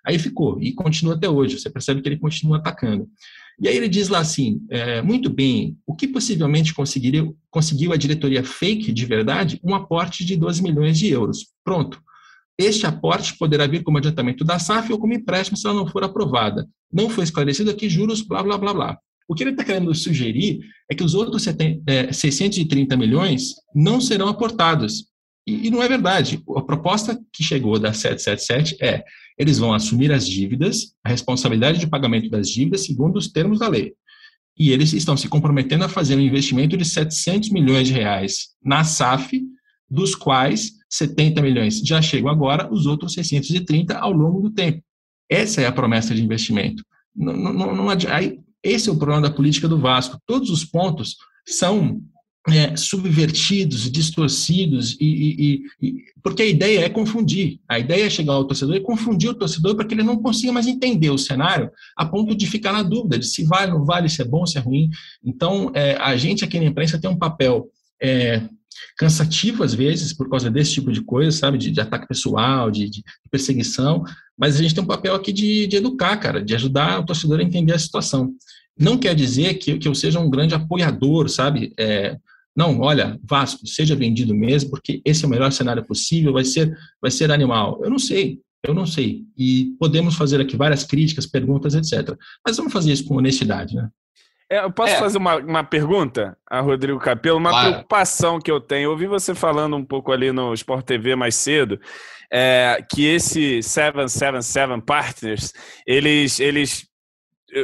Aí 0.07 0.19
ficou, 0.19 0.61
e 0.63 0.73
continua 0.73 1.15
até 1.15 1.29
hoje. 1.29 1.59
Você 1.59 1.69
percebe 1.69 2.01
que 2.01 2.09
ele 2.09 2.19
continua 2.19 2.59
atacando. 2.59 3.09
E 3.61 3.69
aí 3.69 3.77
ele 3.77 3.89
diz 3.89 4.09
lá 4.09 4.19
assim, 4.19 4.61
é, 4.71 5.03
muito 5.03 5.31
bem, 5.31 5.77
o 5.87 5.95
que 5.95 6.09
possivelmente 6.09 6.75
conseguiria, 6.75 7.29
conseguiu 7.51 7.93
a 7.93 7.97
diretoria 7.97 8.43
fake 8.43 8.93
de 8.93 9.07
verdade? 9.07 9.61
Um 9.63 9.75
aporte 9.75 10.25
de 10.25 10.37
12 10.37 10.63
milhões 10.63 10.99
de 10.99 11.09
euros. 11.09 11.47
Pronto. 11.65 12.01
Este 12.59 12.87
aporte 12.87 13.37
poderá 13.39 13.67
vir 13.67 13.83
como 13.83 13.99
adiantamento 13.99 14.45
da 14.45 14.59
SAF 14.59 14.93
ou 14.93 14.99
como 14.99 15.15
empréstimo 15.15 15.57
se 15.57 15.67
ela 15.67 15.77
não 15.77 15.87
for 15.87 16.05
aprovada. 16.05 16.69
Não 16.93 17.09
foi 17.09 17.25
esclarecido 17.25 17.71
aqui 17.71 17.89
juros, 17.89 18.23
blá, 18.23 18.43
blá, 18.43 18.59
blá, 18.59 18.75
blá. 18.75 18.99
O 19.29 19.35
que 19.35 19.43
ele 19.43 19.51
está 19.51 19.65
querendo 19.65 19.95
sugerir 19.95 20.61
é 20.91 20.95
que 20.95 21.03
os 21.03 21.15
outros 21.15 21.43
70, 21.43 21.83
é, 21.91 22.13
630 22.13 22.97
milhões 22.97 23.55
não 23.75 24.01
serão 24.01 24.29
aportados. 24.29 25.07
E, 25.47 25.69
e 25.69 25.71
não 25.71 25.83
é 25.83 25.89
verdade. 25.89 26.43
A 26.57 26.63
proposta 26.63 27.19
que 27.33 27.43
chegou 27.43 27.79
da 27.79 27.93
777 27.93 28.77
é 28.85 29.03
eles 29.39 29.59
vão 29.59 29.73
assumir 29.73 30.13
as 30.13 30.27
dívidas, 30.27 30.95
a 31.05 31.09
responsabilidade 31.09 31.79
de 31.79 31.87
pagamento 31.87 32.29
das 32.29 32.49
dívidas, 32.49 32.85
segundo 32.85 33.17
os 33.17 33.29
termos 33.29 33.59
da 33.59 33.69
lei. 33.69 33.95
E 34.59 34.71
eles 34.71 34.93
estão 34.93 35.17
se 35.17 35.29
comprometendo 35.29 35.85
a 35.85 35.89
fazer 35.89 36.17
um 36.17 36.21
investimento 36.21 36.77
de 36.77 36.85
700 36.85 37.51
milhões 37.51 37.89
de 37.89 37.95
reais 37.95 38.49
na 38.63 38.85
SAF, 38.85 39.43
dos 39.89 40.15
quais 40.15 40.73
70 40.91 41.41
milhões 41.43 41.81
já 41.81 42.01
chegam 42.01 42.31
agora, 42.31 42.73
os 42.73 42.87
outros 42.87 43.15
630 43.15 43.97
ao 43.97 44.13
longo 44.13 44.41
do 44.43 44.51
tempo. 44.51 44.83
Essa 45.29 45.63
é 45.63 45.67
a 45.67 45.73
promessa 45.73 46.15
de 46.15 46.23
investimento. 46.23 46.85
Não, 47.15 47.33
não, 47.35 47.75
não, 47.75 47.89
esse 48.63 48.89
é 48.89 48.93
o 48.93 48.97
problema 48.97 49.23
da 49.23 49.35
política 49.35 49.67
do 49.67 49.79
Vasco. 49.79 50.19
Todos 50.27 50.51
os 50.51 50.65
pontos 50.65 51.17
são 51.47 52.03
é, 52.49 52.77
subvertidos, 52.77 53.91
distorcidos, 53.91 54.97
e, 55.01 55.07
e, 55.07 55.63
e, 55.81 56.05
porque 56.23 56.43
a 56.43 56.47
ideia 56.47 56.81
é 56.81 56.89
confundir. 56.89 57.61
A 57.69 57.79
ideia 57.79 58.07
é 58.07 58.11
chegar 58.11 58.33
ao 58.33 58.45
torcedor 58.45 58.75
e 58.75 58.81
confundir 58.81 59.31
o 59.31 59.35
torcedor 59.35 59.77
para 59.77 59.85
que 59.85 59.95
ele 59.95 60.03
não 60.03 60.21
consiga 60.21 60.53
mais 60.53 60.67
entender 60.67 61.11
o 61.11 61.19
cenário 61.19 61.71
a 61.97 62.05
ponto 62.05 62.35
de 62.35 62.47
ficar 62.47 62.73
na 62.73 62.83
dúvida 62.83 63.19
de 63.19 63.27
se 63.27 63.45
vale, 63.45 63.71
não 63.71 63.85
vale, 63.85 64.09
se 64.09 64.21
é 64.21 64.25
bom, 64.25 64.45
se 64.45 64.59
é 64.59 64.61
ruim. 64.61 64.91
Então, 65.25 65.71
é, 65.75 65.95
a 65.97 66.17
gente 66.17 66.45
aqui 66.45 66.59
na 66.59 66.67
imprensa 66.67 67.01
tem 67.01 67.09
um 67.09 67.19
papel 67.19 67.69
é, 68.03 68.43
cansativo 68.97 69.63
às 69.63 69.73
vezes 69.73 70.13
por 70.13 70.29
causa 70.29 70.51
desse 70.51 70.73
tipo 70.73 70.91
de 70.91 71.03
coisa, 71.03 71.31
sabe, 71.31 71.59
de, 71.59 71.71
de 71.71 71.81
ataque 71.81 72.09
pessoal, 72.09 72.71
de, 72.71 72.91
de, 72.91 73.05
perseguição, 73.31 74.03
mas 74.37 74.57
a 74.57 74.63
gente 74.63 74.75
tem 74.75 74.83
um 74.83 74.87
papel 74.87 75.15
aqui 75.15 75.33
de, 75.33 75.67
de 75.67 75.77
educar, 75.77 76.17
cara, 76.17 76.43
de 76.43 76.55
ajudar 76.55 77.01
o 77.01 77.07
torcedor 77.07 77.41
a 77.41 77.43
entender 77.43 77.73
a 77.73 77.79
situação. 77.79 78.35
Não 78.79 78.99
quer 78.99 79.15
dizer 79.15 79.55
que, 79.55 79.79
que 79.79 79.87
eu 79.87 79.95
seja 79.95 80.19
um 80.19 80.29
grande 80.29 80.55
apoiador, 80.55 81.29
sabe? 81.29 81.73
É, 81.79 82.17
não, 82.57 82.81
olha, 82.81 83.19
Vasco, 83.25 83.67
seja 83.67 83.97
vendido 83.97 84.35
mesmo, 84.35 84.71
porque 84.71 85.01
esse 85.05 85.25
é 85.25 85.27
o 85.27 85.31
melhor 85.31 85.51
cenário 85.53 85.85
possível, 85.85 86.33
vai 86.33 86.45
ser, 86.45 86.77
vai 87.01 87.11
ser 87.11 87.31
animal. 87.31 87.81
Eu 87.83 87.91
não 87.91 87.99
sei, 87.99 88.41
eu 88.63 88.75
não 88.75 88.87
sei. 88.87 89.25
E 89.37 89.75
podemos 89.79 90.15
fazer 90.15 90.41
aqui 90.41 90.57
várias 90.57 90.85
críticas, 90.85 91.27
perguntas, 91.27 91.75
etc. 91.75 92.17
Mas 92.47 92.57
vamos 92.57 92.73
fazer 92.73 92.93
isso 92.93 93.07
com 93.07 93.17
honestidade, 93.17 93.75
né? 93.75 93.89
É, 94.51 94.63
eu 94.63 94.71
posso 94.71 94.93
é. 94.93 94.99
fazer 94.99 95.17
uma, 95.17 95.37
uma 95.37 95.65
pergunta 95.65 96.37
a 96.47 96.61
Rodrigo 96.61 96.99
Capelo? 96.99 97.39
Uma 97.39 97.49
claro. 97.49 97.71
preocupação 97.71 98.39
que 98.39 98.51
eu 98.51 98.61
tenho. 98.61 98.85
Eu 98.85 98.91
ouvi 98.91 99.07
você 99.07 99.35
falando 99.35 99.75
um 99.75 99.85
pouco 99.85 100.13
ali 100.13 100.31
no 100.31 100.53
Sport 100.53 100.85
TV 100.85 101.17
mais 101.17 101.35
cedo, 101.37 101.81
é, 102.31 102.85
que 102.93 103.07
esse 103.07 103.63
777 103.63 104.83
Partners, 104.85 105.55
eles, 105.87 106.39
eles 106.39 106.87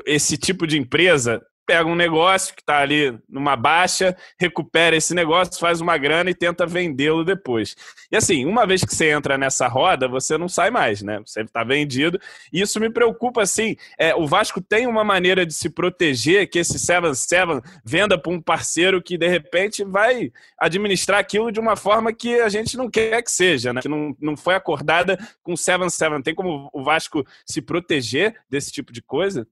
esse 0.07 0.39
tipo 0.39 0.67
de 0.67 0.79
empresa 0.79 1.43
pega 1.69 1.87
um 1.87 1.95
negócio 1.95 2.55
que 2.55 2.63
está 2.63 2.79
ali 2.79 3.19
numa 3.29 3.55
baixa, 3.55 4.17
recupera 4.41 4.97
esse 4.97 5.15
negócio, 5.15 5.61
faz 5.61 5.83
uma 5.83 5.99
grana 5.99 6.31
e 6.31 6.35
tenta 6.35 6.67
vendê-lo 6.67 7.27
depois. 7.27 7.77
E 8.11 8.17
assim, 8.17 8.47
uma 8.47 8.67
vez 8.67 8.83
que 8.83 8.95
você 8.95 9.11
entra 9.11 9.37
nessa 9.37 9.69
roda, 9.69 10.09
você 10.09 10.39
não 10.39 10.49
sai 10.49 10.71
mais, 10.71 11.03
né? 11.03 11.21
Você 11.27 11.43
está 11.43 11.63
vendido. 11.63 12.19
E 12.51 12.63
isso 12.63 12.81
me 12.81 12.89
preocupa, 12.89 13.43
assim. 13.43 13.77
É, 13.99 14.15
o 14.15 14.27
Vasco 14.27 14.63
tem 14.63 14.87
uma 14.87 15.05
maneira 15.05 15.45
de 15.45 15.53
se 15.53 15.69
proteger 15.69 16.49
que 16.49 16.59
esse 16.59 16.79
7-7 16.79 17.63
venda 17.85 18.17
para 18.17 18.33
um 18.33 18.41
parceiro 18.41 19.03
que, 19.03 19.19
de 19.19 19.29
repente, 19.29 19.85
vai 19.85 20.33
administrar 20.59 21.21
aquilo 21.21 21.53
de 21.53 21.61
uma 21.61 21.77
forma 21.77 22.15
que 22.15 22.41
a 22.41 22.49
gente 22.49 22.79
não 22.79 22.89
quer 22.89 23.23
que 23.23 23.31
seja, 23.31 23.75
né? 23.75 23.83
Que 23.83 23.89
não, 23.89 24.17
não 24.19 24.39
foi 24.39 24.55
acordada 24.55 25.19
com 25.43 25.53
7-7. 25.53 26.23
Tem 26.23 26.35
como 26.35 26.71
o 26.73 26.83
Vasco 26.83 27.27
se 27.45 27.61
proteger 27.61 28.41
desse 28.49 28.73
tipo 28.73 28.91
de 28.91 29.03
coisa? 29.03 29.47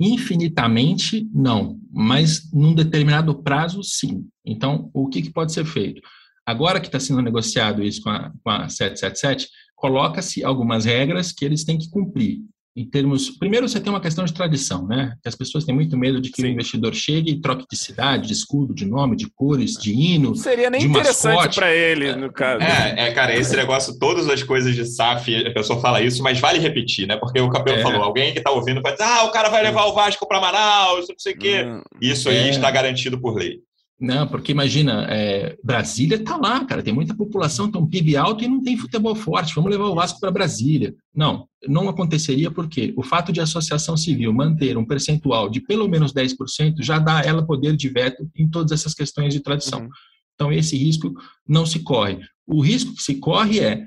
Infinitamente, 0.00 1.28
não, 1.32 1.78
mas 1.90 2.50
num 2.52 2.74
determinado 2.74 3.42
prazo, 3.42 3.82
sim. 3.82 4.26
Então, 4.44 4.90
o 4.94 5.08
que, 5.08 5.22
que 5.22 5.30
pode 5.30 5.52
ser 5.52 5.64
feito? 5.64 6.00
Agora 6.46 6.80
que 6.80 6.86
está 6.86 7.00
sendo 7.00 7.20
negociado 7.20 7.82
isso 7.82 8.02
com 8.02 8.10
a, 8.10 8.32
com 8.42 8.50
a 8.50 8.68
777, 8.68 9.48
coloca-se 9.74 10.44
algumas 10.44 10.84
regras 10.84 11.32
que 11.32 11.44
eles 11.44 11.64
têm 11.64 11.78
que 11.78 11.90
cumprir 11.90 12.38
em 12.76 12.84
termos. 12.88 13.30
Primeiro, 13.30 13.68
você 13.68 13.80
tem 13.80 13.92
uma 13.92 14.00
questão 14.00 14.24
de 14.24 14.32
tradição, 14.32 14.86
né? 14.86 15.14
Que 15.22 15.28
as 15.28 15.34
pessoas 15.34 15.64
têm 15.64 15.74
muito 15.74 15.96
medo 15.96 16.20
de 16.20 16.30
que 16.30 16.42
Sim. 16.42 16.48
o 16.48 16.50
investidor 16.50 16.94
chegue 16.94 17.32
e 17.32 17.40
troque 17.40 17.64
de 17.70 17.76
cidade, 17.76 18.28
de 18.28 18.32
escudo, 18.32 18.74
de 18.74 18.84
nome, 18.84 19.16
de 19.16 19.28
cores, 19.30 19.72
de 19.72 19.92
hino. 19.92 20.34
Seria 20.36 20.70
nem 20.70 20.84
interessante 20.84 21.56
para 21.56 21.74
ele, 21.74 22.14
no 22.14 22.32
caso. 22.32 22.62
É, 22.62 23.08
é, 23.08 23.12
cara, 23.12 23.36
esse 23.36 23.56
negócio, 23.56 23.98
todas 23.98 24.28
as 24.28 24.42
coisas 24.42 24.74
de 24.74 24.84
SAF, 24.84 25.34
a 25.46 25.52
pessoa 25.52 25.80
fala 25.80 26.00
isso, 26.00 26.22
mas 26.22 26.38
vale 26.38 26.58
repetir, 26.58 27.06
né? 27.06 27.16
Porque 27.16 27.40
o 27.40 27.50
Capelo 27.50 27.78
é. 27.78 27.82
falou, 27.82 28.02
alguém 28.02 28.32
que 28.32 28.38
está 28.38 28.50
ouvindo 28.50 28.80
vai 28.80 28.92
dizer, 28.92 29.04
ah, 29.04 29.24
o 29.24 29.32
cara 29.32 29.48
vai 29.48 29.62
levar 29.62 29.86
o 29.86 29.94
Vasco 29.94 30.26
para 30.26 30.40
Manaus, 30.40 31.08
não 31.08 31.18
sei 31.18 31.34
o 31.34 31.38
quê. 31.38 31.64
Hum, 31.64 31.82
isso 32.00 32.28
aí 32.28 32.48
é. 32.48 32.50
está 32.50 32.70
garantido 32.70 33.20
por 33.20 33.34
lei. 33.34 33.60
Não, 34.00 34.28
porque 34.28 34.52
imagina, 34.52 35.06
é, 35.10 35.58
Brasília 35.62 36.16
está 36.16 36.36
lá, 36.36 36.64
cara, 36.64 36.82
tem 36.82 36.94
muita 36.94 37.16
população, 37.16 37.70
tem 37.70 37.82
um 37.82 37.86
PIB 37.86 38.16
alto 38.16 38.44
e 38.44 38.48
não 38.48 38.62
tem 38.62 38.76
futebol 38.76 39.14
forte, 39.16 39.54
vamos 39.54 39.70
levar 39.70 39.86
o 39.86 39.94
Vasco 39.94 40.20
para 40.20 40.30
Brasília. 40.30 40.94
Não, 41.12 41.48
não 41.66 41.88
aconteceria 41.88 42.48
porque 42.48 42.94
o 42.96 43.02
fato 43.02 43.32
de 43.32 43.40
a 43.40 43.42
associação 43.42 43.96
civil 43.96 44.32
manter 44.32 44.78
um 44.78 44.86
percentual 44.86 45.50
de 45.50 45.60
pelo 45.60 45.88
menos 45.88 46.12
10% 46.12 46.76
já 46.80 47.00
dá 47.00 47.18
a 47.18 47.22
ela 47.22 47.44
poder 47.44 47.76
de 47.76 47.88
veto 47.88 48.28
em 48.36 48.48
todas 48.48 48.70
essas 48.70 48.94
questões 48.94 49.34
de 49.34 49.40
tradição. 49.40 49.80
Uhum. 49.80 49.88
Então, 50.34 50.52
esse 50.52 50.76
risco 50.76 51.12
não 51.46 51.66
se 51.66 51.80
corre. 51.80 52.20
O 52.46 52.60
risco 52.60 52.94
que 52.94 53.02
se 53.02 53.16
corre 53.16 53.58
é 53.58 53.84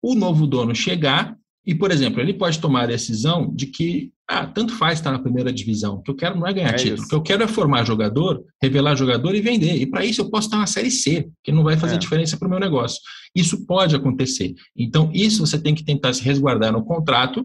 o 0.00 0.14
novo 0.14 0.46
dono 0.46 0.72
chegar 0.72 1.36
e, 1.66 1.74
por 1.74 1.90
exemplo, 1.90 2.20
ele 2.20 2.32
pode 2.32 2.60
tomar 2.60 2.84
a 2.84 2.86
decisão 2.86 3.52
de 3.52 3.66
que, 3.66 4.12
ah, 4.30 4.46
tanto 4.46 4.76
faz 4.76 4.98
estar 4.98 5.10
na 5.10 5.18
primeira 5.18 5.50
divisão, 5.50 5.94
o 5.94 6.02
que 6.02 6.10
eu 6.10 6.14
quero 6.14 6.38
não 6.38 6.46
é 6.46 6.52
ganhar 6.52 6.74
é 6.74 6.74
título, 6.74 6.96
isso. 6.96 7.06
o 7.06 7.08
que 7.08 7.14
eu 7.14 7.22
quero 7.22 7.42
é 7.42 7.48
formar 7.48 7.84
jogador, 7.84 8.44
revelar 8.62 8.94
jogador 8.94 9.34
e 9.34 9.40
vender. 9.40 9.76
E 9.76 9.86
para 9.86 10.04
isso 10.04 10.20
eu 10.20 10.28
posso 10.28 10.48
estar 10.48 10.58
na 10.58 10.66
Série 10.66 10.90
C, 10.90 11.26
que 11.42 11.50
não 11.50 11.64
vai 11.64 11.78
fazer 11.78 11.94
é. 11.94 11.98
diferença 11.98 12.36
para 12.36 12.46
o 12.46 12.50
meu 12.50 12.60
negócio. 12.60 13.00
Isso 13.34 13.64
pode 13.64 13.96
acontecer. 13.96 14.54
Então, 14.76 15.10
isso 15.14 15.46
você 15.46 15.58
tem 15.58 15.74
que 15.74 15.82
tentar 15.82 16.12
se 16.12 16.22
resguardar 16.22 16.72
no 16.72 16.84
contrato 16.84 17.42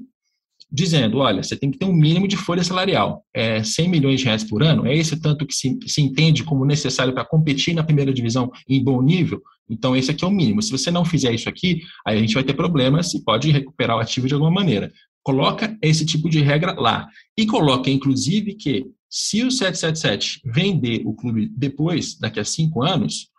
dizendo, 0.69 1.19
olha, 1.19 1.43
você 1.43 1.55
tem 1.55 1.69
que 1.69 1.77
ter 1.77 1.85
um 1.85 1.93
mínimo 1.93 2.27
de 2.27 2.35
folha 2.35 2.63
salarial, 2.63 3.23
é 3.31 3.63
100 3.63 3.89
milhões 3.89 4.19
de 4.19 4.25
reais 4.25 4.43
por 4.43 4.63
ano, 4.63 4.87
é 4.87 4.97
esse 4.97 5.15
tanto 5.21 5.45
que 5.45 5.53
se, 5.53 5.77
se 5.85 6.01
entende 6.01 6.43
como 6.43 6.65
necessário 6.65 7.13
para 7.13 7.23
competir 7.23 7.75
na 7.75 7.83
primeira 7.83 8.11
divisão 8.11 8.51
em 8.67 8.83
bom 8.83 8.99
nível, 8.99 9.39
então 9.69 9.95
esse 9.95 10.11
aqui 10.11 10.23
é 10.25 10.27
o 10.27 10.31
mínimo. 10.31 10.61
Se 10.61 10.71
você 10.71 10.91
não 10.91 11.05
fizer 11.05 11.31
isso 11.31 11.47
aqui, 11.47 11.81
aí 12.05 12.17
a 12.17 12.19
gente 12.19 12.33
vai 12.33 12.43
ter 12.43 12.53
problemas 12.53 13.13
e 13.13 13.23
pode 13.23 13.51
recuperar 13.51 13.97
o 13.97 13.99
ativo 13.99 14.27
de 14.27 14.33
alguma 14.33 14.51
maneira. 14.51 14.91
Coloca 15.23 15.77
esse 15.81 16.05
tipo 16.05 16.29
de 16.29 16.41
regra 16.41 16.73
lá. 16.73 17.07
E 17.37 17.45
coloca, 17.45 17.89
inclusive, 17.89 18.55
que 18.55 18.85
se 19.09 19.43
o 19.43 19.51
777 19.51 20.41
vender 20.45 21.01
o 21.05 21.13
clube 21.13 21.49
depois, 21.55 22.17
daqui 22.17 22.39
a 22.39 22.45
cinco 22.45 22.83
anos, 22.83 23.29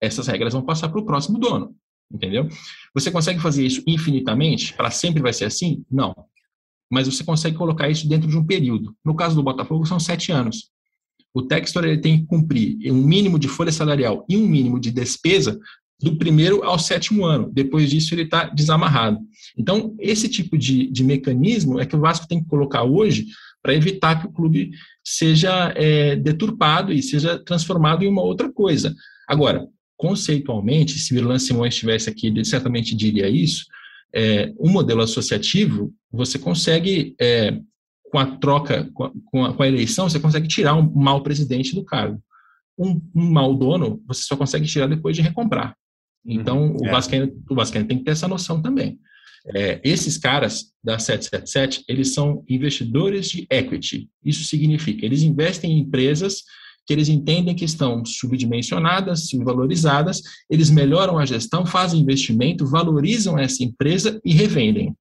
essas 0.00 0.26
regras 0.26 0.52
vão 0.52 0.62
passar 0.62 0.88
para 0.88 1.00
o 1.00 1.06
próximo 1.06 1.38
dono 1.38 1.74
entendeu? 2.08 2.48
Você 2.94 3.10
consegue 3.10 3.40
fazer 3.40 3.66
isso 3.66 3.82
infinitamente? 3.84 4.72
Para 4.74 4.92
sempre 4.92 5.20
vai 5.20 5.32
ser 5.32 5.46
assim? 5.46 5.84
Não 5.90 6.14
mas 6.90 7.08
você 7.08 7.24
consegue 7.24 7.56
colocar 7.56 7.88
isso 7.88 8.08
dentro 8.08 8.28
de 8.28 8.36
um 8.36 8.44
período. 8.44 8.96
No 9.04 9.14
caso 9.14 9.34
do 9.34 9.42
Botafogo, 9.42 9.86
são 9.86 9.98
sete 9.98 10.30
anos. 10.32 10.70
O 11.34 11.42
Textor 11.42 11.84
ele 11.84 12.00
tem 12.00 12.20
que 12.20 12.26
cumprir 12.26 12.78
um 12.90 13.02
mínimo 13.02 13.38
de 13.38 13.48
folha 13.48 13.72
salarial 13.72 14.24
e 14.28 14.36
um 14.36 14.46
mínimo 14.46 14.80
de 14.80 14.90
despesa 14.90 15.58
do 16.00 16.16
primeiro 16.16 16.62
ao 16.62 16.78
sétimo 16.78 17.24
ano. 17.24 17.50
Depois 17.52 17.90
disso, 17.90 18.14
ele 18.14 18.22
está 18.22 18.44
desamarrado. 18.44 19.18
Então, 19.56 19.94
esse 19.98 20.28
tipo 20.28 20.56
de, 20.58 20.90
de 20.90 21.02
mecanismo 21.02 21.80
é 21.80 21.86
que 21.86 21.96
o 21.96 22.00
Vasco 22.00 22.28
tem 22.28 22.42
que 22.42 22.48
colocar 22.48 22.82
hoje 22.84 23.26
para 23.62 23.74
evitar 23.74 24.20
que 24.20 24.26
o 24.26 24.32
clube 24.32 24.70
seja 25.02 25.72
é, 25.74 26.14
deturpado 26.14 26.92
e 26.92 27.02
seja 27.02 27.38
transformado 27.38 28.04
em 28.04 28.08
uma 28.08 28.22
outra 28.22 28.52
coisa. 28.52 28.94
Agora, 29.26 29.66
conceitualmente, 29.96 30.98
se 30.98 31.14
o 31.14 31.16
Irlan 31.16 31.38
Simões 31.38 31.74
estivesse 31.74 32.08
aqui, 32.08 32.28
ele 32.28 32.44
certamente 32.44 32.94
diria 32.94 33.28
isso, 33.28 33.64
é, 34.14 34.52
um 34.60 34.70
modelo 34.70 35.02
associativo, 35.02 35.92
você 36.12 36.38
consegue, 36.38 37.14
é, 37.20 37.58
com 38.10 38.18
a 38.18 38.36
troca, 38.36 38.88
com 38.94 39.44
a, 39.44 39.52
com 39.52 39.62
a, 39.62 39.68
eleição, 39.68 40.08
você 40.08 40.20
consegue 40.20 40.46
tirar 40.46 40.74
um 40.74 40.90
mau 40.94 41.22
presidente 41.22 41.74
do 41.74 41.84
cargo. 41.84 42.22
Um, 42.78 43.00
um 43.14 43.30
mau 43.30 43.54
dono, 43.54 44.02
você 44.06 44.22
só 44.22 44.36
consegue 44.36 44.66
tirar 44.66 44.86
depois 44.86 45.16
de 45.16 45.22
recomprar. 45.22 45.74
Então, 46.26 46.68
uhum, 46.68 46.76
o, 46.80 46.86
é. 46.86 46.90
Vascaíno, 46.90 47.32
o 47.48 47.54
Vascaíno 47.54 47.88
tem 47.88 47.98
que 47.98 48.04
ter 48.04 48.12
essa 48.12 48.28
noção 48.28 48.60
também. 48.60 48.98
É, 49.54 49.80
esses 49.84 50.18
caras 50.18 50.72
da 50.82 50.98
777, 50.98 51.84
eles 51.88 52.12
são 52.12 52.44
investidores 52.48 53.28
de 53.28 53.46
equity. 53.48 54.08
Isso 54.24 54.44
significa, 54.44 55.06
eles 55.06 55.22
investem 55.22 55.72
em 55.72 55.80
empresas 55.80 56.42
que 56.86 56.92
eles 56.92 57.08
entendem 57.08 57.54
que 57.54 57.64
estão 57.64 58.04
subdimensionadas, 58.04 59.28
subvalorizadas, 59.28 60.22
eles 60.48 60.70
melhoram 60.70 61.18
a 61.18 61.26
gestão, 61.26 61.66
fazem 61.66 62.00
investimento, 62.00 62.64
valorizam 62.64 63.36
essa 63.36 63.64
empresa 63.64 64.20
e 64.24 64.32
revendem. 64.32 64.94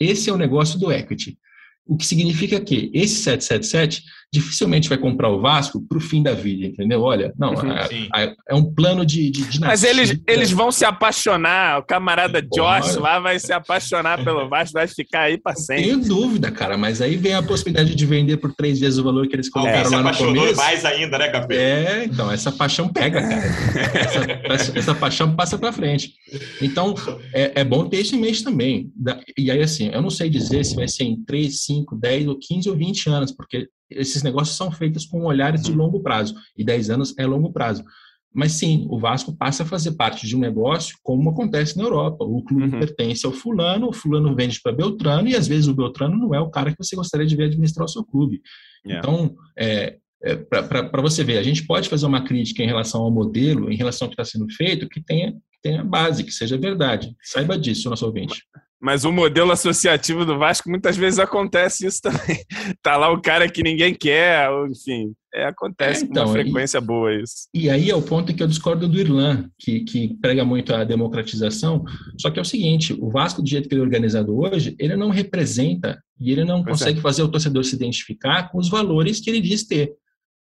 Esse 0.00 0.30
é 0.30 0.32
o 0.32 0.38
negócio 0.38 0.78
do 0.78 0.90
equity. 0.90 1.38
O 1.86 1.96
que 1.96 2.06
significa 2.06 2.60
que 2.60 2.90
esse 2.94 3.16
777 3.16 4.04
dificilmente 4.32 4.88
vai 4.88 4.98
comprar 4.98 5.30
o 5.30 5.40
Vasco 5.40 5.80
para 5.80 5.96
o 5.96 6.00
fim 6.00 6.22
da 6.22 6.34
vida, 6.34 6.66
entendeu? 6.66 7.00
Olha, 7.00 7.32
não, 7.38 7.54
uhum, 7.54 7.72
é, 8.14 8.34
é, 8.48 8.54
um 8.54 8.62
plano 8.62 9.04
de, 9.04 9.30
de, 9.30 9.48
de 9.48 9.60
Mas 9.60 9.82
eles, 9.82 10.20
eles 10.26 10.50
vão 10.50 10.70
se 10.70 10.84
apaixonar, 10.84 11.78
o 11.78 11.82
camarada 11.82 12.42
Josh 12.42 12.96
lá 12.96 13.18
vai 13.18 13.38
se 13.38 13.52
apaixonar 13.52 14.22
pelo 14.22 14.48
Vasco, 14.48 14.74
vai 14.74 14.86
ficar 14.86 15.22
aí 15.22 15.38
para 15.38 15.56
sempre. 15.56 15.84
Tenho 15.84 15.98
dúvida, 15.98 16.50
cara, 16.50 16.76
mas 16.76 17.00
aí 17.00 17.16
vem 17.16 17.32
a 17.34 17.42
possibilidade 17.42 17.94
de 17.94 18.06
vender 18.06 18.36
por 18.36 18.52
três 18.54 18.78
vezes 18.78 18.98
o 18.98 19.04
valor 19.04 19.26
que 19.26 19.34
eles 19.34 19.48
colocaram 19.48 19.92
é, 19.92 19.96
lá 19.96 20.02
no 20.02 20.16
começo. 20.16 20.56
mais 20.56 20.84
ainda, 20.84 21.18
né, 21.18 21.28
Café? 21.28 21.54
É, 21.56 22.04
então, 22.04 22.30
essa 22.30 22.52
paixão 22.52 22.88
pega, 22.88 23.22
cara. 23.22 23.34
essa, 23.34 24.40
essa, 24.44 24.78
essa, 24.78 24.94
paixão 24.94 25.34
passa 25.34 25.56
para 25.56 25.72
frente. 25.72 26.14
Então, 26.60 26.94
é, 27.32 27.60
é 27.60 27.64
bom 27.64 27.88
ter 27.88 28.00
isso 28.00 28.14
em 28.14 28.20
mente 28.20 28.44
também. 28.44 28.90
E 29.38 29.50
aí, 29.50 29.62
assim, 29.62 29.88
eu 29.88 30.02
não 30.02 30.10
sei 30.10 30.28
dizer 30.28 30.64
se 30.64 30.76
vai 30.76 30.86
ser 30.86 31.04
em 31.04 31.24
3, 31.24 31.60
5, 31.62 31.96
10 31.96 32.28
ou 32.28 32.38
15 32.38 32.68
ou 32.68 32.76
20 32.76 33.08
anos, 33.08 33.32
porque 33.32 33.68
esses 33.90 34.22
negócios 34.22 34.56
são 34.56 34.70
feitos 34.70 35.04
com 35.06 35.24
olhares 35.24 35.62
de 35.62 35.72
longo 35.72 36.00
prazo, 36.00 36.34
e 36.56 36.64
10 36.64 36.90
anos 36.90 37.14
é 37.18 37.26
longo 37.26 37.52
prazo. 37.52 37.84
Mas 38.32 38.52
sim, 38.52 38.86
o 38.90 38.98
Vasco 38.98 39.34
passa 39.34 39.62
a 39.62 39.66
fazer 39.66 39.92
parte 39.92 40.26
de 40.26 40.36
um 40.36 40.38
negócio 40.38 40.96
como 41.02 41.30
acontece 41.30 41.76
na 41.76 41.84
Europa. 41.84 42.24
O 42.24 42.42
clube 42.42 42.64
uhum. 42.64 42.78
pertence 42.78 43.24
ao 43.24 43.32
fulano, 43.32 43.88
o 43.88 43.92
fulano 43.92 44.34
vende 44.34 44.60
para 44.60 44.72
Beltrano, 44.72 45.28
e 45.28 45.34
às 45.34 45.48
vezes 45.48 45.66
o 45.66 45.74
Beltrano 45.74 46.16
não 46.16 46.34
é 46.34 46.40
o 46.40 46.50
cara 46.50 46.70
que 46.70 46.76
você 46.78 46.94
gostaria 46.94 47.26
de 47.26 47.34
ver 47.34 47.44
administrar 47.44 47.86
o 47.86 47.88
seu 47.88 48.04
clube. 48.04 48.42
Yeah. 48.86 48.98
Então, 48.98 49.34
é, 49.58 49.96
é, 50.22 50.36
para 50.36 51.02
você 51.02 51.24
ver, 51.24 51.38
a 51.38 51.42
gente 51.42 51.66
pode 51.66 51.88
fazer 51.88 52.06
uma 52.06 52.24
crítica 52.24 52.62
em 52.62 52.66
relação 52.66 53.02
ao 53.02 53.10
modelo, 53.10 53.72
em 53.72 53.76
relação 53.76 54.06
ao 54.06 54.10
que 54.10 54.20
está 54.20 54.24
sendo 54.24 54.52
feito, 54.52 54.88
que 54.88 55.02
tenha, 55.02 55.34
tenha 55.62 55.82
base, 55.82 56.24
que 56.24 56.32
seja 56.32 56.58
verdade. 56.58 57.14
Saiba 57.22 57.58
disso, 57.58 57.88
nosso 57.88 58.06
ouvinte. 58.06 58.42
Mas 58.54 58.62
o 59.04 59.12
modelo 59.12 59.50
associativo 59.50 60.24
do 60.24 60.38
Vasco, 60.38 60.70
muitas 60.70 60.96
vezes 60.96 61.18
acontece 61.18 61.86
isso 61.86 62.00
também. 62.02 62.38
Tá 62.82 62.96
lá 62.96 63.10
o 63.10 63.20
cara 63.20 63.50
que 63.50 63.62
ninguém 63.62 63.94
quer, 63.94 64.48
enfim. 64.70 65.12
É, 65.34 65.46
acontece 65.46 66.04
é, 66.04 66.06
então, 66.06 66.24
com 66.24 66.30
uma 66.30 66.36
frequência 66.40 66.78
e, 66.78 66.80
boa 66.80 67.14
isso. 67.14 67.48
E 67.52 67.68
aí 67.68 67.90
é 67.90 67.94
o 67.94 68.02
ponto 68.02 68.30
em 68.30 68.34
que 68.34 68.42
eu 68.42 68.46
discordo 68.46 68.88
do 68.88 68.98
Irlan, 68.98 69.50
que, 69.58 69.80
que 69.80 70.16
prega 70.20 70.44
muito 70.44 70.72
a 70.74 70.84
democratização. 70.84 71.84
Só 72.18 72.30
que 72.30 72.38
é 72.38 72.42
o 72.42 72.44
seguinte, 72.44 72.96
o 72.98 73.10
Vasco, 73.10 73.42
do 73.42 73.48
jeito 73.48 73.68
que 73.68 73.74
ele 73.74 73.82
é 73.82 73.84
organizado 73.84 74.38
hoje, 74.38 74.76
ele 74.78 74.96
não 74.96 75.10
representa 75.10 76.00
e 76.20 76.30
ele 76.30 76.44
não 76.44 76.62
pois 76.62 76.66
é. 76.66 76.70
consegue 76.70 76.98
é. 76.98 77.02
fazer 77.02 77.22
o 77.22 77.28
torcedor 77.28 77.64
se 77.64 77.74
identificar 77.74 78.50
com 78.50 78.58
os 78.58 78.68
valores 78.68 79.20
que 79.20 79.28
ele 79.28 79.40
diz 79.40 79.64
ter. 79.66 79.92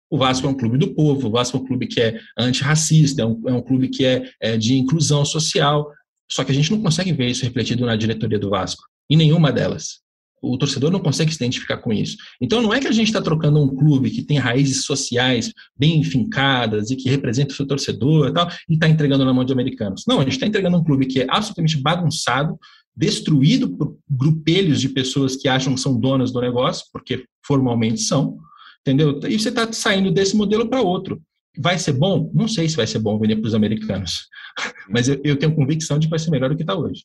O 0.09 0.17
Vasco 0.17 0.45
é 0.45 0.49
um 0.49 0.53
clube 0.53 0.77
do 0.77 0.93
povo, 0.93 1.27
o 1.27 1.32
Vasco 1.32 1.55
é 1.57 1.59
um 1.61 1.65
clube 1.65 1.88
que 1.88 2.01
é 2.01 2.19
antirracista, 2.38 3.21
é 3.21 3.25
um, 3.25 3.41
é 3.47 3.53
um 3.53 3.61
clube 3.61 3.88
que 3.88 4.03
é, 4.03 4.29
é 4.41 4.57
de 4.57 4.77
inclusão 4.77 5.23
social. 5.23 5.89
Só 6.32 6.43
que 6.43 6.51
a 6.51 6.55
gente 6.55 6.71
não 6.71 6.82
consegue 6.82 7.11
ver 7.11 7.29
isso 7.29 7.43
refletido 7.43 7.86
na 7.86 7.95
diretoria 7.95 8.39
do 8.39 8.49
Vasco, 8.49 8.84
em 9.09 9.17
nenhuma 9.17 9.51
delas. 9.51 9.99
O 10.41 10.57
torcedor 10.57 10.89
não 10.89 10.99
consegue 10.99 11.29
se 11.29 11.36
identificar 11.38 11.77
com 11.77 11.93
isso. 11.93 12.17
Então 12.41 12.61
não 12.61 12.73
é 12.73 12.79
que 12.79 12.88
a 12.88 12.91
gente 12.91 13.07
está 13.07 13.21
trocando 13.21 13.61
um 13.61 13.75
clube 13.75 14.09
que 14.09 14.23
tem 14.23 14.39
raízes 14.39 14.86
sociais 14.86 15.53
bem 15.77 16.03
fincadas 16.03 16.89
e 16.89 16.95
que 16.95 17.09
representa 17.09 17.53
o 17.53 17.55
seu 17.55 17.67
torcedor 17.67 18.29
e 18.29 18.34
tal, 18.34 18.49
e 18.67 18.73
está 18.73 18.88
entregando 18.88 19.23
na 19.23 19.34
mão 19.34 19.43
de 19.43 19.53
americanos. 19.53 20.03
Não, 20.07 20.19
a 20.19 20.23
gente 20.23 20.34
está 20.34 20.47
entregando 20.47 20.77
um 20.77 20.84
clube 20.84 21.05
que 21.05 21.21
é 21.21 21.27
absolutamente 21.29 21.79
bagunçado, 21.79 22.57
destruído 22.95 23.69
por 23.69 23.97
grupelhos 24.09 24.82
de 24.82 24.89
pessoas 24.89 25.36
que 25.36 25.47
acham 25.47 25.75
que 25.75 25.82
são 25.82 25.99
donas 25.99 26.32
do 26.32 26.41
negócio, 26.41 26.86
porque 26.91 27.25
formalmente 27.45 28.01
são, 28.01 28.38
entendeu? 28.82 29.19
E 29.27 29.38
você 29.38 29.49
está 29.49 29.71
saindo 29.71 30.11
desse 30.11 30.36
modelo 30.36 30.67
para 30.67 30.82
outro. 30.82 31.21
Vai 31.58 31.78
ser 31.78 31.93
bom? 31.93 32.30
Não 32.34 32.47
sei 32.47 32.70
se 32.70 32.76
vai 32.76 32.88
ser 32.88 32.99
bom 32.99 33.20
vender 33.20 33.36
para 33.36 33.47
os 33.47 33.56
americanos, 33.56 34.28
mas 34.89 35.08
eu, 35.08 35.20
eu, 35.24 35.38
tenho 35.38 35.56
convicção 35.56 35.99
de 35.99 36.08
que 36.08 36.12
vai 36.12 36.20
ser 36.20 36.32
melhor 36.32 36.49
do 36.49 36.56
que 36.56 36.64
está 36.64 36.76
hoje. 36.76 37.04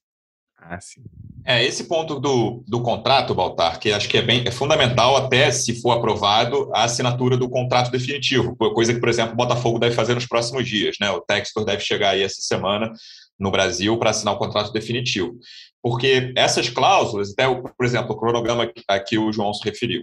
Ah, 0.59 0.81
sim. 0.81 1.03
É, 1.45 1.65
esse 1.65 1.85
ponto 1.85 2.19
do, 2.19 2.65
do 2.67 2.83
contrato, 2.83 3.35
Baltar, 3.35 3.79
que 3.79 3.93
acho 3.93 4.09
que 4.09 4.19
é, 4.19 4.23
bem, 4.23 4.43
é 4.45 4.51
fundamental 4.51 5.17
até, 5.17 5.51
se 5.53 5.81
for 5.81 5.93
aprovado, 5.93 6.71
a 6.75 6.85
assinatura 6.85 7.37
do 7.37 7.49
contrato 7.49 7.91
definitivo, 7.91 8.57
coisa 8.57 8.93
que, 8.93 8.99
por 8.99 9.09
exemplo, 9.09 9.35
o 9.35 9.37
Botafogo 9.37 9.79
deve 9.79 9.95
fazer 9.95 10.15
nos 10.15 10.27
próximos 10.27 10.69
dias. 10.69 10.97
Né? 11.01 11.09
O 11.11 11.21
Textor 11.21 11.65
deve 11.65 11.83
chegar 11.83 12.11
aí 12.11 12.23
essa 12.23 12.41
semana 12.41 12.93
no 13.39 13.51
Brasil 13.51 13.97
para 13.99 14.11
assinar 14.11 14.35
o 14.35 14.39
contrato 14.39 14.73
definitivo. 14.73 15.39
Porque 15.81 16.33
essas 16.37 16.69
cláusulas, 16.69 17.31
até, 17.31 17.47
por 17.55 17.87
exemplo, 17.87 18.13
o 18.13 18.19
cronograma 18.19 18.69
a 18.89 18.99
que 18.99 19.17
o 19.17 19.33
João 19.33 19.55
se 19.55 19.65
referiu, 19.65 20.03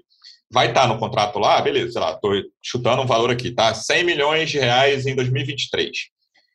vai 0.54 0.68
estar 0.68 0.88
no 0.88 1.00
contrato 1.00 1.40
lá, 1.40 1.60
beleza, 1.60 1.94
sei 1.94 2.02
lá, 2.02 2.12
estou 2.12 2.32
chutando 2.62 3.02
um 3.02 3.08
valor 3.08 3.32
aqui, 3.32 3.50
tá? 3.50 3.74
100 3.74 4.04
milhões 4.04 4.52
de 4.52 4.60
reais 4.60 5.08
em 5.08 5.16
2023. 5.16 6.14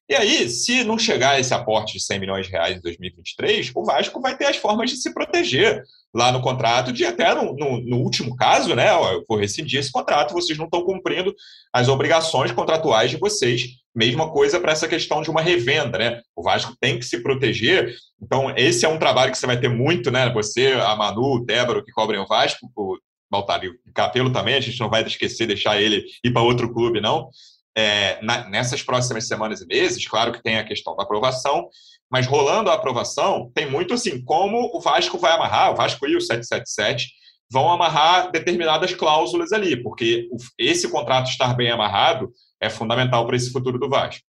E 0.09 0.15
aí, 0.15 0.49
se 0.49 0.85
não 0.85 0.97
chegar 0.97 1.39
esse 1.39 1.53
aporte 1.53 1.95
de 1.95 2.03
100 2.03 2.21
milhões 2.21 2.47
de 2.47 2.53
reais 2.53 2.79
em 2.79 2.81
2023, 2.81 3.73
o 3.75 3.85
Vasco 3.85 4.21
vai 4.23 4.37
ter 4.39 4.47
as 4.47 4.57
formas 4.57 4.89
de 4.89 4.97
se 4.97 5.13
proteger 5.13 5.83
lá 6.15 6.33
no 6.33 6.41
contrato, 6.41 6.93
de 6.93 7.05
até 7.05 7.35
no, 7.35 7.55
no, 7.55 7.81
no 7.81 7.97
último 7.99 8.35
caso, 8.35 8.75
né? 8.75 8.89
Eu 8.91 9.25
vou 9.29 9.37
rescindir 9.37 9.81
esse 9.81 9.93
contrato, 9.93 10.33
vocês 10.33 10.57
não 10.57 10.65
estão 10.65 10.83
cumprindo 10.83 11.35
as 11.75 11.89
obrigações 11.89 12.53
contratuais 12.53 13.11
de 13.11 13.19
vocês. 13.19 13.67
Mesma 13.95 14.31
coisa 14.31 14.61
para 14.61 14.73
essa 14.73 14.89
questão 14.89 15.21
de 15.21 15.29
uma 15.29 15.43
revenda, 15.43 15.99
né? 15.99 16.23
O 16.35 16.43
Vasco 16.43 16.75
tem 16.81 16.99
que 16.99 17.05
se 17.05 17.21
proteger. 17.21 17.95
Então, 18.23 18.55
esse 18.57 18.87
é 18.87 18.89
um 18.89 18.99
trabalho 18.99 19.33
que 19.33 19.37
você 19.37 19.47
vai 19.47 19.61
ter 19.61 19.69
muito, 19.69 20.11
né? 20.11 20.33
Você, 20.33 20.73
a 20.73 20.97
Manu, 20.97 21.35
o 21.35 21.45
Débora, 21.45 21.85
que 21.85 21.93
cobrem 21.93 22.21
o 22.21 22.27
Vasco, 22.27 22.71
o 22.75 22.97
Baltar 23.31 23.61
o 23.65 23.93
Capelo 23.93 24.33
também, 24.33 24.55
a 24.55 24.61
gente 24.61 24.81
não 24.81 24.89
vai 24.89 25.03
esquecer, 25.03 25.47
deixar 25.47 25.81
ele 25.81 26.05
ir 26.25 26.33
para 26.33 26.43
outro 26.43 26.73
clube, 26.73 27.01
não. 27.01 27.31
É, 27.77 28.21
na, 28.23 28.49
nessas 28.49 28.83
próximas 28.83 29.29
semanas 29.29 29.61
e 29.61 29.67
meses, 29.67 30.07
claro 30.07 30.33
que 30.33 30.43
tem 30.43 30.59
a 30.59 30.65
questão 30.65 30.97
da 30.97 31.05
aprovação, 31.05 31.69
mas 32.11 32.27
rolando 32.27 32.71
a 32.71 32.75
aprovação, 32.75 33.51
tem 33.55 33.71
muito 33.71 33.95
assim, 33.95 34.23
como 34.25 34.71
o 34.75 34.81
Vasco 34.81 35.19
vai 35.19 35.33
amarrar, 35.33 35.73
o 35.73 35.77
Vasco 35.77 36.07
e 36.07 36.17
o 36.17 36.21
777 36.21 37.09
vão 37.51 37.71
amarrar 37.71 38.31
determinadas 38.31 38.95
cláusulas 38.95 39.53
ali, 39.53 39.81
porque 39.83 40.29
esse 40.59 40.89
contrato 40.91 41.31
estar 41.31 41.55
bem 41.55 41.71
amarrado 41.71 42.33
é 42.61 42.69
fundamental 42.69 43.27
para 43.27 43.37
esse 43.37 43.53
futuro 43.53 43.79
do 43.79 43.89
Vasco. 43.89 44.28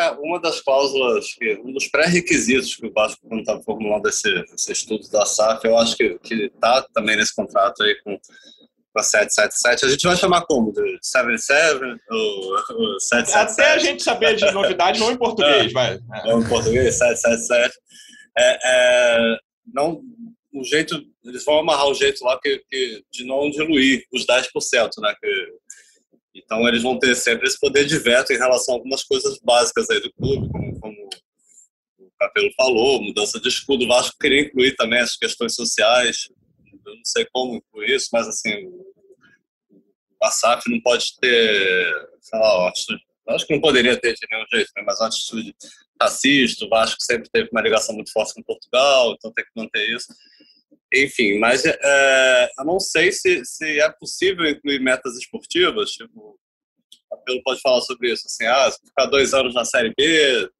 É, 0.00 0.10
uma 0.12 0.40
das 0.40 0.62
cláusulas, 0.62 1.26
um 1.62 1.72
dos 1.72 1.86
pré-requisitos 1.88 2.74
que 2.74 2.86
o 2.86 2.92
Vasco, 2.92 3.20
quando 3.28 3.40
está 3.40 3.60
formulando 3.60 4.08
esse, 4.08 4.28
esse 4.54 4.72
estudo 4.72 5.06
da 5.10 5.26
SAF, 5.26 5.66
eu 5.66 5.76
acho 5.76 5.94
que 5.94 6.18
está 6.32 6.86
também 6.94 7.16
nesse 7.16 7.34
contrato 7.34 7.82
aí 7.82 7.94
com, 8.02 8.16
com 8.16 8.98
a 8.98 9.02
777. 9.02 9.84
A 9.84 9.88
gente 9.88 10.06
vai 10.06 10.16
chamar 10.16 10.46
como? 10.46 10.72
De 10.72 10.98
77 11.02 11.84
ou, 12.10 12.18
ou 12.70 13.00
777? 13.00 13.36
Até 13.36 13.72
a 13.72 13.78
gente 13.78 14.02
saber 14.02 14.36
de 14.36 14.50
novidade, 14.52 14.98
não 14.98 15.12
em 15.12 15.18
português, 15.18 15.66
é, 15.66 15.68
vai. 15.68 15.98
Não 16.24 16.40
em 16.40 16.48
português, 16.48 16.96
777. 16.96 17.78
É, 18.38 18.58
é, 18.64 19.36
não, 19.74 20.00
o 20.54 20.64
jeito, 20.64 20.98
eles 21.24 21.44
vão 21.44 21.58
amarrar 21.58 21.88
o 21.88 21.94
jeito 21.94 22.24
lá 22.24 22.40
que, 22.40 22.62
que, 22.70 23.04
de 23.12 23.24
não 23.24 23.50
diluir 23.50 24.04
os 24.10 24.24
10%, 24.24 24.90
né? 24.98 25.14
Que, 25.20 25.46
então, 26.44 26.66
eles 26.66 26.82
vão 26.82 26.98
ter 26.98 27.14
sempre 27.14 27.46
esse 27.46 27.58
poder 27.58 27.84
de 27.84 27.98
veto 27.98 28.32
em 28.32 28.38
relação 28.38 28.74
a 28.74 28.78
algumas 28.78 29.04
coisas 29.04 29.38
básicas 29.42 29.88
aí 29.90 30.00
do 30.00 30.12
clube, 30.12 30.48
como, 30.50 30.80
como 30.80 31.08
o 31.98 32.10
Capelo 32.18 32.50
falou, 32.56 33.02
mudança 33.02 33.38
de 33.40 33.48
escudo. 33.48 33.84
O 33.84 33.88
Vasco 33.88 34.16
queria 34.18 34.42
incluir 34.42 34.74
também 34.76 35.00
as 35.00 35.16
questões 35.16 35.54
sociais. 35.54 36.28
Eu 36.86 36.94
não 36.96 37.04
sei 37.04 37.26
como 37.32 37.56
incluir 37.56 37.94
isso, 37.94 38.08
mas 38.12 38.26
assim, 38.26 38.66
o 38.66 40.30
SAF 40.30 40.70
não 40.70 40.80
pode 40.80 41.18
ter, 41.20 42.08
sei 42.20 42.38
lá, 42.38 42.72
acho 43.28 43.46
que 43.46 43.54
não 43.54 43.60
poderia 43.60 43.96
ter 43.96 44.14
de 44.14 44.26
nenhum 44.30 44.44
jeito, 44.52 44.70
né? 44.76 44.82
mas 44.84 44.98
uma 45.00 45.06
atitude 45.08 45.54
racista. 46.00 46.64
O 46.64 46.68
Vasco 46.68 47.00
sempre 47.00 47.28
teve 47.30 47.48
uma 47.52 47.62
ligação 47.62 47.94
muito 47.94 48.12
forte 48.12 48.34
com 48.34 48.42
Portugal, 48.42 49.12
então 49.12 49.32
tem 49.32 49.44
que 49.44 49.50
manter 49.54 49.88
isso. 49.94 50.08
Enfim, 50.92 51.38
mas 51.38 51.64
é, 51.64 52.50
eu 52.58 52.64
não 52.64 52.80
sei 52.80 53.12
se, 53.12 53.44
se 53.44 53.80
é 53.80 53.88
possível 53.92 54.44
incluir 54.48 54.80
metas 54.80 55.16
esportivas. 55.16 55.92
Tipo, 55.92 56.38
o 57.10 57.14
Apelo 57.14 57.42
pode 57.44 57.60
falar 57.60 57.80
sobre 57.82 58.12
isso. 58.12 58.24
Assim, 58.26 58.44
ah, 58.44 58.70
se 58.70 58.84
ficar 58.84 59.06
dois 59.06 59.32
anos 59.32 59.54
na 59.54 59.64
Série 59.64 59.94
B, 59.96 60.50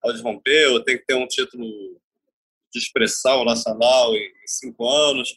pode 0.00 0.22
romper, 0.22 0.68
ou 0.68 0.82
tem 0.82 0.96
que 0.96 1.04
ter 1.04 1.14
um 1.14 1.26
título 1.26 1.66
de 2.72 2.78
expressão 2.78 3.44
nacional 3.44 4.14
em, 4.14 4.30
cinco 4.46 4.88
anos. 4.88 5.36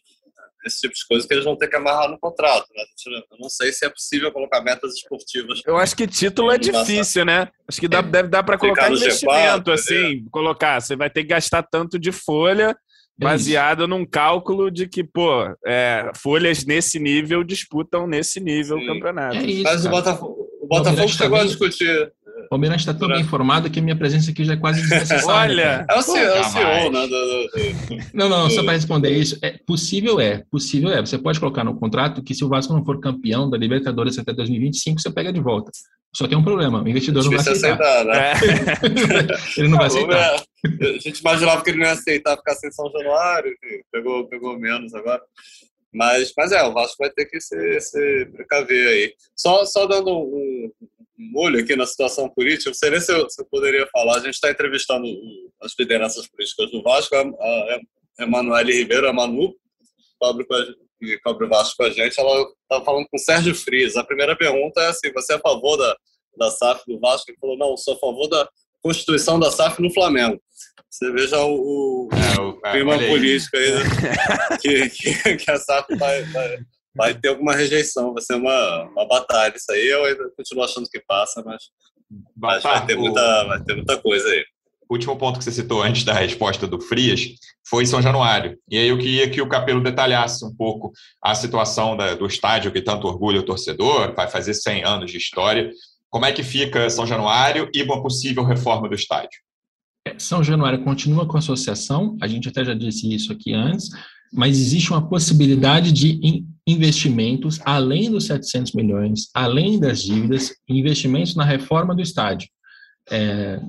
Esse 0.66 0.82
tipo 0.82 0.94
de 0.94 1.08
coisa 1.08 1.28
que 1.28 1.34
eles 1.34 1.44
vão 1.44 1.58
ter 1.58 1.68
que 1.68 1.76
amarrar 1.76 2.10
no 2.10 2.18
contrato. 2.18 2.68
Né? 2.74 2.84
Eu 3.32 3.38
não 3.38 3.50
sei 3.50 3.74
se 3.74 3.86
é 3.86 3.90
possível 3.90 4.32
colocar 4.32 4.62
metas 4.62 4.94
esportivas. 4.94 5.62
Eu 5.66 5.76
acho 5.78 5.96
que 5.96 6.08
título 6.08 6.52
é 6.52 6.58
difícil, 6.58 7.26
né? 7.26 7.50
Acho 7.68 7.82
que 7.82 7.88
dá, 7.88 8.02
deve 8.02 8.30
dar 8.30 8.44
para 8.44 8.58
colocar 8.58 8.90
investimento, 8.90 9.72
G4, 9.72 9.74
assim, 9.74 10.26
colocar. 10.32 10.80
Você 10.80 10.96
vai 10.96 11.10
ter 11.10 11.24
que 11.24 11.30
gastar 11.30 11.64
tanto 11.64 12.00
de 12.00 12.14
folha 12.14 12.70
é 12.70 12.76
baseado 13.18 13.88
num 13.88 14.06
cálculo 14.06 14.72
de 14.72 14.88
que, 14.88 15.04
pô, 15.04 15.46
é, 15.66 16.12
folhas 16.16 16.66
nesse 16.66 17.00
nível 17.00 17.44
disputam 17.44 18.08
nesse 18.08 18.40
nível 18.40 18.78
Sim. 18.78 18.84
o 18.84 18.94
campeonato. 18.94 19.38
É 19.38 19.46
isso, 19.46 19.64
Mas 19.64 19.86
o 19.86 19.90
Botafogo, 19.90 20.48
o 20.62 20.68
Botafogo 20.68 21.08
chegou 21.10 21.40
a 21.40 21.46
discutir. 21.46 22.12
O 22.52 22.56
Almirante 22.56 22.82
está 22.82 22.94
tão 22.94 23.08
bem 23.08 23.22
informado 23.22 23.70
que 23.70 23.80
a 23.80 23.82
minha 23.82 23.96
presença 23.96 24.32
aqui 24.32 24.44
já 24.44 24.54
é 24.54 24.58
quase 24.58 24.82
desnecessária. 24.82 25.54
Olha! 25.54 25.86
É 25.90 25.96
o 25.96 26.02
CEO, 26.02 26.18
é 26.18 26.42
o 26.42 26.44
CEO 26.44 26.92
né? 26.92 28.10
Não, 28.14 28.30
não, 28.30 28.50
só 28.50 28.64
para 28.64 28.74
responder 28.74 29.10
isso, 29.10 29.38
é, 29.42 29.58
possível 29.66 30.20
é, 30.20 30.44
possível 30.52 30.92
é. 30.92 31.02
Você 31.02 31.18
pode 31.18 31.40
colocar 31.40 31.64
no 31.64 31.76
contrato 31.76 32.22
que 32.22 32.36
se 32.36 32.44
o 32.44 32.50
Vasco 32.50 32.74
não 32.74 32.86
for 32.86 33.00
campeão 33.00 33.50
da 33.50 33.58
Libertadores 33.58 34.20
até 34.20 34.34
2025, 34.34 35.02
você 35.02 35.12
pega 35.12 35.34
de 35.34 35.40
volta. 35.40 35.72
Só 36.16 36.28
tem 36.28 36.38
um 36.38 36.44
problema, 36.44 36.84
o 36.84 36.88
investidor 36.88 37.24
não 37.24 37.32
vai 37.32 37.40
aceitar. 37.40 37.74
aceitar 37.74 38.06
né? 38.06 38.34
é. 38.34 39.58
Ele 39.60 39.70
não 39.70 39.78
vai 39.78 39.88
aceitar. 39.88 40.44
A 40.66 41.00
gente 41.00 41.20
imaginava 41.20 41.62
que 41.64 41.70
ele 41.70 41.80
não 41.80 41.86
ia 41.86 41.92
aceitar 41.92 42.38
ficar 42.38 42.56
sem 42.56 42.72
São 42.72 42.90
Januário, 42.90 43.52
enfim, 43.52 43.84
pegou, 43.92 44.28
pegou 44.28 44.58
menos 44.58 44.94
agora. 44.94 45.22
Mas, 45.94 46.34
mas 46.36 46.52
é, 46.52 46.64
o 46.64 46.74
Vasco 46.74 46.96
vai 47.00 47.10
ter 47.12 47.26
que 47.26 47.40
se, 47.40 47.80
se 47.82 48.26
precaver 48.28 48.88
aí. 48.88 49.14
Só, 49.36 49.66
só 49.66 49.86
dando 49.86 50.10
um, 50.10 50.72
um 51.20 51.32
olho 51.36 51.60
aqui 51.60 51.76
na 51.76 51.86
situação 51.86 52.30
política, 52.30 52.70
não 52.70 52.76
sei 52.76 52.90
nem 52.90 53.00
se 53.00 53.14
eu, 53.14 53.30
se 53.30 53.42
eu 53.42 53.46
poderia 53.46 53.88
falar, 53.92 54.16
a 54.16 54.20
gente 54.20 54.34
está 54.34 54.50
entrevistando 54.50 55.06
as 55.62 55.74
lideranças 55.78 56.28
políticas 56.28 56.72
do 56.72 56.82
Vasco, 56.82 57.14
a, 57.14 57.22
a 57.22 57.80
Emanuele 58.20 58.74
Ribeiro, 58.74 59.08
a 59.08 59.14
Manu, 59.14 59.56
cobre, 60.20 60.46
que 61.00 61.20
cobre 61.20 61.46
o 61.46 61.50
Vasco 61.50 61.78
com 61.78 61.84
a 61.84 61.90
gente, 61.90 62.20
ela 62.20 62.48
estava 62.64 62.86
falando 62.86 63.08
com 63.10 63.18
o 63.18 63.20
Sérgio 63.20 63.54
Frias. 63.54 63.96
A 63.96 64.04
primeira 64.04 64.36
pergunta 64.36 64.82
é 64.82 64.88
assim, 64.88 65.12
você 65.14 65.34
é 65.34 65.36
a 65.36 65.40
favor 65.40 65.78
da, 65.78 65.96
da 66.38 66.50
SAF 66.50 66.84
do 66.88 67.00
Vasco? 67.00 67.30
Ele 67.30 67.38
falou, 67.40 67.58
não, 67.58 67.78
sou 67.78 67.96
a 67.96 68.00
favor 68.00 68.28
da 68.28 68.50
constituição 68.84 69.40
da 69.40 69.50
SAF 69.50 69.82
no 69.82 69.92
Flamengo. 69.94 70.40
Você 70.90 71.12
veja 71.12 71.40
o, 71.40 71.56
o, 71.56 72.10
é, 72.14 72.70
é, 72.70 72.72
clima 72.72 73.00
político 73.00 73.58
aí, 73.58 73.72
né? 73.72 73.80
que, 74.62 74.90
que, 74.90 75.38
que, 75.38 75.52
a 75.52 75.58
SAF 75.58 75.96
vai, 75.96 76.24
vai, 76.26 76.58
vai, 76.96 77.14
ter 77.16 77.30
alguma 77.30 77.56
rejeição, 77.56 78.14
vai 78.14 78.22
ser 78.22 78.36
uma, 78.36 78.84
uma 78.92 79.08
batalha. 79.08 79.56
Isso 79.56 79.72
aí 79.72 79.88
eu 79.88 80.06
ainda 80.06 80.30
continuo 80.38 80.64
achando 80.64 80.88
que 80.88 81.02
passa, 81.08 81.42
mas, 81.44 81.64
mas 82.38 82.62
vai, 82.62 82.86
ter 82.86 82.96
muita, 82.96 83.44
vai 83.46 83.64
ter 83.64 83.76
muita 83.76 83.98
coisa 83.98 84.28
aí. 84.28 84.44
o 84.88 84.94
último 84.94 85.18
ponto 85.18 85.40
que 85.40 85.46
você 85.46 85.52
citou 85.52 85.82
antes 85.82 86.04
da 86.04 86.14
resposta 86.14 86.68
do 86.68 86.80
Frias 86.80 87.22
foi 87.68 87.88
São 87.88 88.00
Januário. 88.00 88.56
E 88.70 88.78
aí 88.78 88.88
eu 88.88 88.98
queria 89.00 89.28
que 89.28 89.42
o 89.42 89.50
Capelo 89.50 89.82
detalhasse 89.82 90.46
um 90.46 90.56
pouco 90.56 90.92
a 91.24 91.34
situação 91.34 91.98
da, 91.98 92.14
do 92.14 92.28
estádio 92.28 92.72
que 92.72 92.84
tanto 92.84 93.08
orgulha 93.08 93.40
o 93.40 93.46
torcedor, 93.46 94.14
vai 94.14 94.30
fazer 94.30 94.54
100 94.54 94.84
anos 94.84 95.12
de 95.12 95.18
história. 95.18 95.72
Como 96.14 96.26
é 96.26 96.32
que 96.32 96.44
fica 96.44 96.88
São 96.92 97.08
Januário 97.08 97.68
e 97.74 97.82
uma 97.82 98.00
possível 98.00 98.44
reforma 98.44 98.88
do 98.88 98.94
estádio? 98.94 99.40
São 100.20 100.44
Januário 100.44 100.84
continua 100.84 101.26
com 101.26 101.38
a 101.38 101.40
associação, 101.40 102.16
a 102.22 102.28
gente 102.28 102.48
até 102.48 102.64
já 102.64 102.76
disse 102.76 103.12
isso 103.12 103.32
aqui 103.34 103.52
antes, 103.52 103.90
mas 104.32 104.60
existe 104.60 104.92
uma 104.92 105.10
possibilidade 105.10 105.92
de 105.92 106.46
investimentos 106.68 107.60
além 107.66 108.12
dos 108.12 108.28
700 108.28 108.74
milhões, 108.74 109.32
além 109.34 109.80
das 109.80 110.04
dívidas, 110.04 110.52
investimentos 110.70 111.34
na 111.34 111.44
reforma 111.44 111.96
do 111.96 112.02
estádio. 112.04 112.48
É, 113.10 113.60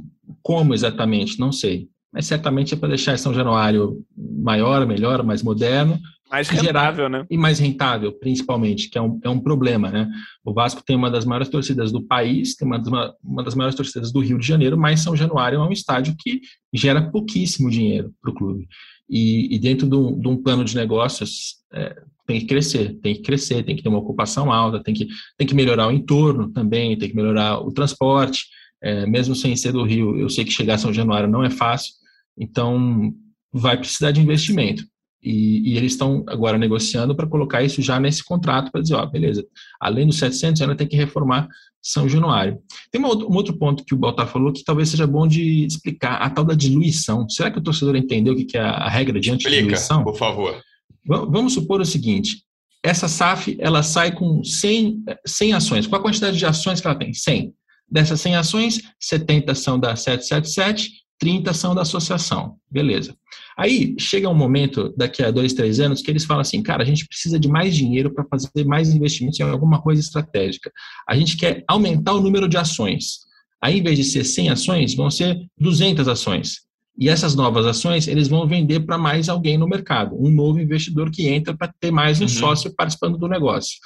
como 0.43 0.75
exatamente? 0.75 1.41
Não 1.41 1.51
sei. 1.51 1.89
Mas 2.13 2.27
certamente 2.27 2.75
é 2.75 2.77
para 2.77 2.91
deixar 2.91 3.19
São 3.19 3.33
Januário 3.33 4.05
maior, 4.15 4.87
melhor, 4.87 5.23
mais 5.23 5.43
moderno. 5.43 5.99
Mais 6.35 6.49
rentável, 6.49 7.09
né? 7.09 7.27
E 7.31 7.39
mais 7.39 7.59
rentável, 7.59 8.13
principalmente, 8.13 8.91
que 8.91 8.99
é 8.99 9.03
um, 9.03 9.21
é 9.23 9.29
um 9.29 9.39
problema, 9.39 9.91
né? 9.91 10.09
O 10.45 10.53
Vasco 10.53 10.83
tem 10.85 10.97
uma 10.97 11.11
das 11.11 11.25
maiores 11.25 11.49
torcidas 11.49 11.93
do 11.93 12.03
país, 12.03 12.55
tem 12.57 12.67
uma, 12.67 12.79
uma, 12.79 13.15
uma 13.23 13.43
das 13.45 13.55
maiores 13.55 13.77
torcidas 13.77 14.13
do 14.13 14.21
Rio 14.21 14.39
de 14.39 14.47
Janeiro, 14.47 14.77
mas 14.77 15.01
São 15.01 15.17
Januário 15.17 15.61
é 15.61 15.63
um 15.63 15.73
estádio 15.73 16.15
que 16.19 16.41
gera 16.73 17.11
pouquíssimo 17.11 17.71
dinheiro 17.71 18.13
para 18.21 18.31
o 18.31 18.35
clube. 18.35 18.67
E, 19.09 19.55
e, 19.55 19.59
dentro 19.59 19.89
de 19.89 19.97
um, 19.97 20.19
de 20.19 20.29
um, 20.29 20.37
plano 20.37 20.65
de 20.65 20.75
negócios, 20.75 21.57
é, 21.73 21.95
tem 22.27 22.41
que 22.41 22.47
crescer, 22.47 22.99
tem 23.01 23.15
que 23.15 23.23
crescer, 23.23 23.63
tem 23.63 23.77
que 23.77 23.83
ter 23.83 23.89
uma 23.89 23.99
ocupação 23.99 24.51
alta, 24.51 24.83
tem 24.83 24.95
que, 24.95 25.07
tem 25.37 25.47
que 25.47 25.55
melhorar 25.55 25.89
o 25.89 25.93
entorno 25.93 26.51
também, 26.51 26.97
tem 26.97 27.11
que 27.11 27.17
melhorar 27.17 27.61
o 27.61 27.71
transporte 27.71 28.47
é, 28.85 29.07
mesmo 29.07 29.35
sem 29.35 29.57
ser 29.57 29.73
do 29.73 29.83
Rio, 29.83 30.15
eu 30.19 30.29
sei 30.29 30.45
que 30.45 30.51
chegar 30.51 30.75
a 30.75 30.79
São 30.79 30.93
Januário 30.93 31.27
não 31.27 31.43
é 31.43 31.49
fácil, 31.49 31.95
então 32.37 33.15
vai 33.51 33.79
precisar 33.79 34.11
de 34.11 34.21
investimento. 34.21 34.85
E, 35.25 35.73
e 35.73 35.77
eles 35.77 35.93
estão 35.93 36.23
agora 36.29 36.59
negociando 36.59 37.17
para 37.17 37.27
colocar 37.27 37.63
isso 37.63 37.81
já 37.81 37.99
nesse 37.99 38.23
contrato, 38.23 38.71
para 38.71 38.83
dizer, 38.83 38.95
ó, 38.95 39.07
beleza, 39.07 39.45
além 39.81 40.07
dos 40.07 40.19
700, 40.19 40.61
ainda 40.61 40.77
tem 40.77 40.87
que 40.87 40.97
reformar 40.97 41.49
São 41.83 42.07
Januário. 42.07 42.59
Tem 42.93 43.01
um 43.01 43.35
outro 43.35 43.57
ponto 43.57 43.85
que 43.85 43.95
o 43.95 43.97
Baltar 43.97 44.29
falou 44.29 44.53
que 44.53 44.63
talvez 44.63 44.91
seja 44.91 45.07
bom 45.07 45.27
de 45.27 45.65
explicar, 45.65 46.17
a 46.17 46.29
tal 46.29 46.45
da 46.45 46.55
diluição. 46.55 47.27
Será 47.29 47.51
que 47.51 47.59
o 47.59 47.63
torcedor 47.63 47.97
entendeu 47.97 48.35
o 48.35 48.37
que 48.37 48.59
é 48.59 48.61
a 48.61 48.89
regra 48.89 49.19
de 49.19 49.31
antidiluição? 49.31 50.05
por 50.05 50.17
favor. 50.17 50.61
Vamos 51.07 51.55
supor 51.55 51.81
o 51.81 51.85
seguinte, 51.85 52.45
essa 52.85 53.09
SAF, 53.09 53.57
ela 53.59 53.83
sai 53.83 54.13
com 54.13 54.45
100, 54.45 55.05
100 55.27 55.53
ações. 55.55 55.87
Qual 55.87 55.99
a 55.99 56.03
quantidade 56.03 56.37
de 56.37 56.45
ações 56.45 56.83
que 56.83 56.87
ela 56.87 56.99
tem? 56.99 57.15
100. 57.15 57.55
Dessas 57.91 58.21
100 58.21 58.37
ações, 58.37 58.81
70 59.01 59.55
são 59.55 59.81
da 59.81 59.97
777, 59.97 60.91
30 61.19 61.55
são 61.55 61.75
da 61.75 61.81
associação. 61.81 62.57
Beleza. 62.71 63.17
Aí 63.57 63.95
chega 63.99 64.29
um 64.29 64.35
momento, 64.35 64.93
daqui 64.97 65.23
a 65.23 65.31
dois, 65.31 65.53
três 65.53 65.79
anos, 65.81 66.03
que 66.03 66.11
eles 66.11 66.25
falam 66.25 66.41
assim: 66.41 66.63
cara, 66.63 66.83
a 66.83 66.87
gente 66.87 67.07
precisa 67.07 67.39
de 67.39 67.49
mais 67.49 67.75
dinheiro 67.77 68.13
para 68.13 68.25
fazer 68.25 68.65
mais 68.65 68.95
investimentos 68.95 69.39
em 69.39 69.43
alguma 69.43 69.81
coisa 69.81 70.01
estratégica. 70.01 70.73
A 71.09 71.17
gente 71.17 71.37
quer 71.37 71.65
aumentar 71.69 72.15
o 72.15 72.21
número 72.21 72.49
de 72.49 72.57
ações. 72.57 73.25
Aí, 73.63 73.79
em 73.79 73.83
vez 73.83 73.97
de 73.97 74.05
ser 74.05 74.25
100 74.25 74.51
ações, 74.51 74.95
vão 74.95 75.11
ser 75.11 75.39
200 75.59 76.07
ações. 76.07 76.65
E 76.99 77.09
essas 77.09 77.35
novas 77.35 77.67
ações, 77.67 78.07
eles 78.07 78.29
vão 78.29 78.47
vender 78.47 78.81
para 78.81 78.97
mais 78.97 79.29
alguém 79.29 79.59
no 79.59 79.67
mercado, 79.67 80.15
um 80.17 80.31
novo 80.31 80.61
investidor 80.61 81.11
que 81.11 81.27
entra 81.29 81.57
para 81.57 81.73
ter 81.81 81.91
mais 81.91 82.21
um 82.21 82.25
uhum. 82.25 82.29
sócio 82.29 82.73
participando 82.77 83.19
do 83.19 83.27
negócio. 83.27 83.79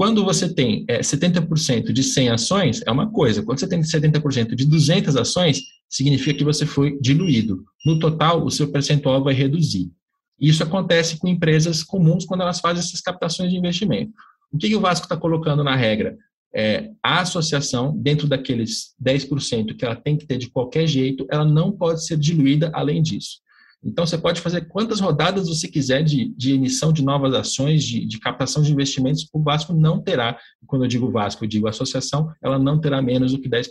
Quando 0.00 0.24
você 0.24 0.48
tem 0.48 0.86
é, 0.88 1.00
70% 1.00 1.92
de 1.92 2.02
100 2.02 2.30
ações, 2.30 2.80
é 2.86 2.90
uma 2.90 3.12
coisa. 3.12 3.42
Quando 3.42 3.60
você 3.60 3.68
tem 3.68 3.82
70% 3.82 4.54
de 4.54 4.64
200 4.64 5.14
ações, 5.14 5.60
significa 5.90 6.38
que 6.38 6.42
você 6.42 6.64
foi 6.64 6.98
diluído. 6.98 7.66
No 7.84 7.98
total, 7.98 8.42
o 8.42 8.50
seu 8.50 8.72
percentual 8.72 9.22
vai 9.22 9.34
reduzir. 9.34 9.92
Isso 10.40 10.62
acontece 10.62 11.18
com 11.18 11.28
empresas 11.28 11.82
comuns 11.82 12.24
quando 12.24 12.40
elas 12.40 12.60
fazem 12.60 12.82
essas 12.82 13.02
captações 13.02 13.50
de 13.50 13.58
investimento. 13.58 14.10
O 14.50 14.56
que, 14.56 14.70
que 14.70 14.76
o 14.76 14.80
Vasco 14.80 15.04
está 15.04 15.18
colocando 15.18 15.62
na 15.62 15.76
regra? 15.76 16.16
É, 16.56 16.88
a 17.02 17.20
associação, 17.20 17.94
dentro 17.94 18.26
daqueles 18.26 18.94
10% 19.04 19.76
que 19.76 19.84
ela 19.84 19.96
tem 19.96 20.16
que 20.16 20.26
ter 20.26 20.38
de 20.38 20.48
qualquer 20.48 20.86
jeito, 20.86 21.26
ela 21.30 21.44
não 21.44 21.70
pode 21.70 22.06
ser 22.06 22.16
diluída 22.16 22.70
além 22.72 23.02
disso. 23.02 23.40
Então, 23.82 24.04
você 24.04 24.18
pode 24.18 24.40
fazer 24.40 24.68
quantas 24.68 25.00
rodadas 25.00 25.48
você 25.48 25.66
quiser 25.66 26.02
de, 26.02 26.28
de 26.36 26.52
emissão 26.52 26.92
de 26.92 27.02
novas 27.02 27.32
ações, 27.32 27.82
de, 27.82 28.04
de, 28.04 28.18
captação 28.18 28.62
de 28.62 28.70
investimentos, 28.70 29.26
o 29.32 29.42
Vasco 29.42 29.72
não 29.72 30.00
terá, 30.02 30.38
quando 30.66 30.84
eu 30.84 30.88
digo 30.88 31.10
Vasco, 31.10 31.44
eu 31.44 31.48
digo 31.48 31.66
associação, 31.66 32.30
ela 32.42 32.58
não 32.58 32.78
terá 32.78 33.00
menos 33.00 33.32
do 33.32 33.40
que 33.40 33.48
10%. 33.48 33.68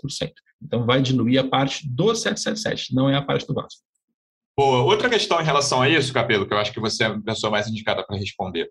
Então, 0.63 0.85
vai 0.85 1.01
diluir 1.01 1.39
a 1.39 1.47
parte 1.47 1.87
do 1.87 2.15
777, 2.15 2.93
não 2.95 3.09
é 3.09 3.15
a 3.15 3.21
parte 3.21 3.45
do 3.45 3.53
Vasco. 3.53 3.81
Boa. 4.57 4.83
Outra 4.83 5.09
questão 5.09 5.39
em 5.39 5.45
relação 5.45 5.81
a 5.81 5.87
isso, 5.87 6.11
Capelo, 6.11 6.45
que 6.45 6.53
eu 6.53 6.57
acho 6.57 6.73
que 6.73 6.81
você 6.81 7.03
é 7.03 7.07
a 7.07 7.19
pessoa 7.21 7.49
mais 7.49 7.67
indicada 7.67 8.03
para 8.05 8.17
responder. 8.17 8.69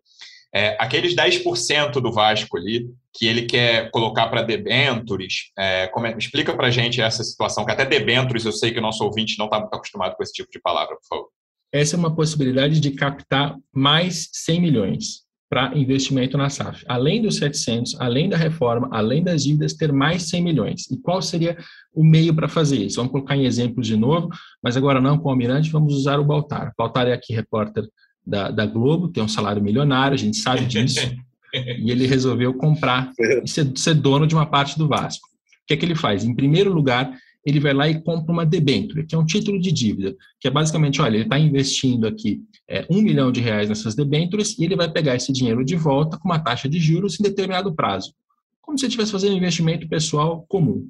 É, 0.55 0.77
aqueles 0.81 1.15
10% 1.15 2.01
do 2.01 2.13
Vasco 2.13 2.57
ali, 2.57 2.89
que 3.15 3.27
ele 3.27 3.43
quer 3.43 3.91
colocar 3.91 4.29
para 4.29 4.43
debentures, 4.43 5.51
é, 5.59 5.85
é, 5.85 6.19
explica 6.19 6.55
para 6.55 6.69
a 6.69 6.71
gente 6.71 7.01
essa 7.01 7.23
situação, 7.23 7.65
que 7.65 7.73
até 7.73 7.85
debentures 7.85 8.45
eu 8.45 8.53
sei 8.53 8.71
que 8.71 8.79
o 8.79 8.83
nosso 8.83 9.05
ouvinte 9.05 9.39
não 9.39 9.47
está 9.47 9.59
muito 9.59 9.75
acostumado 9.75 10.17
com 10.17 10.23
esse 10.23 10.33
tipo 10.33 10.51
de 10.51 10.61
palavra, 10.61 10.97
por 10.97 11.07
favor. 11.09 11.29
Essa 11.73 11.97
é 11.97 11.99
uma 11.99 12.15
possibilidade 12.15 12.81
de 12.81 12.93
captar 12.93 13.55
mais 13.75 14.31
100 14.33 14.61
milhões 14.61 15.29
para 15.51 15.77
investimento 15.77 16.37
na 16.37 16.51
SAF. 16.51 16.85
Além 16.87 17.23
dos 17.23 17.37
700, 17.37 17.99
além 18.01 18.29
da 18.29 18.37
reforma, 18.37 18.89
além 18.93 19.23
das 19.23 19.45
dívidas, 19.45 19.75
ter 19.75 19.93
mais 19.93 20.29
100 20.29 20.43
milhões. 20.43 20.91
E 20.91 20.99
qual 20.99 21.23
seria 21.23 21.57
o 21.95 22.05
meio 22.05 22.35
para 22.35 22.49
fazer 22.49 22.77
isso? 22.77 22.97
Vamos 22.97 23.13
colocar 23.13 23.35
em 23.35 23.47
exemplos 23.47 23.87
de 23.87 23.97
novo, 23.97 24.29
mas 24.63 24.77
agora 24.77 25.01
não 25.01 25.19
com 25.19 25.29
o 25.29 25.31
Almirante, 25.31 25.71
vamos 25.71 25.95
usar 25.95 26.21
o 26.21 26.25
Baltar. 26.25 26.69
O 26.69 26.83
Baltar 26.83 27.09
é 27.09 27.13
aqui 27.13 27.33
repórter 27.35 27.85
da, 28.29 28.51
da 28.51 28.67
Globo, 28.67 29.09
tem 29.09 29.23
um 29.23 29.29
salário 29.29 29.63
milionário, 29.63 30.15
a 30.15 30.19
gente 30.19 30.37
sabe 30.37 30.67
disso, 30.67 31.01
e 31.53 31.91
ele 31.91 32.07
resolveu 32.07 32.53
comprar 32.55 33.11
e 33.19 33.49
ser, 33.49 33.73
ser, 33.77 33.95
dono 33.95 34.27
de 34.27 34.35
uma 34.35 34.47
parte 34.47 34.79
do 34.79 34.87
Vasco. 34.87 35.27
O 35.27 35.67
que 35.67 35.75
é 35.75 35.77
que 35.77 35.85
ele 35.85 35.95
faz? 35.95 36.25
Em 36.25 36.35
primeiro 36.35 36.73
lugar, 36.73 37.11
ele 37.45 37.61
vai 37.61 37.73
lá 37.73 37.89
e 37.89 38.01
compra 38.03 38.33
uma 38.33 38.45
debênture, 38.45 39.07
que 39.07 39.15
é 39.15 39.19
um 39.19 39.25
título 39.25 39.59
de 39.59 39.73
dívida, 39.73 40.15
que 40.39 40.47
é 40.47 40.51
basicamente, 40.51 41.01
olha, 41.01 41.17
ele 41.17 41.25
está 41.25 41.39
investindo 41.39 42.07
aqui 42.07 42.43
é, 42.69 42.87
um 42.91 43.01
milhão 43.01 43.33
de 43.33 43.41
reais 43.41 43.69
nessas 43.69 43.95
debêntures 43.95 44.59
e 44.59 44.65
ele 44.65 44.77
vai 44.77 44.91
pegar 44.91 45.15
esse 45.15 45.33
dinheiro 45.33 45.65
de 45.65 45.75
volta 45.75 46.19
com 46.19 46.29
uma 46.29 46.39
taxa 46.39 46.69
de 46.69 46.79
juros 46.79 47.19
em 47.19 47.23
determinado 47.23 47.75
prazo. 47.75 48.13
Como 48.61 48.79
se 48.79 48.85
ele 48.85 48.91
estivesse 48.91 49.13
fazendo 49.13 49.33
um 49.33 49.39
investimento 49.39 49.89
pessoal 49.89 50.45
comum. 50.49 50.87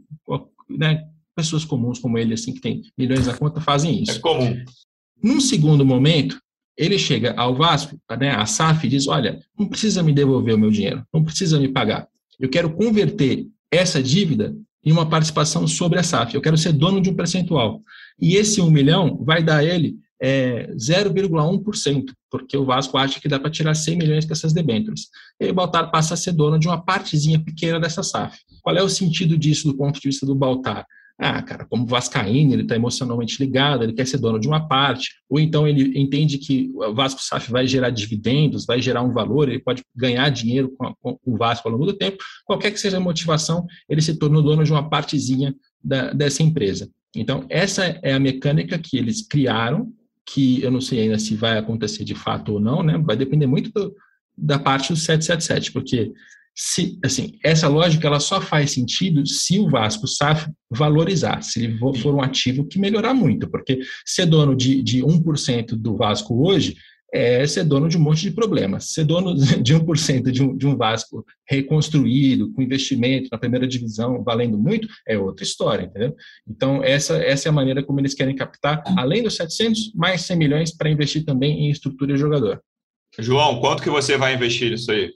Né? 0.68 1.04
Pessoas 1.36 1.64
comuns 1.64 2.00
como 2.00 2.18
ele, 2.18 2.34
assim, 2.34 2.52
que 2.52 2.60
tem 2.60 2.82
milhões 2.96 3.28
na 3.28 3.36
conta, 3.36 3.60
fazem 3.60 4.02
isso. 4.02 4.18
É 4.18 4.18
comum. 4.18 4.56
Num 5.22 5.40
segundo 5.40 5.86
momento, 5.86 6.40
ele 6.78 6.96
chega 6.96 7.34
ao 7.36 7.54
Vasco, 7.54 8.00
né, 8.18 8.30
a 8.30 8.46
SAF, 8.46 8.86
e 8.86 8.90
diz: 8.90 9.08
Olha, 9.08 9.40
não 9.58 9.66
precisa 9.66 10.02
me 10.02 10.12
devolver 10.12 10.54
o 10.54 10.58
meu 10.58 10.70
dinheiro, 10.70 11.04
não 11.12 11.24
precisa 11.24 11.58
me 11.58 11.68
pagar. 11.68 12.06
Eu 12.38 12.48
quero 12.48 12.70
converter 12.70 13.48
essa 13.70 14.00
dívida 14.00 14.54
em 14.84 14.92
uma 14.92 15.08
participação 15.08 15.66
sobre 15.66 15.98
a 15.98 16.02
SAF. 16.04 16.34
Eu 16.34 16.40
quero 16.40 16.56
ser 16.56 16.72
dono 16.72 17.00
de 17.00 17.10
um 17.10 17.14
percentual. 17.14 17.82
E 18.20 18.36
esse 18.36 18.60
1 18.60 18.70
milhão 18.70 19.22
vai 19.24 19.42
dar 19.42 19.58
a 19.58 19.64
ele 19.64 19.98
é, 20.20 20.72
0,1%, 20.74 22.04
porque 22.30 22.56
o 22.56 22.64
Vasco 22.64 22.96
acha 22.96 23.20
que 23.20 23.28
dá 23.28 23.38
para 23.38 23.50
tirar 23.50 23.74
100 23.74 23.96
milhões 23.96 24.24
com 24.24 24.32
essas 24.32 24.52
debêntures. 24.52 25.08
E 25.40 25.50
o 25.50 25.54
Baltar 25.54 25.90
passa 25.90 26.14
a 26.14 26.16
ser 26.16 26.32
dono 26.32 26.58
de 26.58 26.68
uma 26.68 26.80
partezinha 26.80 27.38
pequena 27.38 27.80
dessa 27.80 28.02
SAF. 28.02 28.38
Qual 28.62 28.76
é 28.76 28.82
o 28.82 28.88
sentido 28.88 29.36
disso 29.36 29.66
do 29.68 29.76
ponto 29.76 30.00
de 30.00 30.08
vista 30.08 30.24
do 30.24 30.34
Baltar? 30.34 30.86
Ah, 31.20 31.42
cara, 31.42 31.64
como 31.64 31.84
Vascaíno, 31.84 32.52
ele 32.52 32.62
está 32.62 32.76
emocionalmente 32.76 33.42
ligado, 33.42 33.82
ele 33.82 33.92
quer 33.92 34.06
ser 34.06 34.18
dono 34.18 34.38
de 34.38 34.46
uma 34.46 34.68
parte, 34.68 35.16
ou 35.28 35.40
então 35.40 35.66
ele 35.66 35.98
entende 35.98 36.38
que 36.38 36.70
o 36.72 36.94
Vasco 36.94 37.20
SAF 37.20 37.50
vai 37.50 37.66
gerar 37.66 37.90
dividendos, 37.90 38.64
vai 38.64 38.80
gerar 38.80 39.02
um 39.02 39.12
valor, 39.12 39.48
ele 39.48 39.58
pode 39.58 39.82
ganhar 39.96 40.28
dinheiro 40.30 40.70
com, 40.78 40.86
a, 40.86 40.94
com 40.94 41.18
o 41.24 41.36
Vasco 41.36 41.66
ao 41.66 41.72
longo 41.72 41.86
do 41.86 41.92
tempo. 41.92 42.18
Qualquer 42.44 42.70
que 42.70 42.78
seja 42.78 42.98
a 42.98 43.00
motivação, 43.00 43.66
ele 43.88 44.00
se 44.00 44.16
tornou 44.16 44.42
dono 44.42 44.62
de 44.62 44.70
uma 44.70 44.88
partezinha 44.88 45.52
da, 45.82 46.12
dessa 46.12 46.40
empresa. 46.40 46.88
Então, 47.16 47.44
essa 47.48 47.84
é 48.02 48.12
a 48.12 48.20
mecânica 48.20 48.78
que 48.78 48.96
eles 48.96 49.26
criaram, 49.26 49.92
que 50.24 50.62
eu 50.62 50.70
não 50.70 50.80
sei 50.80 51.00
ainda 51.00 51.18
se 51.18 51.34
vai 51.34 51.58
acontecer 51.58 52.04
de 52.04 52.14
fato 52.14 52.52
ou 52.52 52.60
não, 52.60 52.82
né? 52.82 52.96
Vai 52.98 53.16
depender 53.16 53.46
muito 53.46 53.72
do, 53.72 53.92
da 54.36 54.58
parte 54.58 54.92
do 54.92 54.96
777, 54.96 55.72
porque 55.72 56.12
se, 56.60 56.98
assim, 57.04 57.38
essa 57.44 57.68
lógica 57.68 58.08
ela 58.08 58.18
só 58.18 58.40
faz 58.40 58.72
sentido 58.72 59.24
se 59.24 59.60
o 59.60 59.70
Vasco 59.70 60.08
SAF 60.08 60.50
valorizar, 60.68 61.40
se 61.40 61.62
ele 61.62 61.78
for 61.78 62.12
um 62.12 62.20
ativo 62.20 62.66
que 62.66 62.80
melhorar 62.80 63.14
muito, 63.14 63.48
porque 63.48 63.78
ser 64.04 64.26
dono 64.26 64.56
de, 64.56 64.82
de 64.82 65.00
1% 65.00 65.76
do 65.76 65.96
Vasco 65.96 66.44
hoje 66.44 66.74
é 67.14 67.46
ser 67.46 67.64
dono 67.64 67.88
de 67.88 67.96
um 67.96 68.00
monte 68.00 68.22
de 68.22 68.32
problemas. 68.32 68.92
Ser 68.92 69.04
dono 69.04 69.34
de 69.62 69.72
1% 69.72 70.30
de 70.32 70.42
um, 70.42 70.56
de 70.56 70.66
um 70.66 70.76
Vasco 70.76 71.24
reconstruído, 71.48 72.52
com 72.52 72.60
investimento 72.60 73.28
na 73.30 73.38
primeira 73.38 73.66
divisão, 73.66 74.22
valendo 74.24 74.58
muito, 74.58 74.88
é 75.06 75.16
outra 75.16 75.44
história, 75.44 75.84
entendeu? 75.84 76.14
Então, 76.46 76.82
essa, 76.82 77.16
essa 77.18 77.48
é 77.48 77.50
a 77.50 77.52
maneira 77.52 77.84
como 77.84 78.00
eles 78.00 78.14
querem 78.14 78.34
captar, 78.34 78.82
além 78.96 79.22
dos 79.22 79.36
700, 79.36 79.94
mais 79.94 80.22
100 80.22 80.36
milhões 80.36 80.76
para 80.76 80.90
investir 80.90 81.24
também 81.24 81.66
em 81.66 81.70
estrutura 81.70 82.14
de 82.14 82.20
jogador. 82.20 82.60
João, 83.18 83.60
quanto 83.60 83.82
que 83.82 83.90
você 83.90 84.18
vai 84.18 84.34
investir 84.34 84.70
nisso 84.70 84.90
aí? 84.90 85.10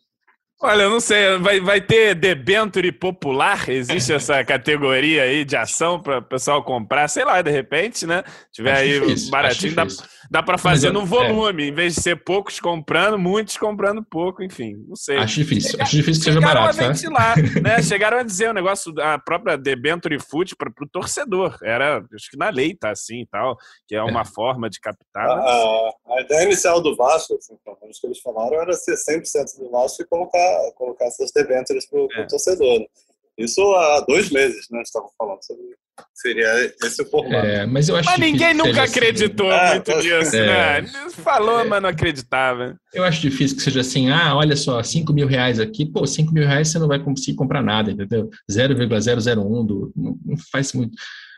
Olha, 0.65 0.83
eu 0.85 0.91
não 0.91 1.01
sei, 1.01 1.39
vai, 1.39 1.59
vai 1.61 1.81
ter 1.81 2.15
debenture 2.15 2.93
popular? 2.93 3.69
Existe 3.69 4.13
essa 4.15 4.45
categoria 4.45 5.25
aí 5.25 5.45
de 5.45 5.57
ação 5.57 6.01
para 6.01 6.19
o 6.19 6.23
pessoal 6.23 6.63
comprar? 6.63 7.09
Sei 7.09 7.25
lá, 7.25 7.43
de 7.43 7.51
repente, 7.51 8.07
né? 8.07 8.23
Tiver 8.53 8.71
acho 8.71 8.83
aí 8.83 9.01
difícil, 9.01 9.31
baratinho, 9.33 9.75
dá, 9.75 9.87
dá 10.31 10.41
para 10.41 10.57
fazer 10.57 10.89
eu, 10.89 10.93
no 10.93 11.05
volume, 11.05 11.65
é. 11.65 11.67
em 11.67 11.75
vez 11.75 11.97
de 11.97 12.03
ser 12.03 12.23
poucos 12.23 12.61
comprando, 12.61 13.19
muitos 13.19 13.57
comprando 13.57 14.05
pouco, 14.05 14.41
enfim, 14.41 14.77
não 14.87 14.95
sei. 14.95 15.17
Acho 15.17 15.35
difícil, 15.35 15.83
acho 15.83 15.97
difícil 15.97 16.21
que 16.21 16.27
seja 16.27 16.41
barato. 16.41 16.81
A 16.81 16.87
ventilar, 16.87 17.35
tá? 17.35 17.61
né? 17.61 17.83
Chegaram 17.83 18.19
a 18.19 18.23
dizer 18.23 18.47
o 18.47 18.51
um 18.53 18.55
negócio, 18.55 18.95
a 19.01 19.19
própria 19.19 19.59
debenture 19.59 20.17
food 20.21 20.55
para 20.55 20.69
o 20.69 20.89
torcedor. 20.89 21.59
Era, 21.65 22.05
acho 22.15 22.31
que 22.31 22.37
na 22.37 22.51
lei 22.51 22.77
tá 22.77 22.91
assim 22.91 23.23
e 23.23 23.27
tal, 23.27 23.57
que 23.89 23.97
é 23.97 24.03
uma 24.03 24.21
é. 24.21 24.25
forma 24.25 24.71
de 24.71 24.79
captar. 24.79 25.29
A, 25.29 25.91
a, 26.07 26.21
ideia 26.21 26.45
inicial 26.45 26.81
do 26.81 26.95
Vasco, 26.95 27.35
assim, 27.35 27.57
pelo 27.65 27.79
menos 27.83 27.99
que 27.99 28.07
eles 28.07 28.21
falaram, 28.21 28.61
era 28.61 28.73
ser 28.75 28.95
100% 28.95 29.59
do 29.59 29.69
Vasco 29.73 30.03
e 30.03 30.07
colocar 30.07 30.52
colocar 30.75 31.07
essas 31.07 31.33
debêntures 31.33 31.87
para 31.89 32.01
o 32.01 32.09
é. 32.13 32.27
torcedor. 32.27 32.81
Né? 32.81 32.87
Isso 33.39 33.61
há 33.75 34.01
dois 34.01 34.31
meses, 34.31 34.67
né? 34.71 34.83
Estavam 34.83 35.11
falando 35.19 35.43
sobre 35.43 35.75
seria 36.15 36.73
esse 36.83 37.03
o 37.03 37.07
formato. 37.07 37.47
É, 37.47 37.67
mas 37.67 37.89
eu 37.89 37.97
acho 37.97 38.09
mas 38.09 38.19
ninguém 38.19 38.55
nunca 38.55 38.83
assim. 38.83 38.99
acreditou 38.99 39.51
assim. 39.51 39.75
muito 39.75 39.97
nisso, 39.97 40.37
é, 40.37 40.83
né? 40.83 40.89
Falou, 41.11 41.61
é, 41.61 41.65
mas 41.65 41.83
não 41.83 41.89
acreditava. 41.89 42.77
Eu 42.93 43.05
acho 43.05 43.21
difícil 43.21 43.57
que 43.57 43.63
seja 43.63 43.81
assim, 43.81 44.11
ah, 44.11 44.37
olha 44.37 44.57
só, 44.57 44.83
5 44.83 45.13
mil 45.13 45.27
reais 45.27 45.59
aqui, 45.59 45.85
pô, 45.85 46.07
5 46.07 46.33
mil 46.33 46.47
reais 46.47 46.69
você 46.69 46.79
não 46.79 46.89
vai 46.89 46.99
conseguir 46.99 47.37
comprar 47.37 47.63
nada, 47.63 47.91
entendeu? 47.91 48.31
0,001 48.51 49.67
do. 49.67 49.93
Não, 49.97 50.19
não 50.25 50.37
faz 50.51 50.73
muito 50.73 50.95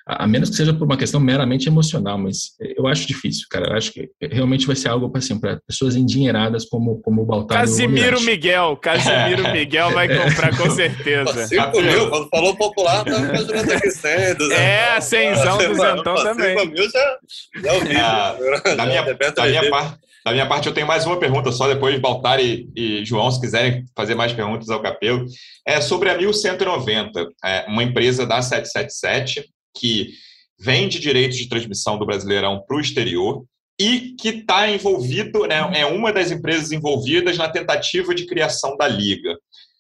a 0.07 0.27
menos 0.27 0.51
que 0.51 0.57
seja 0.57 0.75
por 0.75 0.85
uma 0.85 0.99
questão 0.99 1.19
meramente 1.19 1.67
emocional, 1.67 2.19
mas 2.19 2.53
eu 2.77 2.87
acho 2.87 3.07
difícil, 3.07 3.47
cara. 3.51 3.71
Eu 3.71 3.77
acho 3.77 3.91
que 3.91 4.11
realmente 4.21 4.67
vai 4.67 4.77
ser 4.77 4.89
algo 4.89 5.11
assim, 5.17 5.41
para 5.41 5.59
pessoas 5.67 5.97
endinheiradas 5.97 6.67
como, 6.67 7.01
como 7.01 7.23
o 7.23 7.25
Baltar. 7.25 7.61
Casimiro 7.61 8.21
Miguel, 8.21 8.77
Casimiro 8.77 9.51
Miguel 9.51 9.91
vai 9.93 10.09
comprar 10.09 10.57
com 10.57 10.71
certeza. 10.71 11.47
5 11.49 11.81
mil, 11.81 12.11
quando 12.11 12.29
falou 12.29 12.55
popular, 12.55 13.03
tá 13.05 13.19
imaginando 13.19 13.73
aqui 13.73 13.91
100, 13.91 14.35
200. 14.35 14.51
É, 14.51 15.01
100, 15.01 15.35
200 15.35 16.23
também. 16.23 16.59
5 16.59 16.73
mil 16.73 16.91
já, 16.91 17.19
já 17.63 17.73
ouvi. 17.73 17.91
É, 17.91 18.77
da 18.77 18.87
minha, 18.87 19.03
da 19.35 19.47
minha 19.47 19.71
parte. 19.71 20.05
Da 20.25 20.33
minha 20.33 20.47
parte, 20.47 20.67
eu 20.67 20.73
tenho 20.73 20.87
mais 20.87 21.05
uma 21.05 21.19
pergunta, 21.19 21.53
só 21.53 21.69
depois 21.69 22.01
Baltar 22.01 22.41
e, 22.41 22.67
e, 22.75 23.05
João, 23.05 23.31
se 23.31 23.39
quiserem 23.39 23.85
fazer 23.95 24.15
mais 24.15 24.33
perguntas 24.33 24.71
ao 24.71 24.81
Capelo. 24.81 25.27
É 25.67 25.83
sobre 25.83 26.09
a 26.09 26.17
1190, 26.17 27.29
é, 27.45 27.67
uma 27.69 27.83
empresa 27.83 28.27
da 28.27 28.41
777, 28.41 29.45
que 29.75 30.11
vende 30.59 31.01
direitos 31.01 31.37
de 31.37 31.49
transmissão 31.49 31.99
do 31.99 32.07
Brasileirão 32.07 32.63
para 32.67 32.77
o 32.77 32.81
exterior 32.81 33.45
e 33.79 34.15
que 34.21 34.29
está 34.29 34.71
envolvido, 34.71 35.47
né, 35.47 35.57
é 35.75 35.85
uma 35.85 36.13
das 36.13 36.31
empresas 36.31 36.71
envolvidas 36.71 37.37
na 37.37 37.49
tentativa 37.49 38.15
de 38.15 38.27
criação 38.27 38.77
da 38.77 38.87
liga. 38.87 39.37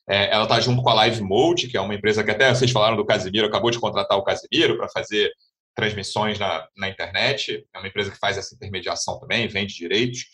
É, 0.09 0.34
ela 0.34 0.45
está 0.45 0.61
junto 0.61 0.82
com 0.82 0.90
a 0.90 0.95
Live 0.95 1.22
Mode, 1.22 1.68
que 1.68 1.76
é 1.76 1.80
uma 1.80 1.95
empresa 1.95 2.22
que 2.22 2.30
até 2.30 2.53
vocês 2.53 2.70
falaram 2.70 2.97
do 2.97 3.07
Casimiro, 3.07 3.47
acabou 3.47 3.70
de 3.70 3.78
contratar 3.78 4.18
o 4.18 4.24
Casimiro 4.24 4.76
para 4.76 4.88
fazer 4.88 5.30
transmissões 5.74 6.38
na, 6.38 6.66
na 6.76 6.88
internet. 6.88 7.64
É 7.72 7.78
uma 7.78 7.88
empresa 7.88 8.11
que 8.11 8.18
faz 8.18 8.36
essa 8.36 8.55
intermediação 8.55 9.18
também, 9.18 9.49
vende 9.49 9.74
direitos. 9.74 10.26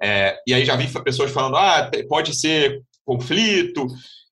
É, 0.00 0.38
e 0.46 0.54
aí 0.54 0.64
já 0.64 0.76
vi 0.76 0.86
pessoas 1.02 1.30
falando, 1.30 1.56
ah, 1.56 1.90
pode 2.08 2.34
ser 2.36 2.82
conflito, 3.04 3.86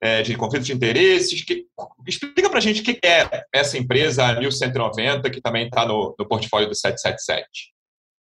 é, 0.05 0.21
de 0.21 0.37
conflito 0.37 0.65
de 0.65 0.73
interesses. 0.75 1.43
Que, 1.43 1.67
explica 2.07 2.51
para 2.51 2.59
a 2.59 2.63
gente 2.63 2.83
o 2.83 2.85
que 2.85 2.99
é 3.03 3.47
essa 3.53 3.79
empresa 3.79 4.39
1190 4.39 5.31
que 5.31 5.41
também 5.41 5.65
está 5.65 5.89
no, 5.89 6.15
no 6.19 6.29
portfólio 6.29 6.69
do 6.69 6.75
777. 6.75 7.73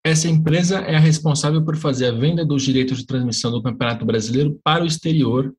Essa 0.06 0.28
empresa 0.28 0.82
é 0.82 0.96
a 0.96 1.00
responsável 1.00 1.66
por 1.66 1.76
fazer 1.76 2.10
a 2.10 2.12
venda 2.12 2.46
dos 2.46 2.62
direitos 2.62 3.00
de 3.00 3.08
transmissão 3.08 3.52
do 3.52 3.64
Campeonato 3.64 4.06
Brasileiro 4.06 4.60
para 4.64 4.84
o 4.84 4.88
exterior 4.88 5.52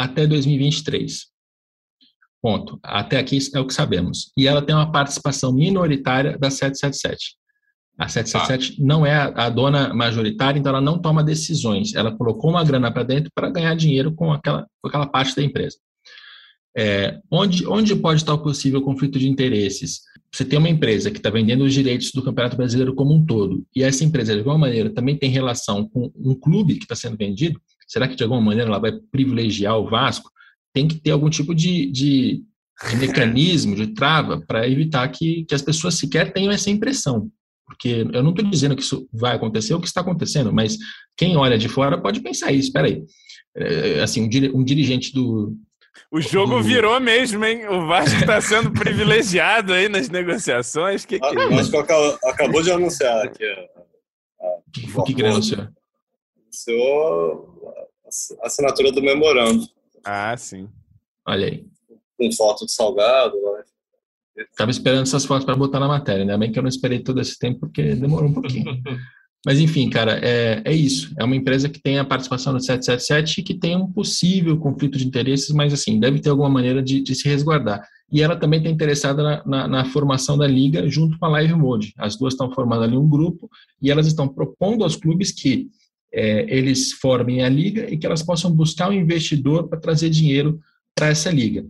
até 0.00 0.26
2023. 0.26 1.26
Ponto. 2.40 2.80
Até 2.82 3.18
aqui 3.18 3.38
é 3.54 3.60
o 3.60 3.66
que 3.66 3.74
sabemos. 3.74 4.32
E 4.36 4.48
ela 4.48 4.62
tem 4.62 4.74
uma 4.74 4.90
participação 4.90 5.52
minoritária 5.52 6.38
da 6.38 6.50
777. 6.50 7.36
A 8.02 8.08
777 8.08 8.80
ah. 8.80 8.84
não 8.84 9.06
é 9.06 9.14
a, 9.14 9.46
a, 9.46 9.48
dona 9.48 9.94
majoritária, 9.94 10.58
então 10.58 10.70
ela 10.70 10.80
não 10.80 10.98
toma 10.98 11.22
decisões. 11.22 11.94
Ela 11.94 12.10
colocou 12.10 12.50
uma 12.50 12.64
grana 12.64 12.90
para 12.90 13.04
dentro 13.04 13.30
para 13.32 13.48
ganhar 13.48 13.76
dinheiro 13.76 14.12
com 14.12 14.32
aquela, 14.32 14.66
com 14.80 14.88
aquela 14.88 15.06
parte 15.06 15.36
da 15.36 15.42
empresa. 15.42 15.76
É, 16.76 17.20
onde, 17.30 17.64
onde 17.66 17.94
pode 17.94 18.20
estar 18.20 18.34
o 18.34 18.42
possível 18.42 18.82
conflito 18.82 19.20
de 19.20 19.28
interesses? 19.28 20.00
Você 20.34 20.44
tem 20.44 20.58
uma 20.58 20.68
empresa 20.68 21.10
que 21.12 21.18
está 21.18 21.30
vendendo 21.30 21.62
os 21.62 21.72
direitos 21.72 22.10
do 22.10 22.22
Campeonato 22.22 22.56
Brasileiro 22.56 22.94
como 22.94 23.14
um 23.14 23.24
todo, 23.24 23.64
e 23.76 23.82
essa 23.84 24.02
empresa, 24.02 24.32
de 24.32 24.38
alguma 24.38 24.58
maneira, 24.58 24.90
também 24.90 25.16
tem 25.16 25.30
relação 25.30 25.86
com 25.86 26.10
um 26.16 26.34
clube 26.34 26.76
que 26.76 26.84
está 26.84 26.96
sendo 26.96 27.16
vendido, 27.16 27.60
será 27.86 28.08
que, 28.08 28.16
de 28.16 28.22
alguma 28.24 28.40
maneira, 28.40 28.68
ela 28.68 28.80
vai 28.80 28.92
privilegiar 29.12 29.78
o 29.78 29.88
Vasco? 29.88 30.30
Tem 30.72 30.88
que 30.88 30.96
ter 30.96 31.10
algum 31.10 31.28
tipo 31.28 31.54
de, 31.54 31.86
de, 31.90 32.42
de 32.90 32.96
mecanismo, 32.96 33.76
de 33.76 33.88
trava, 33.88 34.40
para 34.40 34.66
evitar 34.66 35.06
que, 35.08 35.44
que 35.44 35.54
as 35.54 35.62
pessoas 35.62 35.94
sequer 35.94 36.32
tenham 36.32 36.50
essa 36.50 36.70
impressão. 36.70 37.30
Porque 37.72 38.06
eu 38.12 38.22
não 38.22 38.30
estou 38.30 38.44
dizendo 38.44 38.76
que 38.76 38.82
isso 38.82 39.08
vai 39.10 39.34
acontecer, 39.34 39.72
o 39.72 39.80
que 39.80 39.86
está 39.86 40.02
acontecendo, 40.02 40.52
mas 40.52 40.76
quem 41.16 41.38
olha 41.38 41.56
de 41.56 41.70
fora 41.70 42.00
pode 42.00 42.20
pensar 42.20 42.52
isso. 42.52 42.68
Espera 42.68 42.86
aí. 42.86 43.02
É, 43.56 44.00
assim, 44.02 44.28
um, 44.54 44.62
dirigente 44.62 45.12
do. 45.14 45.56
O 46.10 46.20
jogo 46.20 46.58
do... 46.58 46.62
virou 46.62 47.00
mesmo, 47.00 47.42
hein? 47.44 47.66
O 47.68 47.86
Vasco 47.86 48.20
está 48.20 48.40
sendo 48.42 48.70
privilegiado 48.72 49.72
aí 49.72 49.88
nas 49.88 50.10
negociações. 50.10 51.06
Que 51.06 51.18
que 51.18 51.24
é 51.24 51.28
ah, 51.28 51.50
mas 51.50 51.72
acabou 52.24 52.62
de 52.62 52.70
anunciar 52.70 53.24
aqui. 53.24 53.44
o 54.94 55.02
que, 55.02 55.14
que 55.14 55.22
ele 55.22 55.28
anunciou? 55.28 55.68
Anunciou 56.44 57.74
a 58.42 58.46
assinatura 58.46 58.92
do 58.92 59.02
memorando. 59.02 59.66
Ah, 60.04 60.36
sim. 60.36 60.68
Olha 61.26 61.46
aí. 61.46 61.64
Com 62.18 62.30
foto 62.32 62.66
de 62.66 62.72
salgado, 62.72 63.34
né? 63.34 63.64
Estava 64.36 64.70
esperando 64.70 65.02
essas 65.02 65.24
fotos 65.24 65.44
para 65.44 65.56
botar 65.56 65.78
na 65.78 65.88
matéria, 65.88 66.22
ainda 66.22 66.38
bem 66.38 66.50
que 66.50 66.58
eu 66.58 66.62
não 66.62 66.68
esperei 66.68 67.00
todo 67.00 67.20
esse 67.20 67.38
tempo, 67.38 67.60
porque 67.60 67.94
demorou 67.94 68.28
um 68.28 68.32
pouquinho. 68.32 68.80
Mas, 69.44 69.58
enfim, 69.58 69.90
cara, 69.90 70.20
é, 70.22 70.62
é 70.64 70.72
isso. 70.72 71.12
É 71.18 71.24
uma 71.24 71.34
empresa 71.34 71.68
que 71.68 71.82
tem 71.82 71.98
a 71.98 72.04
participação 72.04 72.52
no 72.52 72.60
777 72.60 73.40
e 73.40 73.42
que 73.42 73.54
tem 73.54 73.76
um 73.76 73.90
possível 73.90 74.56
conflito 74.56 74.96
de 74.96 75.06
interesses, 75.06 75.50
mas, 75.50 75.72
assim, 75.72 75.98
deve 75.98 76.20
ter 76.20 76.30
alguma 76.30 76.48
maneira 76.48 76.80
de, 76.80 77.02
de 77.02 77.14
se 77.14 77.28
resguardar. 77.28 77.84
E 78.10 78.22
ela 78.22 78.36
também 78.36 78.60
está 78.60 78.70
interessada 78.70 79.22
na, 79.22 79.42
na, 79.44 79.68
na, 79.68 79.84
formação 79.86 80.38
da 80.38 80.46
liga 80.46 80.88
junto 80.88 81.18
com 81.18 81.26
a 81.26 81.30
Live 81.30 81.54
Mode. 81.54 81.92
As 81.98 82.16
duas 82.16 82.34
estão 82.34 82.52
formando 82.52 82.84
ali 82.84 82.96
um 82.96 83.08
grupo 83.08 83.50
e 83.80 83.90
elas 83.90 84.06
estão 84.06 84.28
propondo 84.28 84.84
aos 84.84 84.94
clubes 84.94 85.32
que 85.32 85.68
é, 86.12 86.44
eles 86.54 86.92
formem 86.92 87.42
a 87.42 87.48
liga 87.48 87.90
e 87.90 87.96
que 87.96 88.06
elas 88.06 88.22
possam 88.22 88.50
buscar 88.50 88.90
um 88.90 88.92
investidor 88.92 89.66
para 89.66 89.80
trazer 89.80 90.10
dinheiro 90.10 90.60
para 90.94 91.08
essa 91.08 91.30
liga. 91.30 91.64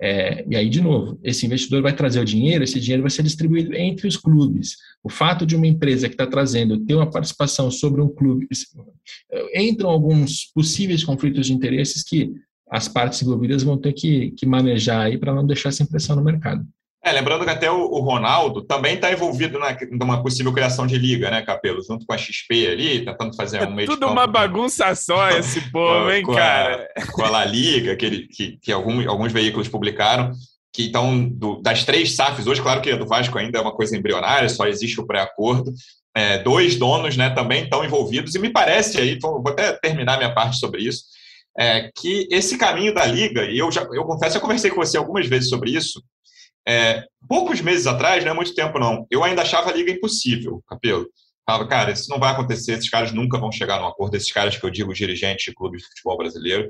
É, 0.00 0.44
e 0.48 0.56
aí, 0.56 0.68
de 0.68 0.80
novo, 0.80 1.18
esse 1.22 1.46
investidor 1.46 1.82
vai 1.82 1.94
trazer 1.94 2.20
o 2.20 2.24
dinheiro, 2.24 2.64
esse 2.64 2.80
dinheiro 2.80 3.02
vai 3.02 3.10
ser 3.10 3.22
distribuído 3.22 3.74
entre 3.74 4.08
os 4.08 4.16
clubes. 4.16 4.76
O 5.02 5.08
fato 5.08 5.46
de 5.46 5.54
uma 5.54 5.66
empresa 5.66 6.08
que 6.08 6.14
está 6.14 6.26
trazendo 6.26 6.80
ter 6.80 6.94
uma 6.94 7.10
participação 7.10 7.70
sobre 7.70 8.00
um 8.00 8.08
clube, 8.08 8.48
entram 9.54 9.88
alguns 9.88 10.50
possíveis 10.52 11.04
conflitos 11.04 11.46
de 11.46 11.52
interesses 11.52 12.02
que 12.02 12.32
as 12.68 12.88
partes 12.88 13.22
envolvidas 13.22 13.62
vão 13.62 13.78
ter 13.78 13.92
que, 13.92 14.32
que 14.32 14.46
manejar 14.46 15.02
aí 15.02 15.16
para 15.16 15.34
não 15.34 15.46
deixar 15.46 15.68
essa 15.68 15.82
impressão 15.82 16.16
no 16.16 16.24
mercado. 16.24 16.66
É, 17.04 17.12
lembrando 17.12 17.44
que 17.44 17.50
até 17.50 17.70
o, 17.70 17.82
o 17.82 18.00
Ronaldo 18.00 18.62
também 18.62 18.94
está 18.94 19.12
envolvido 19.12 19.58
na, 19.58 19.76
numa 19.90 20.22
possível 20.22 20.50
criação 20.54 20.86
de 20.86 20.96
liga, 20.96 21.30
né, 21.30 21.42
Capelo? 21.42 21.82
Junto 21.82 22.06
com 22.06 22.14
a 22.14 22.16
XP 22.16 22.66
ali, 22.66 23.04
tentando 23.04 23.36
fazer 23.36 23.58
é 23.58 23.66
um 23.66 23.74
meio 23.74 23.86
Tudo 23.86 24.06
uma 24.06 24.26
bagunça 24.26 24.94
só 24.94 25.28
esse 25.36 25.70
povo, 25.70 26.10
hein, 26.10 26.24
cara? 26.24 26.88
A, 26.96 27.12
com 27.12 27.22
a 27.22 27.28
La 27.28 27.44
Liga, 27.44 27.94
que, 27.94 28.06
ele, 28.06 28.26
que, 28.28 28.56
que 28.56 28.72
alguns, 28.72 29.06
alguns 29.06 29.32
veículos 29.32 29.68
publicaram, 29.68 30.32
que 30.72 30.86
estão 30.86 31.28
das 31.62 31.84
três 31.84 32.16
SAFs, 32.16 32.46
hoje, 32.46 32.62
claro 32.62 32.80
que 32.80 32.90
a 32.90 32.96
do 32.96 33.06
Vasco 33.06 33.36
ainda 33.38 33.58
é 33.58 33.60
uma 33.60 33.74
coisa 33.74 33.94
embrionária, 33.94 34.48
só 34.48 34.66
existe 34.66 34.98
o 34.98 35.06
pré-acordo. 35.06 35.74
É, 36.16 36.38
dois 36.38 36.76
donos 36.76 37.18
né, 37.18 37.28
também 37.30 37.64
estão 37.64 37.84
envolvidos, 37.84 38.34
e 38.34 38.38
me 38.38 38.48
parece 38.48 38.98
aí, 38.98 39.18
vou 39.20 39.42
até 39.48 39.72
terminar 39.74 40.16
minha 40.16 40.32
parte 40.32 40.58
sobre 40.58 40.82
isso, 40.82 41.02
é, 41.58 41.90
que 41.94 42.26
esse 42.30 42.56
caminho 42.56 42.94
da 42.94 43.04
Liga, 43.04 43.44
e 43.44 43.58
eu 43.58 43.70
já 43.70 43.82
eu 43.92 44.04
confesso, 44.04 44.36
eu 44.36 44.40
conversei 44.40 44.70
com 44.70 44.76
você 44.76 44.96
algumas 44.96 45.26
vezes 45.26 45.50
sobre 45.50 45.70
isso, 45.70 46.02
é, 46.66 47.04
poucos 47.28 47.60
meses 47.60 47.86
atrás, 47.86 48.24
não 48.24 48.32
é 48.32 48.34
muito 48.34 48.54
tempo 48.54 48.78
não, 48.78 49.06
eu 49.10 49.22
ainda 49.22 49.42
achava 49.42 49.70
a 49.70 49.74
liga 49.74 49.90
impossível, 49.90 50.62
Capelo. 50.68 51.06
Falava, 51.46 51.68
cara, 51.68 51.92
isso 51.92 52.08
não 52.08 52.18
vai 52.18 52.32
acontecer, 52.32 52.72
esses 52.72 52.88
caras 52.88 53.12
nunca 53.12 53.38
vão 53.38 53.52
chegar 53.52 53.78
num 53.78 53.86
acordo, 53.86 54.16
esses 54.16 54.32
caras 54.32 54.56
que 54.56 54.64
eu 54.64 54.70
digo 54.70 54.94
dirigentes 54.94 55.44
de 55.44 55.54
clubes 55.54 55.82
de 55.82 55.88
futebol 55.88 56.16
brasileiro. 56.16 56.68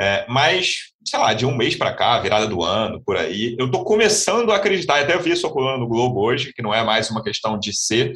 É, 0.00 0.24
mas, 0.28 0.92
sei 1.04 1.18
lá, 1.18 1.34
de 1.34 1.44
um 1.44 1.54
mês 1.54 1.76
para 1.76 1.92
cá, 1.92 2.18
virada 2.20 2.46
do 2.46 2.62
ano, 2.62 3.02
por 3.04 3.16
aí, 3.16 3.54
eu 3.58 3.66
estou 3.66 3.84
começando 3.84 4.50
a 4.50 4.56
acreditar, 4.56 5.00
até 5.00 5.14
eu 5.14 5.20
vi 5.20 5.32
isso 5.32 5.46
ocorrendo 5.46 5.80
no 5.80 5.88
Globo 5.88 6.20
hoje, 6.20 6.52
que 6.54 6.62
não 6.62 6.72
é 6.72 6.82
mais 6.84 7.10
uma 7.10 7.22
questão 7.22 7.58
de 7.58 7.76
ser, 7.76 8.14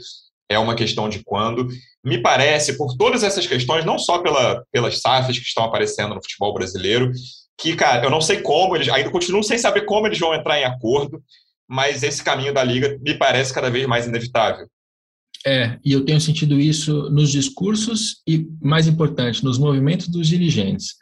é 0.48 0.58
uma 0.58 0.74
questão 0.76 1.08
de 1.08 1.22
quando. 1.24 1.68
Me 2.04 2.18
parece, 2.18 2.78
por 2.78 2.96
todas 2.96 3.22
essas 3.22 3.46
questões, 3.46 3.84
não 3.84 3.98
só 3.98 4.18
pela, 4.20 4.64
pelas 4.70 5.00
SAFs 5.00 5.38
que 5.38 5.44
estão 5.44 5.64
aparecendo 5.64 6.14
no 6.14 6.22
futebol 6.22 6.54
brasileiro, 6.54 7.10
que, 7.62 7.76
cara, 7.76 8.04
eu 8.04 8.10
não 8.10 8.20
sei 8.20 8.40
como, 8.40 8.74
eles 8.74 8.88
ainda 8.88 9.08
continuam 9.08 9.42
sem 9.42 9.56
saber 9.56 9.82
como 9.82 10.08
eles 10.08 10.18
vão 10.18 10.34
entrar 10.34 10.58
em 10.58 10.64
acordo, 10.64 11.22
mas 11.68 12.02
esse 12.02 12.22
caminho 12.22 12.52
da 12.52 12.64
liga 12.64 12.98
me 13.00 13.14
parece 13.14 13.54
cada 13.54 13.70
vez 13.70 13.86
mais 13.86 14.04
inevitável. 14.04 14.66
É, 15.46 15.78
e 15.84 15.92
eu 15.92 16.04
tenho 16.04 16.20
sentido 16.20 16.58
isso 16.58 17.08
nos 17.10 17.30
discursos 17.30 18.20
e, 18.26 18.48
mais 18.60 18.88
importante, 18.88 19.44
nos 19.44 19.58
movimentos 19.58 20.08
dos 20.08 20.26
dirigentes. 20.26 20.96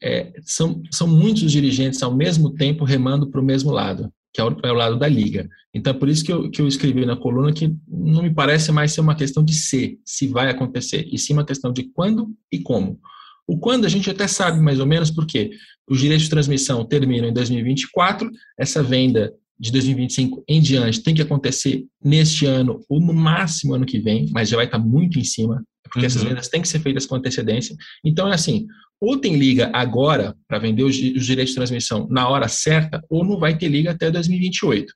é, 0.00 0.32
são, 0.44 0.80
são 0.92 1.08
muitos 1.08 1.50
dirigentes 1.50 2.02
ao 2.02 2.14
mesmo 2.14 2.54
tempo 2.54 2.84
remando 2.84 3.28
para 3.28 3.40
o 3.40 3.44
mesmo 3.44 3.72
lado, 3.72 4.12
que 4.32 4.40
é 4.40 4.44
o, 4.44 4.56
é 4.62 4.70
o, 4.70 4.74
lado 4.74 4.96
da 4.96 5.08
liga. 5.08 5.48
Então, 5.74 5.92
é 5.92 5.98
por 5.98 6.08
isso 6.08 6.24
que 6.24 6.32
eu, 6.32 6.50
que 6.50 6.62
eu 6.62 6.68
escrevi 6.68 7.04
na 7.04 7.16
coluna 7.16 7.52
que 7.52 7.74
não 7.88 8.22
me 8.22 8.32
parece 8.32 8.70
mais 8.70 8.92
ser 8.92 9.00
uma 9.00 9.16
questão 9.16 9.42
de 9.44 9.54
ser, 9.54 9.98
se 10.04 10.28
vai 10.28 10.50
acontecer, 10.50 11.08
e 11.10 11.18
sim 11.18 11.32
uma 11.32 11.46
questão 11.46 11.72
de 11.72 11.84
quando 11.84 12.28
e 12.52 12.60
como. 12.60 13.00
O 13.46 13.58
quando 13.58 13.84
a 13.84 13.88
gente 13.88 14.10
até 14.10 14.26
sabe 14.26 14.60
mais 14.60 14.80
ou 14.80 14.86
menos 14.86 15.10
porque 15.10 15.50
os 15.88 16.00
direitos 16.00 16.24
de 16.24 16.30
transmissão 16.30 16.84
terminam 16.84 17.28
em 17.28 17.32
2024, 17.32 18.30
essa 18.58 18.82
venda 18.82 19.32
de 19.58 19.72
2025 19.72 20.44
em 20.48 20.60
diante 20.60 21.02
tem 21.02 21.14
que 21.14 21.22
acontecer 21.22 21.84
neste 22.02 22.44
ano 22.44 22.84
ou 22.88 23.00
no 23.00 23.14
máximo 23.14 23.74
ano 23.74 23.86
que 23.86 23.98
vem, 23.98 24.28
mas 24.32 24.48
já 24.48 24.56
vai 24.56 24.66
estar 24.66 24.78
muito 24.78 25.18
em 25.18 25.24
cima, 25.24 25.64
porque 25.84 26.00
uhum. 26.00 26.06
essas 26.06 26.22
vendas 26.22 26.48
têm 26.48 26.60
que 26.60 26.68
ser 26.68 26.80
feitas 26.80 27.06
com 27.06 27.14
antecedência. 27.14 27.74
Então 28.04 28.28
é 28.28 28.34
assim, 28.34 28.66
ou 29.00 29.16
tem 29.16 29.36
liga 29.36 29.70
agora 29.72 30.34
para 30.46 30.58
vender 30.58 30.82
os, 30.82 30.96
os, 30.96 31.24
direitos 31.24 31.50
de 31.50 31.56
transmissão 31.56 32.06
na 32.10 32.28
hora 32.28 32.48
certa, 32.48 33.02
ou 33.08 33.24
não 33.24 33.38
vai 33.38 33.56
ter 33.56 33.68
liga 33.68 33.92
até 33.92 34.10
2028. 34.10 34.92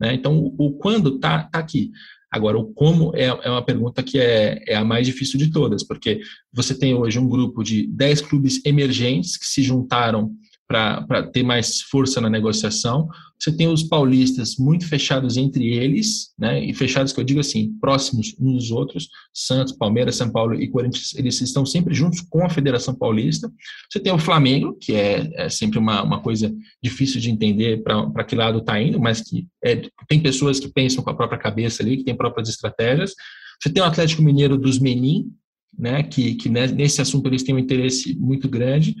Né? 0.00 0.14
Então 0.14 0.38
o, 0.38 0.54
o 0.58 0.72
quando 0.74 1.16
está 1.16 1.44
tá 1.44 1.58
aqui. 1.58 1.90
Agora, 2.34 2.58
o 2.58 2.64
como 2.64 3.12
é, 3.14 3.26
é 3.26 3.48
uma 3.48 3.62
pergunta 3.62 4.02
que 4.02 4.18
é, 4.18 4.60
é, 4.66 4.74
a 4.74 4.84
mais 4.84 5.06
difícil 5.06 5.38
de 5.38 5.52
todas, 5.52 5.84
porque 5.84 6.20
você 6.52 6.76
tem 6.76 6.92
hoje 6.92 7.16
um 7.16 7.28
grupo 7.28 7.62
de 7.62 7.86
10 7.86 8.22
clubes 8.22 8.60
emergentes 8.64 9.36
que 9.36 9.46
se 9.46 9.62
juntaram 9.62 10.32
para 10.74 11.22
ter 11.24 11.42
mais 11.42 11.80
força 11.82 12.20
na 12.20 12.28
negociação. 12.28 13.08
Você 13.38 13.54
tem 13.54 13.68
os 13.68 13.82
paulistas 13.82 14.56
muito 14.56 14.88
fechados 14.88 15.36
entre 15.36 15.74
eles, 15.74 16.32
né? 16.38 16.64
E 16.64 16.72
fechados 16.72 17.12
que 17.12 17.20
eu 17.20 17.24
digo 17.24 17.40
assim, 17.40 17.72
próximos 17.80 18.34
uns 18.40 18.54
dos 18.54 18.70
outros. 18.70 19.08
Santos, 19.32 19.72
Palmeiras, 19.72 20.16
São 20.16 20.30
Paulo 20.30 20.54
e 20.54 20.68
Corinthians, 20.68 21.14
eles 21.14 21.40
estão 21.40 21.64
sempre 21.66 21.94
juntos 21.94 22.20
com 22.22 22.44
a 22.44 22.48
Federação 22.48 22.94
Paulista. 22.94 23.50
Você 23.90 24.00
tem 24.00 24.12
o 24.12 24.18
Flamengo, 24.18 24.76
que 24.80 24.94
é, 24.94 25.30
é 25.34 25.48
sempre 25.48 25.78
uma, 25.78 26.02
uma 26.02 26.20
coisa 26.20 26.54
difícil 26.82 27.20
de 27.20 27.30
entender 27.30 27.82
para 27.82 28.24
que 28.24 28.34
lado 28.34 28.58
está 28.58 28.80
indo, 28.80 29.00
mas 29.00 29.20
que 29.20 29.46
é, 29.64 29.82
tem 30.08 30.20
pessoas 30.20 30.58
que 30.58 30.68
pensam 30.68 31.02
com 31.04 31.10
a 31.10 31.14
própria 31.14 31.38
cabeça 31.38 31.82
ali, 31.82 31.98
que 31.98 32.04
tem 32.04 32.16
próprias 32.16 32.48
estratégias. 32.48 33.14
Você 33.62 33.70
tem 33.70 33.82
o 33.82 33.86
Atlético 33.86 34.22
Mineiro 34.22 34.56
dos 34.56 34.78
Menin, 34.78 35.30
né? 35.78 36.02
Que, 36.02 36.34
que 36.34 36.48
nesse 36.48 37.00
assunto 37.00 37.26
eles 37.28 37.42
têm 37.42 37.54
um 37.54 37.58
interesse 37.58 38.16
muito 38.18 38.48
grande. 38.48 38.94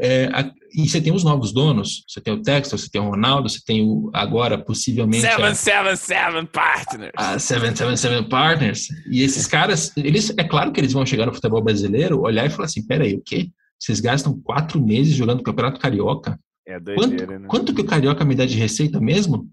É, 0.00 0.26
a, 0.32 0.50
e 0.74 0.88
você 0.88 1.00
tem 1.00 1.12
os 1.12 1.24
novos 1.24 1.52
donos, 1.52 2.04
você 2.06 2.20
tem 2.20 2.32
o 2.32 2.42
Texas, 2.42 2.82
você 2.82 2.88
tem 2.88 3.00
o 3.00 3.10
Ronaldo, 3.10 3.48
você 3.48 3.60
tem 3.64 3.84
o, 3.84 4.10
agora 4.14 4.56
possivelmente. 4.56 5.22
777 5.22 6.46
Partners. 6.52 7.12
A 7.16 7.38
777 7.38 8.28
Partners. 8.28 8.88
E 9.10 9.22
esses 9.22 9.46
caras, 9.46 9.92
eles, 9.96 10.32
é 10.36 10.44
claro 10.44 10.70
que 10.70 10.80
eles 10.80 10.92
vão 10.92 11.04
chegar 11.04 11.26
no 11.26 11.34
futebol 11.34 11.62
brasileiro, 11.62 12.20
olhar 12.20 12.46
e 12.46 12.50
falar 12.50 12.66
assim: 12.66 12.86
peraí, 12.86 13.14
o 13.14 13.22
quê? 13.24 13.50
Vocês 13.78 14.00
gastam 14.00 14.38
quatro 14.40 14.80
meses 14.80 15.14
jogando 15.14 15.42
Campeonato 15.42 15.80
Carioca? 15.80 16.38
É 16.66 16.78
doideira, 16.78 17.26
quanto, 17.26 17.40
né? 17.40 17.48
quanto 17.48 17.74
que 17.74 17.80
o 17.80 17.86
Carioca 17.86 18.24
me 18.24 18.34
dá 18.34 18.44
de 18.44 18.56
receita 18.56 19.00
mesmo? 19.00 19.48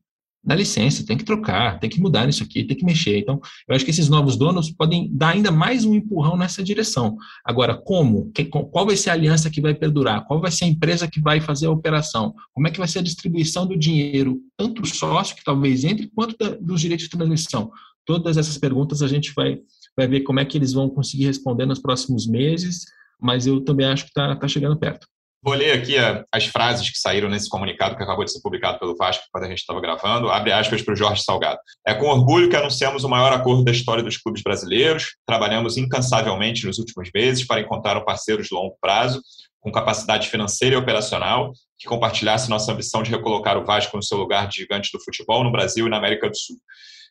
Dá 0.45 0.53
licença, 0.53 1.05
tem 1.05 1.17
que 1.17 1.23
trocar, 1.23 1.79
tem 1.79 1.89
que 1.89 1.99
mudar 1.99 2.27
nisso 2.27 2.43
aqui, 2.43 2.63
tem 2.63 2.77
que 2.77 2.85
mexer. 2.85 3.17
Então, 3.17 3.41
eu 3.67 3.75
acho 3.75 3.83
que 3.83 3.91
esses 3.91 4.07
novos 4.07 4.37
donos 4.37 4.69
podem 4.71 5.09
dar 5.11 5.29
ainda 5.29 5.51
mais 5.51 5.83
um 5.83 5.95
empurrão 5.95 6.37
nessa 6.37 6.63
direção. 6.63 7.17
Agora, 7.43 7.75
como? 7.75 8.31
Qual 8.71 8.85
vai 8.85 8.95
ser 8.95 9.09
a 9.09 9.13
aliança 9.13 9.49
que 9.49 9.59
vai 9.59 9.73
perdurar? 9.73 10.25
Qual 10.25 10.39
vai 10.39 10.51
ser 10.51 10.65
a 10.65 10.67
empresa 10.67 11.07
que 11.07 11.19
vai 11.19 11.41
fazer 11.41 11.65
a 11.65 11.71
operação? 11.71 12.33
Como 12.53 12.67
é 12.67 12.71
que 12.71 12.77
vai 12.77 12.87
ser 12.87 12.99
a 12.99 13.03
distribuição 13.03 13.65
do 13.65 13.75
dinheiro, 13.75 14.39
tanto 14.55 14.81
do 14.81 14.87
sócio 14.87 15.35
que 15.35 15.43
talvez 15.43 15.83
entre, 15.83 16.07
quanto 16.13 16.37
da, 16.37 16.55
dos 16.55 16.81
direitos 16.81 17.05
de 17.05 17.09
transmissão? 17.09 17.71
Todas 18.05 18.37
essas 18.37 18.57
perguntas 18.57 19.01
a 19.01 19.07
gente 19.07 19.33
vai, 19.35 19.57
vai 19.97 20.07
ver 20.07 20.21
como 20.21 20.39
é 20.39 20.45
que 20.45 20.57
eles 20.57 20.73
vão 20.73 20.87
conseguir 20.89 21.25
responder 21.25 21.65
nos 21.65 21.79
próximos 21.79 22.27
meses, 22.27 22.85
mas 23.19 23.47
eu 23.47 23.61
também 23.61 23.87
acho 23.87 24.03
que 24.03 24.11
está 24.11 24.35
tá 24.35 24.47
chegando 24.47 24.77
perto. 24.77 25.07
Vou 25.45 25.53
ler 25.53 25.73
aqui 25.73 25.95
as 26.31 26.47
frases 26.47 26.89
que 26.89 26.97
saíram 26.97 27.29
nesse 27.29 27.47
comunicado 27.47 27.95
que 27.95 28.01
acabou 28.01 28.25
de 28.25 28.31
ser 28.31 28.41
publicado 28.41 28.79
pelo 28.79 28.97
Vasco 28.97 29.25
quando 29.31 29.43
a 29.43 29.47
gente 29.47 29.59
estava 29.59 29.79
gravando. 29.79 30.31
Abre 30.31 30.51
aspas 30.51 30.81
para 30.81 30.95
o 30.95 30.97
Jorge 30.97 31.21
Salgado. 31.21 31.59
É 31.85 31.93
com 31.93 32.07
orgulho 32.07 32.49
que 32.49 32.55
anunciamos 32.55 33.03
o 33.03 33.09
maior 33.09 33.31
acordo 33.31 33.63
da 33.63 33.71
história 33.71 34.01
dos 34.01 34.17
clubes 34.17 34.41
brasileiros. 34.41 35.17
Trabalhamos 35.23 35.77
incansavelmente 35.77 36.65
nos 36.65 36.79
últimos 36.79 37.11
meses 37.13 37.45
para 37.45 37.61
encontrar 37.61 37.95
um 37.95 38.03
parceiro 38.03 38.41
de 38.41 38.49
longo 38.51 38.75
prazo, 38.81 39.21
com 39.59 39.71
capacidade 39.71 40.29
financeira 40.29 40.73
e 40.73 40.79
operacional, 40.79 41.53
que 41.77 41.87
compartilhasse 41.87 42.49
nossa 42.49 42.71
ambição 42.71 43.03
de 43.03 43.11
recolocar 43.11 43.55
o 43.55 43.63
Vasco 43.63 43.95
no 43.95 44.01
seu 44.01 44.17
lugar 44.17 44.47
de 44.47 44.61
gigante 44.61 44.89
do 44.91 44.99
futebol 45.03 45.43
no 45.43 45.51
Brasil 45.51 45.85
e 45.85 45.89
na 45.91 45.97
América 45.97 46.27
do 46.27 46.35
Sul. 46.35 46.57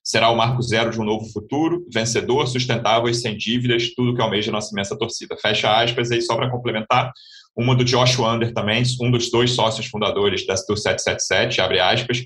Será 0.02 0.28
o 0.28 0.36
marco 0.36 0.60
zero 0.60 0.90
de 0.90 1.00
um 1.00 1.04
novo 1.04 1.24
futuro, 1.32 1.86
vencedor, 1.90 2.46
sustentável 2.48 3.08
e 3.08 3.14
sem 3.14 3.36
dívidas, 3.36 3.94
tudo 3.94 4.14
que 4.14 4.20
almeja 4.20 4.50
nossa 4.50 4.70
imensa 4.72 4.98
torcida. 4.98 5.36
Fecha 5.40 5.72
aspas, 5.72 6.10
aí 6.10 6.20
só 6.20 6.34
para 6.36 6.50
complementar, 6.50 7.10
uma 7.56 7.74
do 7.74 7.84
Josh 7.84 8.18
Wander 8.18 8.52
também, 8.52 8.82
um 9.00 9.10
dos 9.10 9.30
dois 9.30 9.52
sócios 9.52 9.86
fundadores 9.86 10.42
do 10.42 10.46
777, 10.46 11.60
abre 11.60 11.80
aspas. 11.80 12.24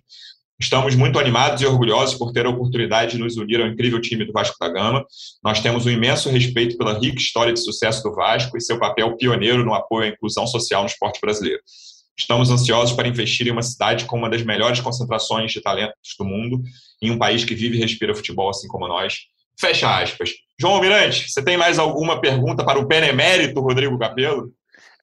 Estamos 0.61 0.97
muito 0.97 1.21
animados 1.21 1.63
e 1.63 1.67
orgulhosos 1.67 2.17
por 2.17 2.33
ter 2.33 2.45
a 2.45 2.51
oportunidade 2.51 3.13
de 3.13 3.19
nos 3.19 3.37
unir 3.37 3.61
ao 3.61 3.69
incrível 3.69 4.01
time 4.01 4.25
do 4.25 4.33
Vasco 4.33 4.57
da 4.59 4.69
Gama. 4.69 5.07
Nós 5.43 5.61
temos 5.61 5.87
um 5.87 5.91
imenso 5.91 6.29
respeito 6.31 6.77
pela 6.77 6.99
rica 6.99 7.19
história 7.19 7.53
de 7.53 7.61
sucesso 7.61 8.03
do 8.03 8.13
Vasco 8.13 8.57
e 8.57 8.61
seu 8.61 8.77
papel 8.79 9.17
pioneiro 9.17 9.65
no 9.65 9.73
apoio 9.73 10.07
à 10.07 10.09
inclusão 10.09 10.49
social 10.49 10.83
no 10.83 10.89
esporte 10.89 11.21
brasileiro. 11.21 11.61
Estamos 12.19 12.51
ansiosos 12.51 12.97
para 12.97 13.07
investir 13.07 13.47
em 13.47 13.53
uma 13.53 13.63
cidade 13.63 14.05
com 14.05 14.19
uma 14.19 14.29
das 14.29 14.43
melhores 14.43 14.81
concentrações 14.81 15.53
de 15.53 15.61
talentos 15.61 16.17
do 16.19 16.25
mundo, 16.25 16.61
em 17.01 17.13
um 17.13 17.19
país 17.19 17.45
que 17.45 17.55
vive 17.55 17.77
e 17.77 17.81
respira 17.81 18.13
futebol 18.13 18.51
assim 18.51 18.67
como 18.67 18.89
nós. 18.89 19.15
Fecha 19.61 19.97
aspas. 19.97 20.31
João 20.61 20.75
Almirante, 20.75 21.31
você 21.31 21.41
tem 21.41 21.57
mais 21.57 21.79
alguma 21.79 22.21
pergunta 22.21 22.65
para 22.65 22.81
o 22.81 22.87
benemérito 22.87 23.61
Rodrigo 23.61 23.97
Capello? 23.97 24.53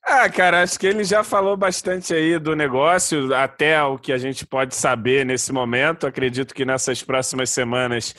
Ah, 0.08 0.30
cara, 0.30 0.62
acho 0.62 0.80
que 0.80 0.86
ele 0.86 1.04
já 1.04 1.24
falou 1.24 1.58
bastante 1.58 2.14
aí 2.14 2.38
do 2.38 2.56
negócio, 2.56 3.34
até 3.34 3.82
o 3.84 3.98
que 3.98 4.14
a 4.14 4.18
gente 4.20 4.46
pode 4.46 4.76
saber 4.76 5.26
nesse 5.26 5.52
momento. 5.52 6.06
Acredito 6.06 6.54
que 6.54 6.64
nessas 6.64 7.02
próximas 7.02 7.50
semanas 7.50 8.14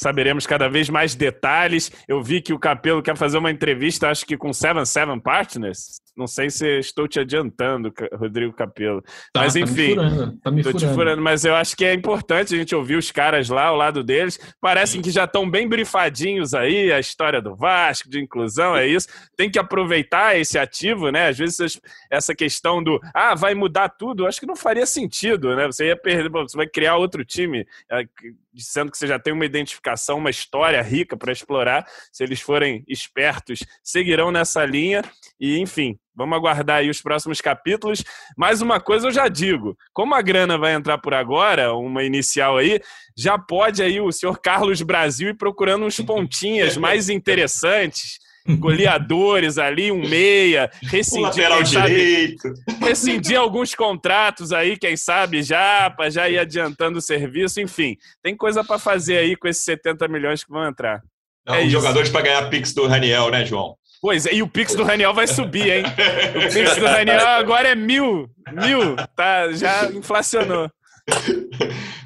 saberemos 0.00 0.46
cada 0.46 0.66
vez 0.68 0.88
mais 0.88 1.14
detalhes. 1.14 1.92
Eu 2.08 2.22
vi 2.22 2.40
que 2.40 2.54
o 2.54 2.58
Capelo 2.58 3.02
quer 3.02 3.16
fazer 3.16 3.36
uma 3.36 3.50
entrevista, 3.50 4.08
acho 4.08 4.24
que 4.24 4.36
com 4.36 4.52
Seven 4.52 4.86
Seven 4.86 5.20
Partners. 5.20 6.00
Não 6.16 6.26
sei 6.26 6.50
se 6.50 6.66
estou 6.78 7.06
te 7.06 7.20
adiantando, 7.20 7.92
Rodrigo 8.12 8.52
Capelo. 8.52 9.02
Tá, 9.32 9.40
mas 9.40 9.56
enfim, 9.56 9.94
tá 9.94 10.02
me 10.02 10.10
furando, 10.10 10.38
tá 10.38 10.50
me 10.50 10.62
furando. 10.62 10.94
furando. 10.94 11.22
Mas 11.22 11.44
eu 11.44 11.54
acho 11.54 11.76
que 11.76 11.84
é 11.84 11.94
importante 11.94 12.54
a 12.54 12.58
gente 12.58 12.74
ouvir 12.74 12.96
os 12.96 13.10
caras 13.10 13.48
lá 13.48 13.66
ao 13.66 13.76
lado 13.76 14.02
deles. 14.02 14.38
Parecem 14.60 15.00
que 15.00 15.10
já 15.10 15.24
estão 15.24 15.48
bem 15.48 15.68
brifadinhos 15.68 16.52
aí, 16.52 16.92
a 16.92 16.98
história 16.98 17.40
do 17.40 17.54
Vasco, 17.54 18.08
de 18.08 18.20
inclusão, 18.20 18.76
é 18.76 18.86
isso. 18.86 19.08
Tem 19.36 19.50
que 19.50 19.58
aproveitar 19.58 20.38
esse 20.38 20.58
ativo, 20.58 21.10
né? 21.10 21.28
Às 21.28 21.38
vezes 21.38 21.80
essa 22.10 22.34
questão 22.34 22.82
do 22.82 23.00
ah, 23.14 23.34
vai 23.34 23.54
mudar 23.54 23.88
tudo, 23.90 24.26
acho 24.26 24.40
que 24.40 24.46
não 24.46 24.56
faria 24.56 24.86
sentido, 24.86 25.54
né? 25.54 25.66
Você 25.66 25.86
ia 25.86 25.96
perder, 25.96 26.28
você 26.30 26.56
vai 26.56 26.66
criar 26.66 26.96
outro 26.96 27.24
time, 27.24 27.66
é, 27.90 28.04
dizendo 28.52 28.90
que 28.90 28.98
você 28.98 29.06
já 29.06 29.18
tem 29.18 29.32
uma 29.32 29.44
identificação, 29.44 30.18
uma 30.18 30.30
história 30.30 30.82
rica 30.82 31.16
para 31.16 31.32
explorar. 31.32 31.86
Se 32.12 32.24
eles 32.24 32.40
forem 32.40 32.84
espertos, 32.88 33.60
seguirão 33.82 34.30
nessa 34.30 34.64
linha. 34.64 35.02
E, 35.38 35.58
enfim, 35.58 35.98
Vamos 36.20 36.36
aguardar 36.36 36.80
aí 36.80 36.90
os 36.90 37.00
próximos 37.00 37.40
capítulos. 37.40 38.04
Mais 38.36 38.60
uma 38.60 38.78
coisa 38.78 39.06
eu 39.06 39.10
já 39.10 39.26
digo: 39.26 39.74
como 39.90 40.14
a 40.14 40.20
grana 40.20 40.58
vai 40.58 40.74
entrar 40.74 40.98
por 40.98 41.14
agora, 41.14 41.72
uma 41.72 42.04
inicial 42.04 42.58
aí, 42.58 42.78
já 43.16 43.38
pode 43.38 43.82
aí 43.82 44.02
o 44.02 44.12
senhor 44.12 44.38
Carlos 44.38 44.82
Brasil 44.82 45.30
ir 45.30 45.38
procurando 45.38 45.86
uns 45.86 45.98
pontinhas 45.98 46.76
mais 46.78 47.08
interessantes. 47.08 48.18
Goleadores 48.48 49.58
ali, 49.58 49.92
um 49.92 50.08
meia, 50.08 50.70
rescindir, 50.82 51.52
um 51.52 51.66
sabe, 51.66 52.36
rescindir 52.80 53.38
alguns 53.38 53.74
contratos 53.74 54.52
aí, 54.52 54.76
quem 54.76 54.96
sabe 54.96 55.42
já, 55.42 55.90
para 55.90 56.10
já 56.10 56.28
ir 56.28 56.38
adiantando 56.38 56.98
o 56.98 57.02
serviço, 57.02 57.60
enfim, 57.60 57.96
tem 58.22 58.36
coisa 58.36 58.64
para 58.64 58.78
fazer 58.78 59.18
aí 59.18 59.36
com 59.36 59.46
esses 59.46 59.64
70 59.64 60.08
milhões 60.08 60.42
que 60.42 60.50
vão 60.50 60.66
entrar. 60.66 61.02
Não, 61.46 61.54
é 61.54 61.68
jogadores 61.68 62.10
para 62.10 62.22
ganhar 62.22 62.50
Pix 62.50 62.72
do 62.72 62.86
Raniel, 62.86 63.30
né, 63.30 63.44
João? 63.44 63.76
Pois 64.00 64.24
é, 64.24 64.34
e 64.34 64.42
o 64.42 64.48
Pix 64.48 64.74
do 64.74 64.82
Raniel 64.82 65.12
vai 65.12 65.26
subir, 65.26 65.70
hein? 65.70 65.84
O 66.34 66.52
Pix 66.52 66.76
do 66.76 66.86
Raniel 66.86 67.26
agora 67.26 67.68
é 67.68 67.74
mil. 67.74 68.30
Mil. 68.52 68.96
Tá, 69.14 69.52
já 69.52 69.90
inflacionou. 69.90 70.70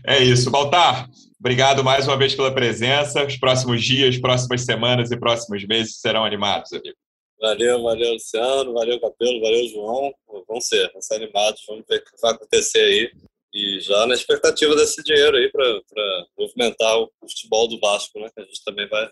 É 0.04 0.22
isso. 0.22 0.50
Baltar, 0.50 1.08
obrigado 1.44 1.84
mais 1.84 2.08
uma 2.08 2.16
vez 2.16 2.34
pela 2.34 2.54
presença. 2.54 3.22
Os 3.22 3.36
próximos 3.36 3.84
dias, 3.84 4.16
próximas 4.16 4.62
semanas 4.62 5.10
e 5.10 5.16
próximos 5.16 5.62
meses 5.66 6.00
serão 6.00 6.24
animados, 6.24 6.72
amigo. 6.72 6.96
Valeu, 7.38 7.82
valeu, 7.82 8.14
Luciano. 8.14 8.72
Valeu, 8.72 8.98
Capelo. 8.98 9.40
Valeu, 9.42 9.68
João. 9.68 10.14
Vamos 10.48 10.66
ser, 10.66 10.88
vamos 10.88 11.04
ser 11.04 11.16
animados. 11.16 11.62
Vamos 11.68 11.84
ver 11.86 11.98
o 11.98 12.00
que 12.02 12.10
vai 12.22 12.32
acontecer 12.32 12.78
aí. 12.78 13.12
E 13.52 13.78
já 13.80 14.06
na 14.06 14.14
expectativa 14.14 14.74
desse 14.74 15.02
dinheiro 15.04 15.36
aí 15.36 15.50
para 15.52 16.26
movimentar 16.38 16.96
o 16.98 17.10
futebol 17.20 17.68
do 17.68 17.78
Vasco, 17.78 18.18
né? 18.18 18.30
Que 18.34 18.40
a 18.40 18.44
gente 18.46 18.64
também 18.64 18.88
vai, 18.88 19.06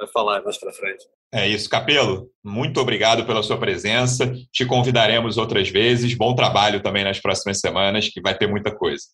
vai 0.00 0.08
falar 0.08 0.42
mais 0.42 0.58
para 0.58 0.72
frente. 0.72 1.04
É 1.32 1.46
isso, 1.46 1.70
Capelo. 1.70 2.28
Muito 2.42 2.80
obrigado 2.80 3.24
pela 3.24 3.42
sua 3.44 3.56
presença. 3.56 4.34
Te 4.52 4.66
convidaremos 4.66 5.38
outras 5.38 5.68
vezes. 5.68 6.12
Bom 6.14 6.34
trabalho 6.34 6.82
também 6.82 7.04
nas 7.04 7.20
próximas 7.20 7.60
semanas, 7.60 8.08
que 8.08 8.20
vai 8.20 8.36
ter 8.36 8.48
muita 8.48 8.74
coisa. 8.74 9.04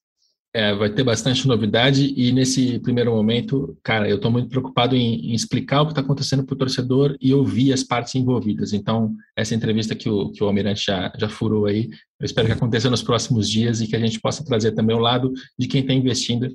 É, 0.56 0.72
vai 0.72 0.88
ter 0.88 1.02
bastante 1.02 1.48
novidade 1.48 2.14
e 2.16 2.30
nesse 2.30 2.78
primeiro 2.78 3.10
momento, 3.10 3.76
cara, 3.82 4.08
eu 4.08 4.16
estou 4.16 4.30
muito 4.30 4.48
preocupado 4.48 4.94
em, 4.94 5.32
em, 5.32 5.34
explicar 5.34 5.82
o 5.82 5.86
que 5.86 5.90
está 5.90 6.00
acontecendo 6.00 6.44
para 6.44 6.54
o 6.54 6.58
torcedor 6.58 7.16
e 7.20 7.34
ouvir 7.34 7.72
as 7.72 7.82
partes 7.82 8.14
envolvidas. 8.14 8.72
Então, 8.72 9.16
essa 9.36 9.52
entrevista 9.52 9.96
que 9.96 10.08
o, 10.08 10.30
que 10.30 10.44
o 10.44 10.46
Almirante 10.46 10.84
já, 10.86 11.12
já 11.18 11.28
furou 11.28 11.66
aí, 11.66 11.90
eu 12.20 12.24
espero 12.24 12.46
que 12.46 12.52
aconteça 12.52 12.88
nos 12.88 13.02
próximos 13.02 13.50
dias 13.50 13.80
e 13.80 13.88
que 13.88 13.96
a 13.96 13.98
gente 13.98 14.20
possa 14.20 14.44
trazer 14.44 14.72
também 14.72 14.94
o 14.94 15.00
lado 15.00 15.32
de 15.58 15.66
quem 15.66 15.80
está 15.80 15.92
investindo 15.92 16.48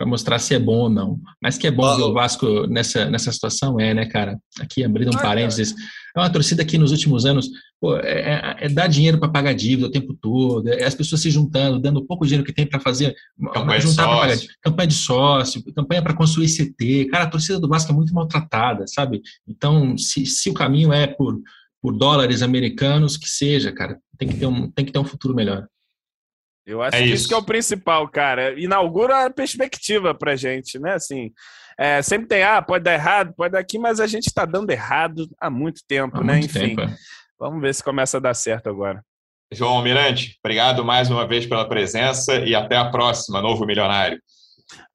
para 0.00 0.08
mostrar 0.08 0.38
se 0.38 0.54
é 0.54 0.58
bom 0.58 0.78
ou 0.78 0.88
não. 0.88 1.20
Mas 1.42 1.58
que 1.58 1.66
é 1.66 1.70
bom 1.70 1.94
ver 1.94 2.04
o 2.04 2.14
Vasco 2.14 2.66
nessa, 2.66 3.10
nessa 3.10 3.30
situação, 3.30 3.78
é, 3.78 3.92
né, 3.92 4.06
cara? 4.06 4.38
Aqui, 4.58 4.82
abrindo 4.82 5.12
um 5.12 5.18
ah, 5.18 5.20
parênteses, 5.20 5.74
é 6.16 6.18
uma 6.18 6.30
torcida 6.30 6.64
que 6.64 6.78
nos 6.78 6.90
últimos 6.90 7.26
anos 7.26 7.50
Pô, 7.78 7.96
é, 7.98 8.10
é, 8.10 8.56
é, 8.60 8.68
dar 8.70 8.86
dinheiro 8.86 9.18
para 9.18 9.28
pagar 9.28 9.52
dívida 9.52 9.88
o 9.88 9.90
tempo 9.90 10.14
todo, 10.14 10.68
é 10.68 10.84
as 10.84 10.94
pessoas 10.94 11.20
se 11.20 11.30
juntando, 11.30 11.78
dando 11.78 12.04
pouco 12.04 12.24
dinheiro 12.24 12.44
que 12.44 12.52
tem 12.52 12.66
para 12.66 12.80
fazer, 12.80 13.14
campanha 13.52 13.80
juntar 13.80 14.06
para 14.06 14.20
pagar 14.20 14.38
campanha 14.62 14.86
de 14.86 14.94
sócio, 14.94 15.64
campanha 15.74 16.02
para 16.02 16.14
construir 16.14 16.48
CT. 16.48 17.06
Cara, 17.10 17.24
a 17.24 17.30
torcida 17.30 17.60
do 17.60 17.68
Vasco 17.68 17.92
é 17.92 17.94
muito 17.94 18.14
maltratada, 18.14 18.86
sabe? 18.86 19.20
Então, 19.46 19.98
se, 19.98 20.24
se 20.24 20.48
o 20.48 20.54
caminho 20.54 20.94
é 20.94 21.06
por, 21.06 21.38
por 21.82 21.96
dólares 21.96 22.40
americanos, 22.42 23.18
que 23.18 23.28
seja, 23.28 23.70
cara, 23.70 23.98
tem 24.18 24.28
que 24.28 24.36
ter 24.36 24.46
um, 24.46 24.70
tem 24.70 24.84
que 24.84 24.92
ter 24.92 24.98
um 24.98 25.04
futuro 25.04 25.34
melhor. 25.34 25.66
Eu 26.66 26.82
acho 26.82 26.96
é 26.96 27.00
que 27.00 27.06
isso. 27.06 27.14
isso 27.14 27.28
que 27.28 27.34
é 27.34 27.36
o 27.36 27.44
principal, 27.44 28.08
cara. 28.08 28.58
Inaugura 28.60 29.26
a 29.26 29.30
perspectiva 29.30 30.14
pra 30.14 30.36
gente, 30.36 30.78
né? 30.78 30.94
Assim, 30.94 31.32
é, 31.78 32.02
sempre 32.02 32.28
tem, 32.28 32.42
ah, 32.42 32.60
pode 32.60 32.84
dar 32.84 32.94
errado, 32.94 33.34
pode 33.36 33.52
dar 33.52 33.58
aqui, 33.58 33.78
mas 33.78 34.00
a 34.00 34.06
gente 34.06 34.26
está 34.26 34.44
dando 34.44 34.70
errado 34.70 35.28
há 35.40 35.48
muito 35.48 35.80
tempo, 35.88 36.18
há 36.18 36.24
né? 36.24 36.32
Muito 36.34 36.46
Enfim. 36.46 36.76
Tempo, 36.76 36.82
é. 36.82 36.96
Vamos 37.38 37.60
ver 37.60 37.74
se 37.74 37.82
começa 37.82 38.18
a 38.18 38.20
dar 38.20 38.34
certo 38.34 38.68
agora. 38.68 39.02
João 39.52 39.78
Almirante, 39.78 40.36
obrigado 40.44 40.84
mais 40.84 41.10
uma 41.10 41.26
vez 41.26 41.44
pela 41.44 41.68
presença 41.68 42.36
e 42.36 42.54
até 42.54 42.76
a 42.76 42.90
próxima, 42.90 43.42
novo 43.42 43.66
milionário. 43.66 44.20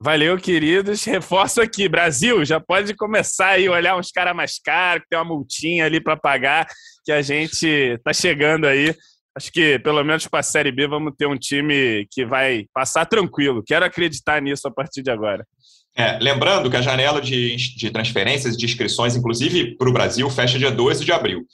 Valeu, 0.00 0.38
queridos. 0.38 1.04
Reforço 1.04 1.60
aqui, 1.60 1.88
Brasil, 1.88 2.44
já 2.44 2.58
pode 2.58 2.94
começar 2.94 3.48
aí 3.48 3.68
olhar 3.68 3.98
uns 3.98 4.10
caras 4.10 4.34
mais 4.34 4.58
caros, 4.58 5.02
que 5.02 5.08
tem 5.10 5.18
uma 5.18 5.24
multinha 5.24 5.84
ali 5.84 6.00
para 6.00 6.16
pagar, 6.16 6.66
que 7.04 7.12
a 7.12 7.20
gente 7.20 7.66
está 7.66 8.12
chegando 8.12 8.66
aí. 8.66 8.94
Acho 9.36 9.52
que, 9.52 9.78
pelo 9.80 10.02
menos 10.02 10.26
para 10.26 10.40
a 10.40 10.42
Série 10.42 10.72
B, 10.72 10.88
vamos 10.88 11.12
ter 11.16 11.26
um 11.26 11.36
time 11.36 12.06
que 12.10 12.24
vai 12.24 12.64
passar 12.72 13.04
tranquilo. 13.04 13.62
Quero 13.62 13.84
acreditar 13.84 14.40
nisso 14.40 14.66
a 14.66 14.70
partir 14.70 15.02
de 15.02 15.10
agora. 15.10 15.46
É, 15.94 16.18
lembrando 16.18 16.70
que 16.70 16.76
a 16.76 16.80
janela 16.80 17.20
de, 17.20 17.54
de 17.56 17.90
transferências 17.90 18.54
e 18.54 18.56
de 18.56 18.64
inscrições, 18.64 19.14
inclusive 19.14 19.76
para 19.76 19.90
o 19.90 19.92
Brasil, 19.92 20.28
fecha 20.30 20.58
dia 20.58 20.70
12 20.70 21.04
de 21.04 21.12
abril. 21.12 21.44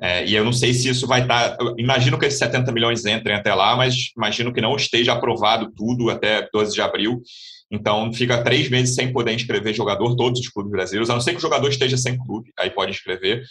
É, 0.00 0.24
e 0.24 0.34
eu 0.34 0.44
não 0.44 0.52
sei 0.52 0.72
se 0.72 0.88
isso 0.88 1.06
vai 1.06 1.22
estar. 1.22 1.56
Tá, 1.56 1.74
imagino 1.76 2.16
que 2.16 2.26
esses 2.26 2.38
70 2.38 2.70
milhões 2.70 3.04
entrem 3.06 3.34
até 3.34 3.52
lá, 3.52 3.76
mas 3.76 4.10
imagino 4.16 4.52
que 4.52 4.60
não 4.60 4.76
esteja 4.76 5.12
aprovado 5.12 5.72
tudo 5.76 6.10
até 6.10 6.48
12 6.52 6.74
de 6.74 6.80
abril. 6.80 7.20
Então 7.72 8.12
fica 8.12 8.42
três 8.42 8.68
meses 8.68 8.94
sem 8.94 9.12
poder 9.12 9.32
inscrever 9.32 9.74
jogador, 9.74 10.14
todos 10.14 10.40
os 10.40 10.48
clubes 10.48 10.70
brasileiros, 10.70 11.10
a 11.10 11.14
não 11.14 11.20
ser 11.20 11.32
que 11.32 11.38
o 11.38 11.40
jogador 11.40 11.68
esteja 11.68 11.96
sem 11.96 12.18
clube, 12.18 12.52
aí 12.58 12.70
pode 12.70 12.90
inscrever 12.90 13.42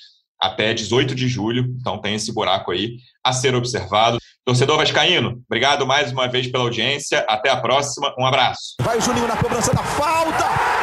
até 0.41 0.73
18 0.73 1.13
de 1.13 1.27
julho. 1.27 1.65
Então 1.79 1.99
tem 1.99 2.15
esse 2.15 2.33
buraco 2.33 2.71
aí 2.71 2.97
a 3.23 3.31
ser 3.31 3.55
observado. 3.55 4.17
Torcedor 4.43 4.77
Vascaíno, 4.77 5.41
obrigado 5.45 5.85
mais 5.85 6.11
uma 6.11 6.27
vez 6.27 6.47
pela 6.47 6.63
audiência. 6.63 7.23
Até 7.29 7.49
a 7.49 7.57
próxima. 7.57 8.13
Um 8.17 8.25
abraço. 8.25 8.75
Vai 8.81 8.97
o 8.97 9.01
Juninho 9.01 9.27
na 9.27 9.37
cobrança 9.37 9.73
da 9.73 9.83
falta. 9.83 10.81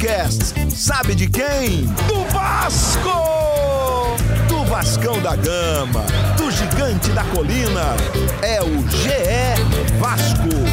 podcast. 0.00 0.54
Sabe 0.70 1.14
de 1.14 1.28
quem? 1.28 1.84
Do 2.06 2.24
Vasco! 2.32 4.16
Do 4.48 4.64
Vascão 4.64 5.20
da 5.20 5.36
Gama, 5.36 6.04
do 6.36 6.50
Gigante 6.50 7.10
da 7.10 7.24
Colina. 7.24 7.96
É 8.42 8.62
o 8.62 8.88
GE 8.88 9.98
Vasco. 9.98 10.69